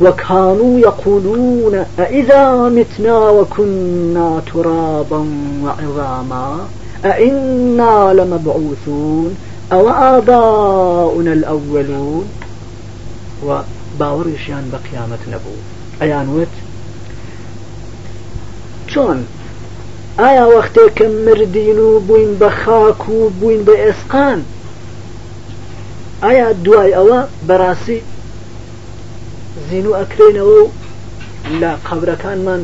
وكانوا 0.00 0.78
يقولون 0.80 1.84
أإذا 1.98 2.52
متنا 2.54 3.18
وكنا 3.18 4.42
ترابا 4.54 5.24
وعظاما 5.64 6.60
أإنا 7.04 8.12
لمبعوثون 8.14 9.36
أو 9.72 9.88
آباؤنا 9.90 11.32
الأولون 11.32 12.26
وباورشيان 13.44 14.72
بقيامة 14.72 15.18
نبو 15.30 15.54
أيانوت 16.02 16.46
شون 18.88 19.26
آيا 20.20 20.46
وەختێککە 20.46 21.02
مردین 21.02 21.78
و 21.80 21.98
بووین 21.98 22.38
بە 22.40 22.44
خاک 22.64 23.08
و 23.08 23.28
بووین 23.40 23.64
بە 23.64 23.70
ئێسقان 23.74 24.38
ئایا 26.22 26.52
دوای 26.52 26.92
ئەوە 26.94 27.20
بەڕاستی 27.48 28.00
زین 29.70 29.86
و 29.86 29.92
ئەکرێنەوە 30.00 30.60
و 30.64 30.68
لە 31.60 31.72
قەبرەکانمان 31.88 32.60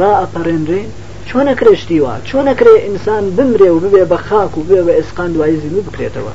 ڕائەپەڕێنرێن 0.00 0.88
چۆن 1.28 1.42
نەکرێشتیوە 1.50 2.14
چۆن 2.28 2.42
نەکرێ 2.50 2.74
ئینسان 2.86 3.24
بمرێ 3.36 3.70
و 3.74 3.78
ببێ 3.84 4.04
بە 4.12 4.18
خاک 4.28 4.52
و 4.58 4.62
بێ 4.68 4.80
بە 4.86 4.92
ئێسقان 4.98 5.30
دوای 5.34 5.54
زین 5.62 5.74
و 5.78 5.82
بکرێتەوە 5.86 6.34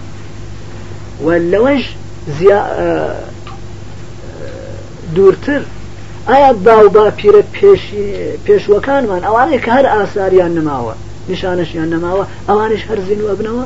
و 1.26 1.28
لەوەش 1.52 1.84
دوورتر 5.16 5.62
ئایا 6.30 6.52
باو 6.66 6.86
با 6.96 7.06
پیرە 7.18 7.42
پێشوەکانمان 8.46 9.22
ئەوانەیە 9.28 9.62
کە 9.66 9.72
هەر 9.78 9.86
ئاساریان 9.94 10.54
نماوە 10.60 10.96
نیشانەشیان 11.32 11.90
نەماوە 11.94 12.26
ئەوانش 12.50 12.82
هەر 12.90 13.00
زین 13.08 13.22
و 13.24 13.30
ئەبنەوە 13.32 13.66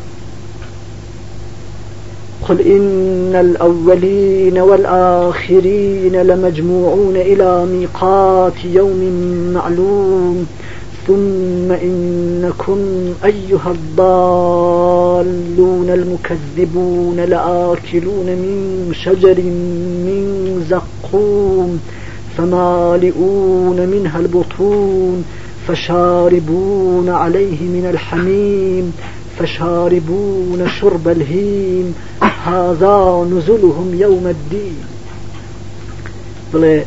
قل 2.49 2.61
إن 2.61 3.35
الأولين 3.35 4.57
والآخرين 4.59 6.15
لمجموعون 6.21 7.15
إلى 7.15 7.65
ميقات 7.65 8.65
يوم 8.65 9.01
معلوم 9.53 10.45
ثم 11.07 11.71
إنكم 11.71 12.79
أيها 13.25 13.71
الضالون 13.71 14.29
المكذبون 15.89 17.19
لآكلون 17.19 18.25
من 18.25 18.91
شجر 19.05 19.37
من 19.37 20.25
زقوم 20.69 21.79
فمالئون 22.37 23.87
منها 23.93 24.19
البطون 24.19 25.23
فشاربون 25.67 27.09
عليه 27.09 27.61
من 27.61 27.89
الحميم 27.93 28.93
فشاربون 29.39 30.67
شرب 30.81 31.07
الهيم 31.07 31.95
هذا 32.45 33.27
نزلهم 33.31 33.93
يوم 33.99 34.27
الدين 34.27 34.75
بڵێ 36.53 36.79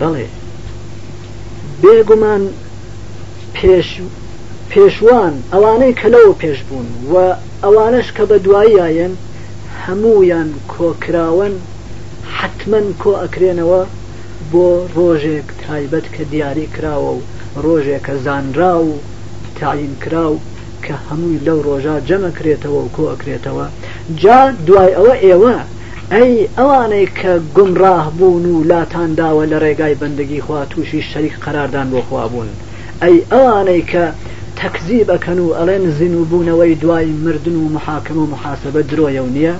بەڵێ 0.00 0.26
بێگومان 1.82 2.42
پێش 3.54 3.88
پێشوان 4.72 5.34
ئەوانەی 5.52 5.98
کەلەوە 6.00 6.32
پێش 6.42 6.58
بوون 6.68 6.88
و 7.12 7.14
ئەوانش 7.64 8.08
کە 8.16 8.22
بە 8.30 8.36
دواییایەن 8.44 9.14
هەمویان 9.84 10.48
کۆکراون 10.72 11.52
حتمما 12.36 12.92
کۆ 13.02 13.10
ئەکرێنەوە 13.22 13.82
بۆ 14.52 14.66
ڕۆژێک 14.96 15.48
تایبەت 15.62 16.06
کە 16.14 16.22
دیاری 16.30 16.66
کراوە 16.74 17.10
و 17.16 17.22
ڕۆژێکە 17.64 18.14
زانرا 18.24 18.74
و 18.84 18.92
تعین 19.58 19.94
کرا 20.02 20.26
و 20.32 20.38
کە 20.86 20.94
هەمووی 21.10 21.40
لەو 21.46 21.58
ڕۆژە 21.66 21.94
جەمەکرێتەوە 22.08 22.78
و 22.84 22.92
کۆ 22.94 23.02
ئەکرێتەوە 23.12 23.66
جا 24.22 24.40
دوای 24.66 24.94
ئەوە 24.96 25.14
ئێوە 25.24 25.56
ئەی 26.14 26.34
ئەوانەی 26.58 27.06
کە 27.20 27.32
گمڕاه 27.56 28.04
بوون 28.18 28.44
و 28.54 28.64
لاتانداوە 28.70 29.44
لە 29.52 29.56
ڕێگای 29.64 29.98
بەندگی 30.00 30.42
خوا 30.44 30.60
تووشی 30.70 31.06
شەریک 31.10 31.34
قەراردان 31.44 31.86
بۆ 31.92 32.00
خوابوون 32.08 32.50
ئەی 33.02 33.16
ئەوانەی 33.32 33.82
کە 33.92 34.04
تەکزیبەکەن 34.60 35.38
و 35.40 35.54
ئەڵێن 35.58 35.84
زین 35.98 36.14
و 36.18 36.24
بوونەوەی 36.30 36.74
دوای 36.82 37.06
مردن 37.24 37.56
و 37.60 37.68
محاکم 37.76 38.18
و 38.20 38.26
محاسبە 38.32 38.80
درۆیە 38.90 39.22
و 39.24 39.34
نییە 39.36 39.54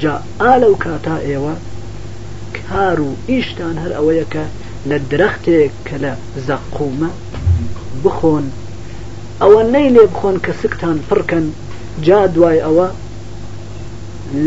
جا 0.00 0.14
ئالەو 0.40 0.74
کاتا 0.84 1.16
ئێوە 1.30 1.54
کار 2.68 2.98
و 3.08 3.10
ئیشتان 3.28 3.76
هەر 3.82 3.92
ئەوەیە 3.96 4.26
کە 4.32 4.44
لە 4.90 4.96
درەختێک 5.10 5.72
کە 5.88 5.96
لە 6.04 6.12
زەقومە 6.46 7.10
بخۆن 8.04 8.44
ئەوە 9.42 9.62
نەی 9.74 9.88
لێ 9.96 10.04
بخۆن 10.12 10.36
کە 10.44 10.52
سکتان 10.62 10.96
پڕکەن 11.08 11.46
جا 12.06 12.20
دوای 12.34 12.58
ئەوە 12.66 12.88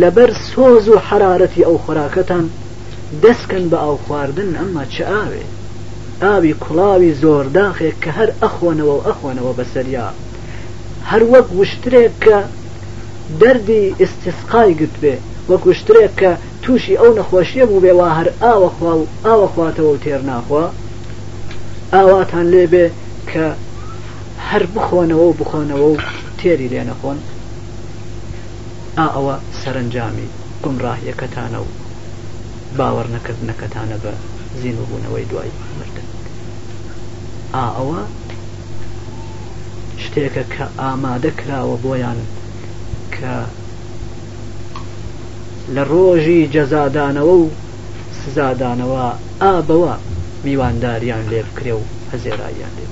لەبەر 0.01 0.29
سۆز 0.49 0.85
و 0.93 0.95
حرارەتی 1.07 1.65
ئەو 1.67 1.77
خۆراکەتان 1.83 2.45
دەستکەن 3.23 3.65
بە 3.71 3.77
ئاو 3.83 3.95
خواردن 4.05 4.49
ئەمما 4.59 4.83
چ 4.93 4.95
ئاوێ 5.11 5.43
ئاوی 6.23 6.53
کوڵاوی 6.63 7.11
زۆرداخێک 7.21 7.95
کە 8.03 8.09
هەر 8.17 8.29
ئەخۆنەوە 8.43 8.93
و 8.97 9.05
ئەخۆنەوە 9.07 9.51
بەسەریا 9.59 10.07
هەر 11.09 11.21
وەک 11.33 11.47
وشترێک 11.59 12.13
کە 12.23 12.37
دەردی 13.41 13.83
ئستسقای 14.01 14.71
گرت 14.79 14.95
بێ 15.01 15.15
وەک 15.49 15.63
وشترێک 15.69 16.13
کە 16.21 16.31
تووشی 16.63 16.99
ئەو 17.01 17.11
نەخۆشیە 17.19 17.65
بوو 17.69 17.83
بێ 17.83 17.93
وا 17.99 18.09
هەر 18.17 18.27
ئاوەخوا 18.43 18.93
و 18.99 19.07
ئاوەخواتەوە 19.27 19.91
و 19.93 20.01
تێر 20.03 20.21
ناخوا 20.29 20.65
ئاواتان 21.93 22.45
لێبێ 22.53 22.85
کە 23.31 23.47
هەر 24.55 24.65
بخۆنەوە 24.75 25.25
و 25.29 25.33
بخۆنەوە 25.39 25.87
و 25.93 25.97
تێری 26.39 26.69
لێنەخۆن 26.73 27.17
ئا 28.97 29.05
ئەوە 29.15 29.35
سەرنجامی 29.61 30.27
گمڕاهیەکەتانە 30.63 31.59
و 31.65 31.69
باوەڕ 32.77 33.07
نەکردنەکەتانە 33.15 33.97
بە 34.03 34.13
زین 34.61 34.77
و 34.79 34.85
بوونەوەی 34.89 35.25
دوای 35.31 35.51
مردن 35.79 36.07
ئا 37.55 37.65
ئەوە 37.77 37.99
شتێکە 40.03 40.43
کە 40.53 40.65
ئامادە 40.81 41.31
کراوە 41.39 41.75
بۆیان 41.83 42.19
کە 43.15 43.35
لە 45.75 45.81
ڕۆژی 45.91 46.41
جەزادانەوە 46.55 47.35
و 47.41 47.45
سزادانەوە 48.19 49.05
ئابەوە 49.41 49.93
میوانداریان 50.45 51.23
لێ 51.31 51.41
بکرێ 51.47 51.73
و 51.79 51.83
هەزێراییان 52.11 52.73
لێ 52.77 52.82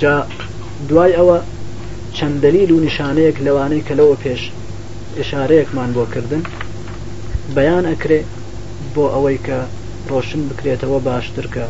جا 0.00 0.26
دوای 0.88 1.12
ئەوە 1.18 1.38
چەند 2.16 2.36
دلیل 2.44 2.70
و 2.72 2.82
نیشانەیەک 2.88 3.36
لەوانەی 3.46 3.82
کە 3.86 3.94
لەوە 4.00 4.16
پێش 4.24 4.42
ئشارەیەکمان 5.20 5.90
بۆکردن 5.96 6.42
بەیان 7.56 7.84
ئەکرێ 7.90 8.20
بۆ 8.94 9.04
ئەوەی 9.14 9.38
کە 9.46 9.58
ڕۆشن 10.10 10.42
بکرێتەوە 10.48 10.98
باشتر 11.08 11.46
کە 11.54 11.64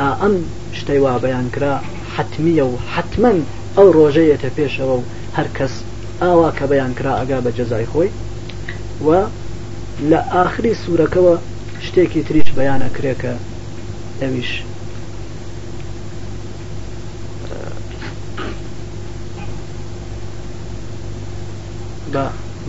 ئا 0.00 0.08
ئەم 0.22 0.34
شتەی 0.78 1.00
وا 1.04 1.14
بەیان 1.24 1.46
کرا 1.54 1.74
حتممیە 2.16 2.64
و 2.70 2.74
حتمەن 2.94 3.38
ئەو 3.76 3.88
ڕۆژەیەتە 3.96 4.50
پێشەوە 4.56 4.94
و 5.00 5.04
هەرکەس 5.36 5.74
ئاوا 6.22 6.50
کە 6.58 6.64
بەیان 6.72 6.92
کرا 6.98 7.12
ئەگا 7.20 7.38
بە 7.44 7.50
جەزای 7.58 7.86
خۆی 7.92 8.08
و 9.06 9.08
لە 10.10 10.20
ئاخری 10.34 10.72
سوورەکەەوە 10.82 11.34
شتێکی 11.86 12.22
تریش 12.28 12.48
بەیانە 12.58 12.88
کرێکە 12.96 13.32
ئەویش 14.22 14.50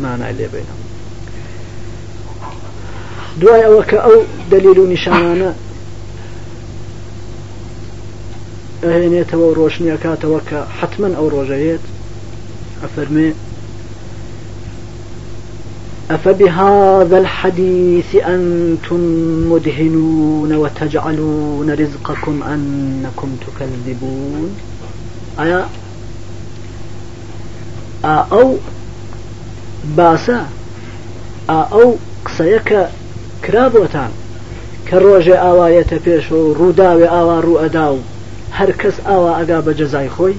معنى 0.03 0.29
اللي 0.29 0.47
بێنم 0.47 0.85
دوای 3.41 3.61
ئەوە 3.63 3.93
أو 3.93 4.11
دليل 4.51 4.63
دلیل 4.73 4.79
و 4.79 4.95
نیشانانە 4.95 5.53
ئەهێنێتەوە 8.83 9.33
و 9.37 9.53
ڕۆشنیە 9.55 9.97
کاتەوە 10.03 10.49
کە 10.49 10.55
حتمما 10.81 11.45
أفبهذا 16.11 17.17
الحديث 17.17 18.15
أنتم 18.15 18.99
مدهنون 19.51 20.55
وتجعلون 20.55 21.71
رزقكم 21.73 22.43
أنكم 22.43 23.29
تكذبون 23.45 24.49
أيا 25.39 25.65
آه، 28.05 28.27
أو 28.31 28.57
باسە 29.97 30.39
ئەو 31.49 31.87
قسەیە 32.25 32.59
کە 32.69 32.81
کرابووتان 33.43 34.11
کە 34.87 34.95
ڕۆژێ 35.05 35.35
ئاوایەتە 35.43 35.97
پێشەوە 36.05 36.41
و 36.45 36.53
ڕووداوێ 36.59 37.07
ئاوا 37.13 37.37
ڕوو 37.45 37.61
ئەدا 37.63 37.87
و 37.93 37.99
هەر 38.57 38.71
کەس 38.81 38.95
ئاوا 39.07 39.31
ئەگا 39.39 39.59
بە 39.65 39.71
جەزای 39.79 40.09
خۆی 40.15 40.35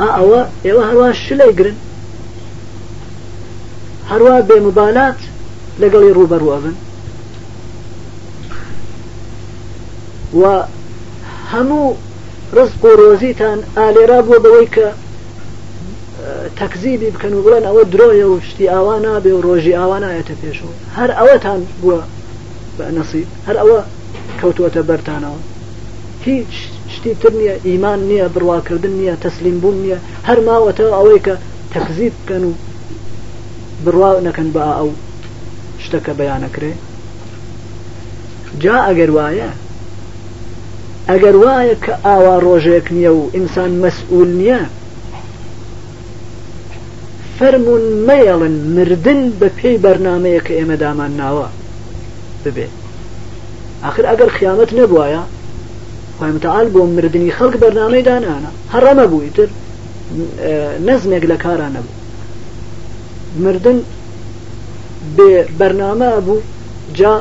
ئا 0.00 0.08
ئەوە 0.16 0.40
ئێوە 0.66 0.82
هەروە 0.88 1.08
شلەی 1.24 1.52
گرن 1.58 1.78
هەروە 4.10 4.36
بێمبالات 4.48 5.20
لەگەڵی 5.82 6.14
ڕوبەرەبن 6.18 6.76
و 10.40 10.44
هەموو 11.52 11.86
ڕست 12.56 12.78
و 12.88 12.96
ڕۆزیتان 13.00 13.58
ئالێرا 13.76 14.20
بۆ 14.26 14.36
بەوەی 14.44 14.68
کە 14.74 14.88
تەکزیبی 16.58 17.10
بکەن 17.14 17.32
و 17.38 17.42
بڵێن 17.44 17.64
ئەوە 17.68 17.82
درۆیە 17.92 18.26
و 18.28 18.40
شتی 18.48 18.66
ئاوا 18.74 18.96
نابێ 19.06 19.32
و 19.34 19.42
ڕۆژی 19.46 19.74
ئاوا 19.78 19.98
نایەتە 20.04 20.34
پێشەوە 20.42 20.74
هەر 20.96 21.10
ئەوەتان 21.18 21.60
بووە 21.80 21.98
بە 22.78 22.84
نەسی 22.96 23.22
هەر 23.46 23.56
ئەوە 23.60 23.80
کەوتوەتە 24.40 24.82
بەرتانەوە 24.88 25.40
هیچ 26.26 26.52
شتی 26.94 27.12
تر 27.20 27.32
نییە 27.40 27.54
ئیمان 27.66 28.00
نییە 28.10 28.26
بڕواکردن 28.34 28.94
نییە 29.00 29.16
تەسلیم 29.24 29.56
بوون 29.62 29.76
نییە 29.84 29.98
هەر 30.28 30.38
ماوەتەوە 30.48 30.94
ئەوەی 30.98 31.20
کە 31.26 31.34
تەخزیب 31.74 32.14
بکەن 32.20 32.44
و 32.48 32.52
بڕوا 33.84 34.10
نەکەن 34.26 34.48
بە 34.54 34.62
ئەو 34.78 34.88
شتەکە 35.84 36.12
بەیانەکرێ 36.18 36.72
جا 38.62 38.76
ئەگەر 38.88 39.10
وایە 39.16 39.50
ئەگەر 41.10 41.36
وایە 41.42 41.74
کە 41.84 41.92
ئاوا 42.06 42.34
ڕۆژێک 42.46 42.86
نییە 42.96 43.10
و 43.18 43.22
ئینسان 43.34 43.70
مەسئول 43.82 44.30
نییە 44.42 44.60
فەرمونون 47.40 47.96
مەڵن 48.08 48.54
مردن 48.76 49.20
بە 49.40 49.48
پێی 49.58 49.76
بەرنمەیە 49.84 50.40
کە 50.46 50.52
ئێمە 50.58 50.76
دامان 50.82 51.12
ناوە 51.20 51.48
ببێ 52.44 52.68
آخر 53.88 54.04
ئەگەر 54.10 54.30
خیامەت 54.36 54.70
نەبواە 54.78 55.22
خۆمتەال 56.18 56.66
بۆ 56.74 56.80
مردنی 56.96 57.32
خەڵک 57.36 57.56
بەرنامەی 57.62 58.06
دانانە 58.08 58.50
هەڕەمە 58.74 59.04
بووی 59.12 59.30
تر 59.36 59.48
نەزمێک 60.88 61.24
لە 61.30 61.36
کاران 61.44 61.72
نەبوو 61.76 61.92
مردن 63.44 63.78
بێ 65.16 65.32
بەرنامە 65.60 66.12
بوو 66.26 66.40
جا 66.98 67.14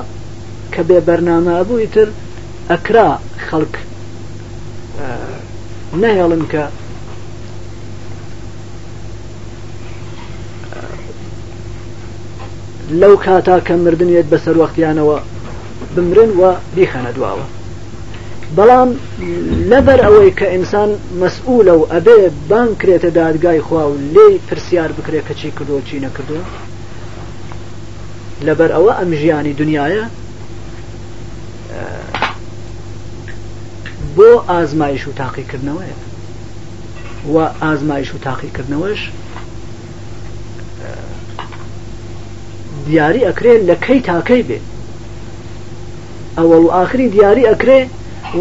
کە 0.74 0.80
بێ 0.90 0.98
بەرنامە 1.08 1.56
بووی 1.68 1.88
تر 1.96 2.08
ئەکرا 2.72 3.10
خەڵک 3.50 3.74
نەهێڵن 6.04 6.44
کە 6.54 6.64
لەو 12.90 13.18
کاتا 13.18 13.60
کە 13.68 13.72
مردنێت 13.86 14.26
بەسەر 14.34 14.56
وەختیانەوە 14.58 15.20
بمرن 15.96 16.30
و 16.40 16.54
بیخەنە 16.76 17.12
دواوە 17.16 17.46
بەڵام 18.58 18.90
لەبەر 19.72 20.00
ئەوەی 20.06 20.32
کە 20.40 20.46
ئینسان 20.56 20.90
مەسئولە 21.22 21.74
و 21.80 21.88
ئەبێ 21.92 22.20
بانکرێتە 22.50 23.10
دادگای 23.20 23.62
خوا 23.62 23.84
و 23.90 23.94
لێی 24.14 24.38
پرسیار 24.48 24.92
بکرێت 24.98 25.26
کە 25.30 25.34
چی 25.40 25.52
کردو 25.60 25.82
چی 25.88 26.00
نەکردو 26.06 26.40
لەبەر 28.48 28.70
ئەوە 28.76 28.94
ئەم 29.00 29.12
ژیانی 29.22 29.54
دنیاە 29.62 30.06
بۆ 34.16 34.30
ئازمایش 34.50 35.04
و 35.08 35.12
تاقیکردنەوەیە 35.22 35.96
و 37.34 37.38
ئازمایش 37.64 38.10
و 38.16 38.18
تاقیکردنەوەش 38.28 39.02
دیاری 42.90 43.22
ئەکرێ 43.30 43.54
لە 43.70 43.76
کەی 43.86 44.00
تاکەی 44.10 44.44
بێ 44.50 44.60
ئەوەڵ 46.38 46.66
آخری 46.84 47.08
دیاری 47.16 47.44
ئەکرێ 47.50 47.80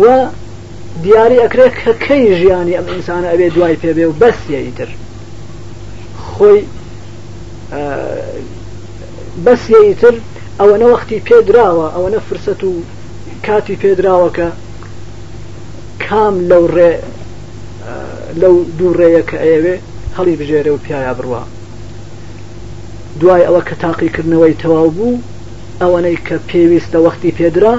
و 0.03 0.05
دیاری 1.05 1.39
ئەکرێ 1.45 1.67
کە 1.81 1.93
کەی 2.07 2.25
ژیانی 2.41 2.75
ئەم 2.79 2.87
ئینسانە 2.93 3.29
ئەبێ 3.33 3.47
دوای 3.55 3.77
پێبێ 3.83 4.05
و 4.09 4.15
بەس 4.23 4.39
یەیتر 4.55 4.91
خۆی 6.29 6.61
بەس 9.47 9.63
یەیتر 9.77 10.15
ئەوە 10.61 10.77
نەوەختی 10.83 11.19
پێدراوە 11.29 11.87
ئەوە 11.95 12.09
نە 12.15 12.21
فرسەت 12.29 12.61
و 12.69 12.71
کاتی 13.47 13.77
پێدراوەکە 13.83 14.49
کام 16.05 16.35
لەو 16.51 16.65
ڕێ 16.77 16.93
لەو 18.41 18.55
دوو 18.79 18.91
ڕێیە 19.01 19.23
کە 19.31 19.37
ئەوێ 19.53 19.75
هەڵی 20.17 20.35
بژێرە 20.41 20.71
و 20.75 20.79
پیایا 20.85 21.13
بڕوە 21.19 21.43
دوای 23.21 23.43
ئەوە 23.47 23.63
کە 23.69 23.75
تاقیکردنەوەی 23.83 24.59
تەواو 24.63 24.91
بوو 24.97 25.23
ئەوەنەی 25.81 26.19
کە 26.27 26.37
پێویستە 26.51 26.99
وەختی 27.05 27.37
پێدرا 27.39 27.75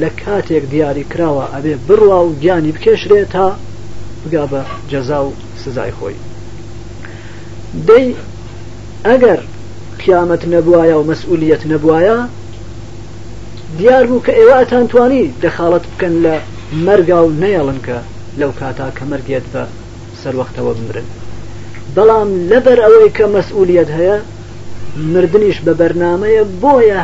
لە 0.00 0.08
کاتێک 0.22 0.64
دیاری 0.72 1.04
کراوە 1.12 1.44
ئەبێ 1.54 1.74
بڕوا 1.86 2.18
و 2.24 2.32
گیانی 2.42 2.72
بکێشرێت 2.76 3.28
تا 3.34 3.46
بگا 4.24 4.44
بە 4.52 4.60
جەزا 4.90 5.20
و 5.24 5.30
سزای 5.62 5.92
خۆی 5.98 6.16
دەی 7.88 8.08
ئەگەر 9.06 9.40
قیامەت 10.02 10.42
نەبووایە 10.52 10.96
و 10.98 11.06
مەسئولیت 11.10 11.62
نەبووایە 11.72 12.18
دیار 13.78 14.04
بوو 14.08 14.24
کە 14.26 14.32
ئێوەتان 14.38 14.84
توانی 14.92 15.24
دەخاڵت 15.42 15.84
بکەن 15.92 16.14
لە 16.24 16.34
مەرگا 16.86 17.18
و 17.26 17.30
نەیەڵن 17.42 17.78
کە 17.86 17.96
لەو 18.40 18.52
کاتا 18.60 18.88
کە 18.96 19.02
مەرگێت 19.10 19.46
بە 19.52 19.62
سەروەختەوە 20.22 20.72
بمرن 20.78 21.08
بلام 21.96 22.28
لبر 22.50 22.78
ئەوەی 22.80 23.10
کە 23.16 23.22
مەسئولیت 23.36 23.88
هەیە 23.98 24.16
مردنیش 25.14 25.58
بە 25.66 25.72
بەرنمەیە 25.80 26.44
بۆیە 26.62 27.02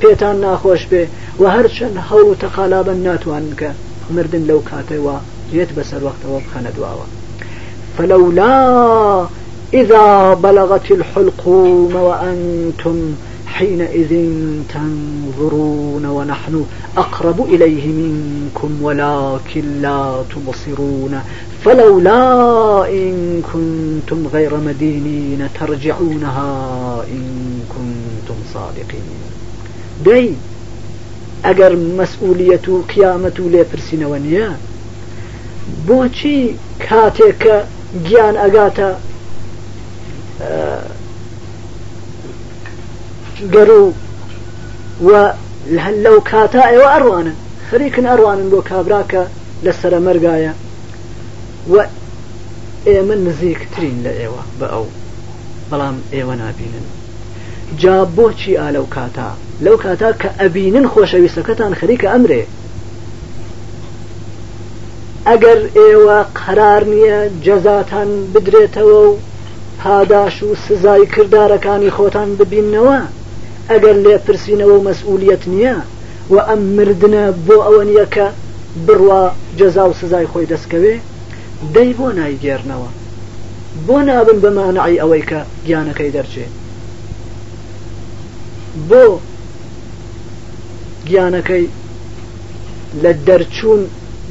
پيتان 0.00 0.40
ناخوش 0.40 0.86
پێتان 0.90 1.10
و 1.40 1.44
هەر 1.54 1.66
چەند 1.76 1.96
هەڵ 2.08 2.24
و 2.26 2.34
تەقالابن 2.42 2.96
ناتوان 2.96 3.46
کە 3.60 3.70
مردن 4.16 4.44
لەو 4.50 4.60
کاتەوە 4.70 5.16
لێت 5.54 5.68
بەسەر 5.76 6.00
وەختەوە 6.06 6.74
دواوا 6.76 7.06
فلولا 7.98 9.26
إذا 9.74 10.34
بلغت 10.34 10.90
الحلقوم 10.92 11.94
وأنتم 11.96 12.96
حينئذ 13.46 14.12
تنظرون 14.74 16.04
ونحن 16.06 16.64
أقرب 16.96 17.48
إليه 17.54 17.86
منكم 17.88 18.82
ولكن 18.84 19.80
لا 19.82 20.14
تبصرون 20.30 21.20
فلولا 21.66 22.90
إن 22.90 23.42
كنتم 23.52 24.26
غير 24.32 24.56
مدينين 24.56 25.48
ترجعونها 25.60 27.04
إن 27.08 27.60
كنتم 27.68 28.36
صادقين 28.54 29.02
دي 30.04 30.32
ئەگەر 31.44 31.72
مسؤولية 31.98 32.80
قيامة 32.94 33.36
لي 33.38 33.60
آه، 33.62 33.66
و 34.48 34.50
بوشي 35.86 36.46
نییە 36.46 36.58
جيان 36.80 36.80
کاتێککە 36.80 37.56
گیان 38.08 38.36
قرو 43.52 43.92
و 45.04 45.30
لەو 46.04 46.20
کاتا 46.24 46.60
ئێوە 46.62 46.88
اروانا 46.88 47.34
خەریکن 47.70 48.04
ئەڕوانن 48.04 48.50
بۆ 48.50 48.60
و 51.72 51.84
ئێمە 52.86 53.14
نزیکترین 53.28 54.00
لە 54.04 54.10
ئێوە 54.20 54.42
بە 54.60 54.66
ئەو 54.74 54.84
بەڵام 55.70 55.96
ئێوە 56.14 56.34
نبینن 56.42 56.86
جا 57.80 57.98
بۆچی 58.16 58.54
ئالەو 58.60 58.86
کاتا 58.94 59.30
لەو 59.64 59.76
کاتا 59.84 60.10
کە 60.20 60.28
ئەبینن 60.40 60.86
خۆشەویستەکەتان 60.92 61.72
خەریکە 61.80 62.08
ئەمرێ 62.12 62.42
ئەگەر 65.28 65.60
ئێوە 65.78 66.18
قەرار 66.40 66.82
نییە 66.92 67.18
جەزاتان 67.44 68.08
بدرێتەوە 68.34 68.98
و 69.06 69.10
پاداش 69.80 70.36
و 70.42 70.48
سزای 70.66 71.06
کردارەکانی 71.14 71.90
خۆتان 71.96 72.28
ببیننەوە 72.38 73.00
ئەگەر 73.70 73.96
لێ 74.04 74.16
پرسیینەوە 74.26 74.78
مەسئولیت 74.88 75.42
نییە 75.52 75.76
و 76.34 76.36
ئەم 76.48 76.60
مردە 76.76 77.20
بۆ 77.46 77.56
ئەوە 77.66 77.82
نییە 77.90 78.06
کە 78.14 78.26
بڕوا 78.86 79.24
جەزا 79.58 79.84
و 79.90 79.96
سزای 80.00 80.26
خۆی 80.32 80.46
دەستکەوێ 80.52 80.94
دەی 81.74 81.90
بۆ 81.98 82.08
نایگێرنەوە 82.18 82.90
بۆ 83.86 83.98
نابن 84.08 84.38
بەمانعی 84.44 85.00
ئەوەی 85.00 85.24
کە 85.30 85.40
گیانەکەی 85.66 86.14
دەرچێت 86.16 86.52
بۆ 88.88 89.04
گیانەکەی 91.08 91.64
لە 93.02 93.12
دەرچوون 93.26 93.82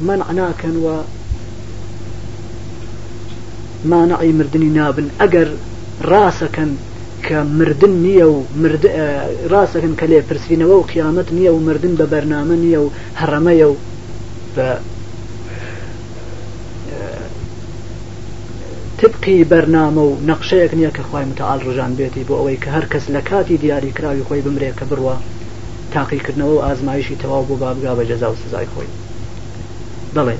منعناکەن 0.06 0.76
و 0.84 0.88
مانعی 3.90 4.32
مردنی 4.38 4.70
نابن 4.78 5.06
ئەگەر 5.20 5.48
ڕاستەکەن 6.10 6.70
کە 7.26 7.36
مردن 7.58 7.92
نییە 8.04 8.26
و 8.34 8.36
ڕاستەکەن 9.52 9.94
کە 10.00 10.04
لێ 10.12 10.20
پرسینەوە 10.28 10.76
و 10.78 10.86
قیامەت 10.92 11.28
نییە 11.36 11.50
و 11.54 11.60
مردن 11.68 11.94
بە 12.00 12.06
بەرنامە 12.12 12.56
نییە 12.64 12.80
و 12.84 12.88
هەڕەمەیە 13.20 13.66
و 13.70 13.74
بە 14.54 14.68
تبقی 18.98 19.44
بەرنامە 19.44 20.00
و 20.08 20.16
نەقشەیەک 20.30 20.72
نییە 20.78 20.90
کە 20.96 21.02
خخوای 21.04 21.24
متعال 21.30 21.60
ڕژان 21.68 21.92
بێتی 21.98 22.24
بۆ 22.28 22.34
ئەوەی 22.38 22.58
کە 22.62 22.68
هەر 22.76 22.84
کەس 22.92 23.04
لە 23.14 23.20
کاتی 23.28 23.56
دیاری 23.62 23.92
کراوی 23.96 24.24
خۆی 24.28 24.40
بمرێ 24.46 24.70
کە 24.78 24.84
بڕوە 24.90 25.16
تاقیکردنەوە 25.94 26.54
و 26.58 26.62
ئازمایشی 26.64 27.16
تەواو 27.22 27.44
بۆ 27.48 27.54
بابگا 27.62 27.92
بە 27.96 28.04
جەزا 28.10 28.28
و 28.32 28.40
سزای 28.42 28.66
خۆی 28.74 28.86
بڵێ 30.16 30.36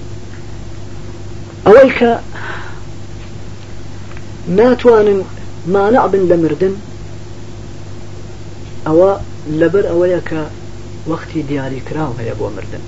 ئەوەی 1.67 1.91
کە 1.99 2.11
ناتوانن 4.49 5.21
مانع 5.75 6.07
بن 6.13 6.23
لە 6.31 6.37
مردن 6.43 6.75
ئەوە 8.87 9.13
لەبەر 9.61 9.85
ئەوەیە 9.91 10.21
کە 10.31 10.41
وەختی 11.11 11.43
دیاری 11.49 11.81
کراو 11.89 12.15
هەیە 12.19 12.35
بۆ 12.41 12.47
مردن 12.57 12.85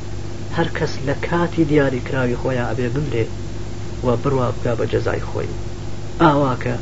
هەر 0.57 0.69
کەس 0.79 0.93
لە 1.09 1.15
کاتی 1.29 1.65
دیاری 1.71 2.01
کراوی 2.07 2.37
خۆیان 2.43 2.69
ئەبێ 2.73 2.89
بمرێت 2.97 3.33
وبروا 4.05 4.51
باب 4.65 4.89
جزاي 4.93 5.21
خوي 5.35 5.45
آواك 6.21 6.79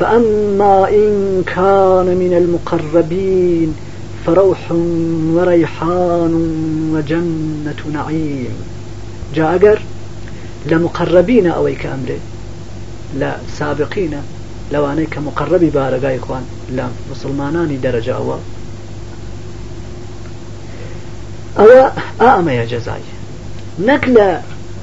فأما 0.00 0.88
إن 0.88 1.42
كان 1.46 2.06
من 2.16 2.34
المقربين 2.36 3.74
فروح 4.26 4.72
وريحان 5.32 6.32
وجنة 6.94 7.98
نعيم 8.02 8.48
جا 9.34 9.54
أجر 9.54 9.80
لمقربين 10.66 11.46
أو 11.46 11.70
كأمره 11.82 12.18
لا 13.18 13.36
سابقين 13.58 14.10
لو 14.72 14.88
کە 15.14 15.18
مقرڕبی 15.18 15.70
بارەگای 15.74 16.18
لا 16.72 16.88
لە 17.10 17.16
درجة 17.22 17.80
دەرەجاوە 17.82 18.38
أو 21.58 21.68
ئامەیە 22.20 22.48
يا 22.50 22.64
جزاي 22.64 23.00
نكلا 23.78 24.40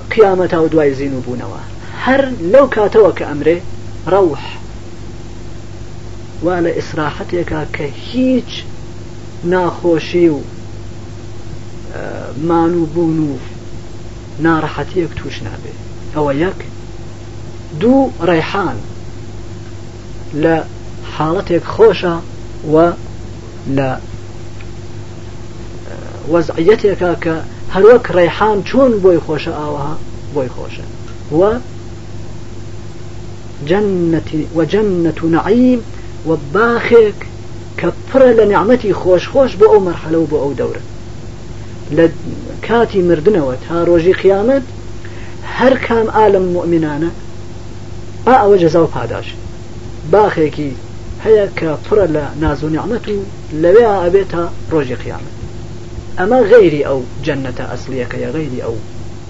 قیامەتا 0.10 0.64
و 0.64 0.68
دوای 0.68 0.94
زین 0.94 1.14
و 1.18 1.22
بوونەوە 1.22 1.62
هەر 2.06 2.22
لەو 2.52 2.66
کاتەوە 2.76 3.18
کە 3.18 3.22
ئەمرێ 3.30 3.58
ڕەوح 4.12 4.40
وا 6.44 6.56
لە 6.66 6.70
ئیسراحەتێکا 6.78 7.62
کە 7.76 7.84
هیچ 8.12 8.64
ناخۆشی 9.44 10.30
و 10.30 10.40
مان 12.48 12.74
و 12.82 12.86
بوون 12.86 13.20
و 13.30 13.38
ناڕەحەتیەک 14.44 15.12
توش 15.16 15.40
نابێ 15.46 15.74
ئەوە 16.16 16.34
یەک 16.36 16.58
دوو 17.80 18.12
ڕێحان 18.28 18.78
لە 20.44 20.58
حاڵەتێک 21.18 21.64
خۆشە 21.76 22.16
و 22.74 22.76
لە 23.78 23.90
وەزعەتێکە 26.32 27.12
کە 27.24 27.36
هەروەک 27.76 28.06
ڕێحان 28.18 28.58
چۆن 28.70 28.92
بۆی 29.04 29.20
خۆشە 29.26 29.54
ئاوەها 29.62 29.96
بۆی 30.34 30.50
خۆشە 30.56 30.86
وە 31.40 31.52
جنتی 33.70 34.48
وجنة 34.58 35.20
نعیم 35.36 35.80
و 36.28 36.30
باخێک 36.56 37.20
کە 37.80 37.88
پڕە 38.12 38.30
لە 38.40 38.44
نعممەتی 38.52 38.94
خۆشخۆش 39.02 39.52
بۆ 39.60 39.66
ئەو 39.72 39.80
مەرحەلە 39.88 40.18
و 40.20 40.28
بۆ 40.32 40.38
ئەو 40.44 40.52
دەورە 40.60 40.84
لە 41.98 42.06
کاتی 42.68 43.02
مردنەوە 43.10 43.56
تا 43.68 43.76
ڕۆژی 43.88 44.14
قیامەت 44.22 44.64
هەر 45.58 45.74
کام 45.88 46.08
ئالم 46.16 46.46
مؤمنانە 46.56 47.12
با 48.26 48.34
ئەوە 48.42 48.58
جەزا 48.62 48.80
و 48.84 48.88
پاداش 48.96 49.28
باخێکی 50.14 50.72
هەیە 51.26 51.46
کە 51.60 51.68
پڕە 51.86 52.08
لە 52.16 52.22
نازوونیعممەت 52.44 53.06
و 53.16 53.20
لەوێ 53.62 53.86
ئابێتە 54.00 54.42
ڕۆژی 54.72 54.96
قیامەت 55.04 55.36
ئەمە 56.20 56.40
غەیری 56.52 56.82
ئەو 56.88 57.00
جەنەتە 57.26 57.64
ئەسلیەکەیە 57.72 58.30
غەیری 58.36 58.64
ئەو 58.66 58.76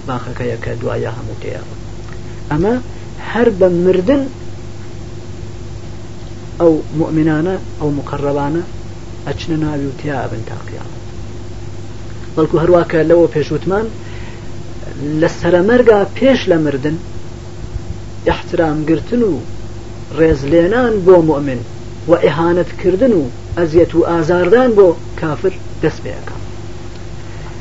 باخەکەیە 0.08 0.56
کە 0.64 0.72
دوایە 0.80 1.10
هەموو 1.18 1.40
تێیاوە 1.42 1.74
ئەمە 2.50 2.74
هەر 3.30 3.48
بە 3.58 3.68
مردن 3.86 4.22
ئەو 6.60 6.72
مؤمنانە 7.00 7.56
ئەو 7.80 7.88
مقڕەبانە 7.98 8.62
ئەچنە 9.26 9.56
ناوی 9.64 9.86
و 9.90 9.96
تیابن 10.00 10.42
تاقییاوە 10.50 10.96
بەڵکو 12.34 12.56
هەروواکە 12.62 12.98
لەوە 13.10 13.26
پێشوتمان 13.34 13.86
لە 15.20 15.28
سەرەمەرگا 15.38 16.00
پێش 16.16 16.40
لە 16.50 16.56
مردن 16.66 16.96
احترامگرتن 18.32 19.22
و 19.30 19.32
ڕێزلێنان 20.18 20.94
بۆ 21.06 21.16
مؤمن 21.30 21.60
و 22.10 22.12
ئەهانەتکردن 22.24 23.12
و 23.20 23.22
ئەزیەت 23.58 23.92
و 23.96 24.06
ئازاردان 24.10 24.70
بۆ 24.78 24.86
کافر 25.20 25.52
دەست 25.82 26.00
پێەکە 26.06 26.36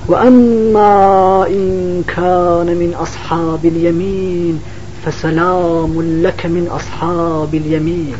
وأما 0.07 1.47
إن 1.47 2.03
كان 2.07 2.77
من 2.77 2.95
أصحاب 3.01 3.65
اليمين 3.65 4.59
فسلام 5.05 6.21
لك 6.23 6.45
من 6.45 6.67
أصحاب 6.67 7.55
اليمين 7.55 8.15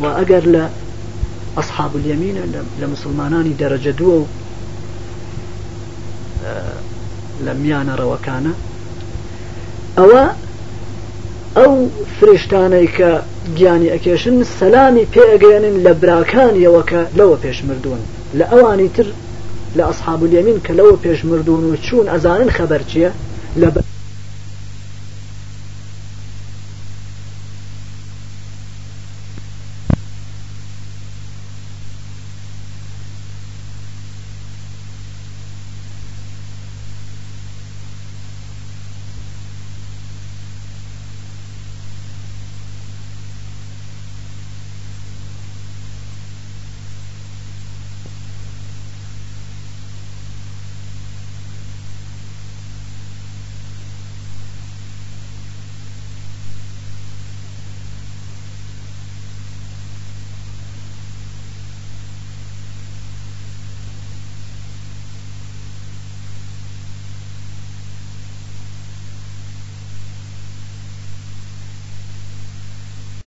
وأجر 0.00 0.46
لا 0.46 0.68
أصحاب 1.58 1.90
اليمين 1.94 2.34
لمسلمانان 2.82 3.54
درجة 3.60 3.90
دو 3.90 4.24
آه، 6.46 6.72
لم 7.46 7.66
يانا 7.66 7.94
روكانا 7.94 8.50
أو 9.98 10.12
أو 11.56 11.86
فرشتاني 12.20 12.88
جاني 13.58 13.94
أكيشن 13.94 14.44
سلامي 14.60 15.06
بيأجرن 15.14 15.84
لبراكان 15.84 16.56
يوكا 16.62 17.08
لو 17.16 17.34
بيش 17.42 17.64
مردون 17.64 17.98
لأواني 18.34 18.88
تر 18.88 19.06
لە 19.78 19.84
ئەسحاب 19.88 20.20
اليمین 20.28 20.58
کە 20.66 20.72
لەوە 20.78 20.94
پێشمردون 21.04 21.62
و 21.68 21.74
چوون 21.84 22.06
ئەزانن 22.12 22.50
خەبەر 22.56 22.82
چییە 22.90 23.10
لە 23.60 23.68
بەر 23.74 23.86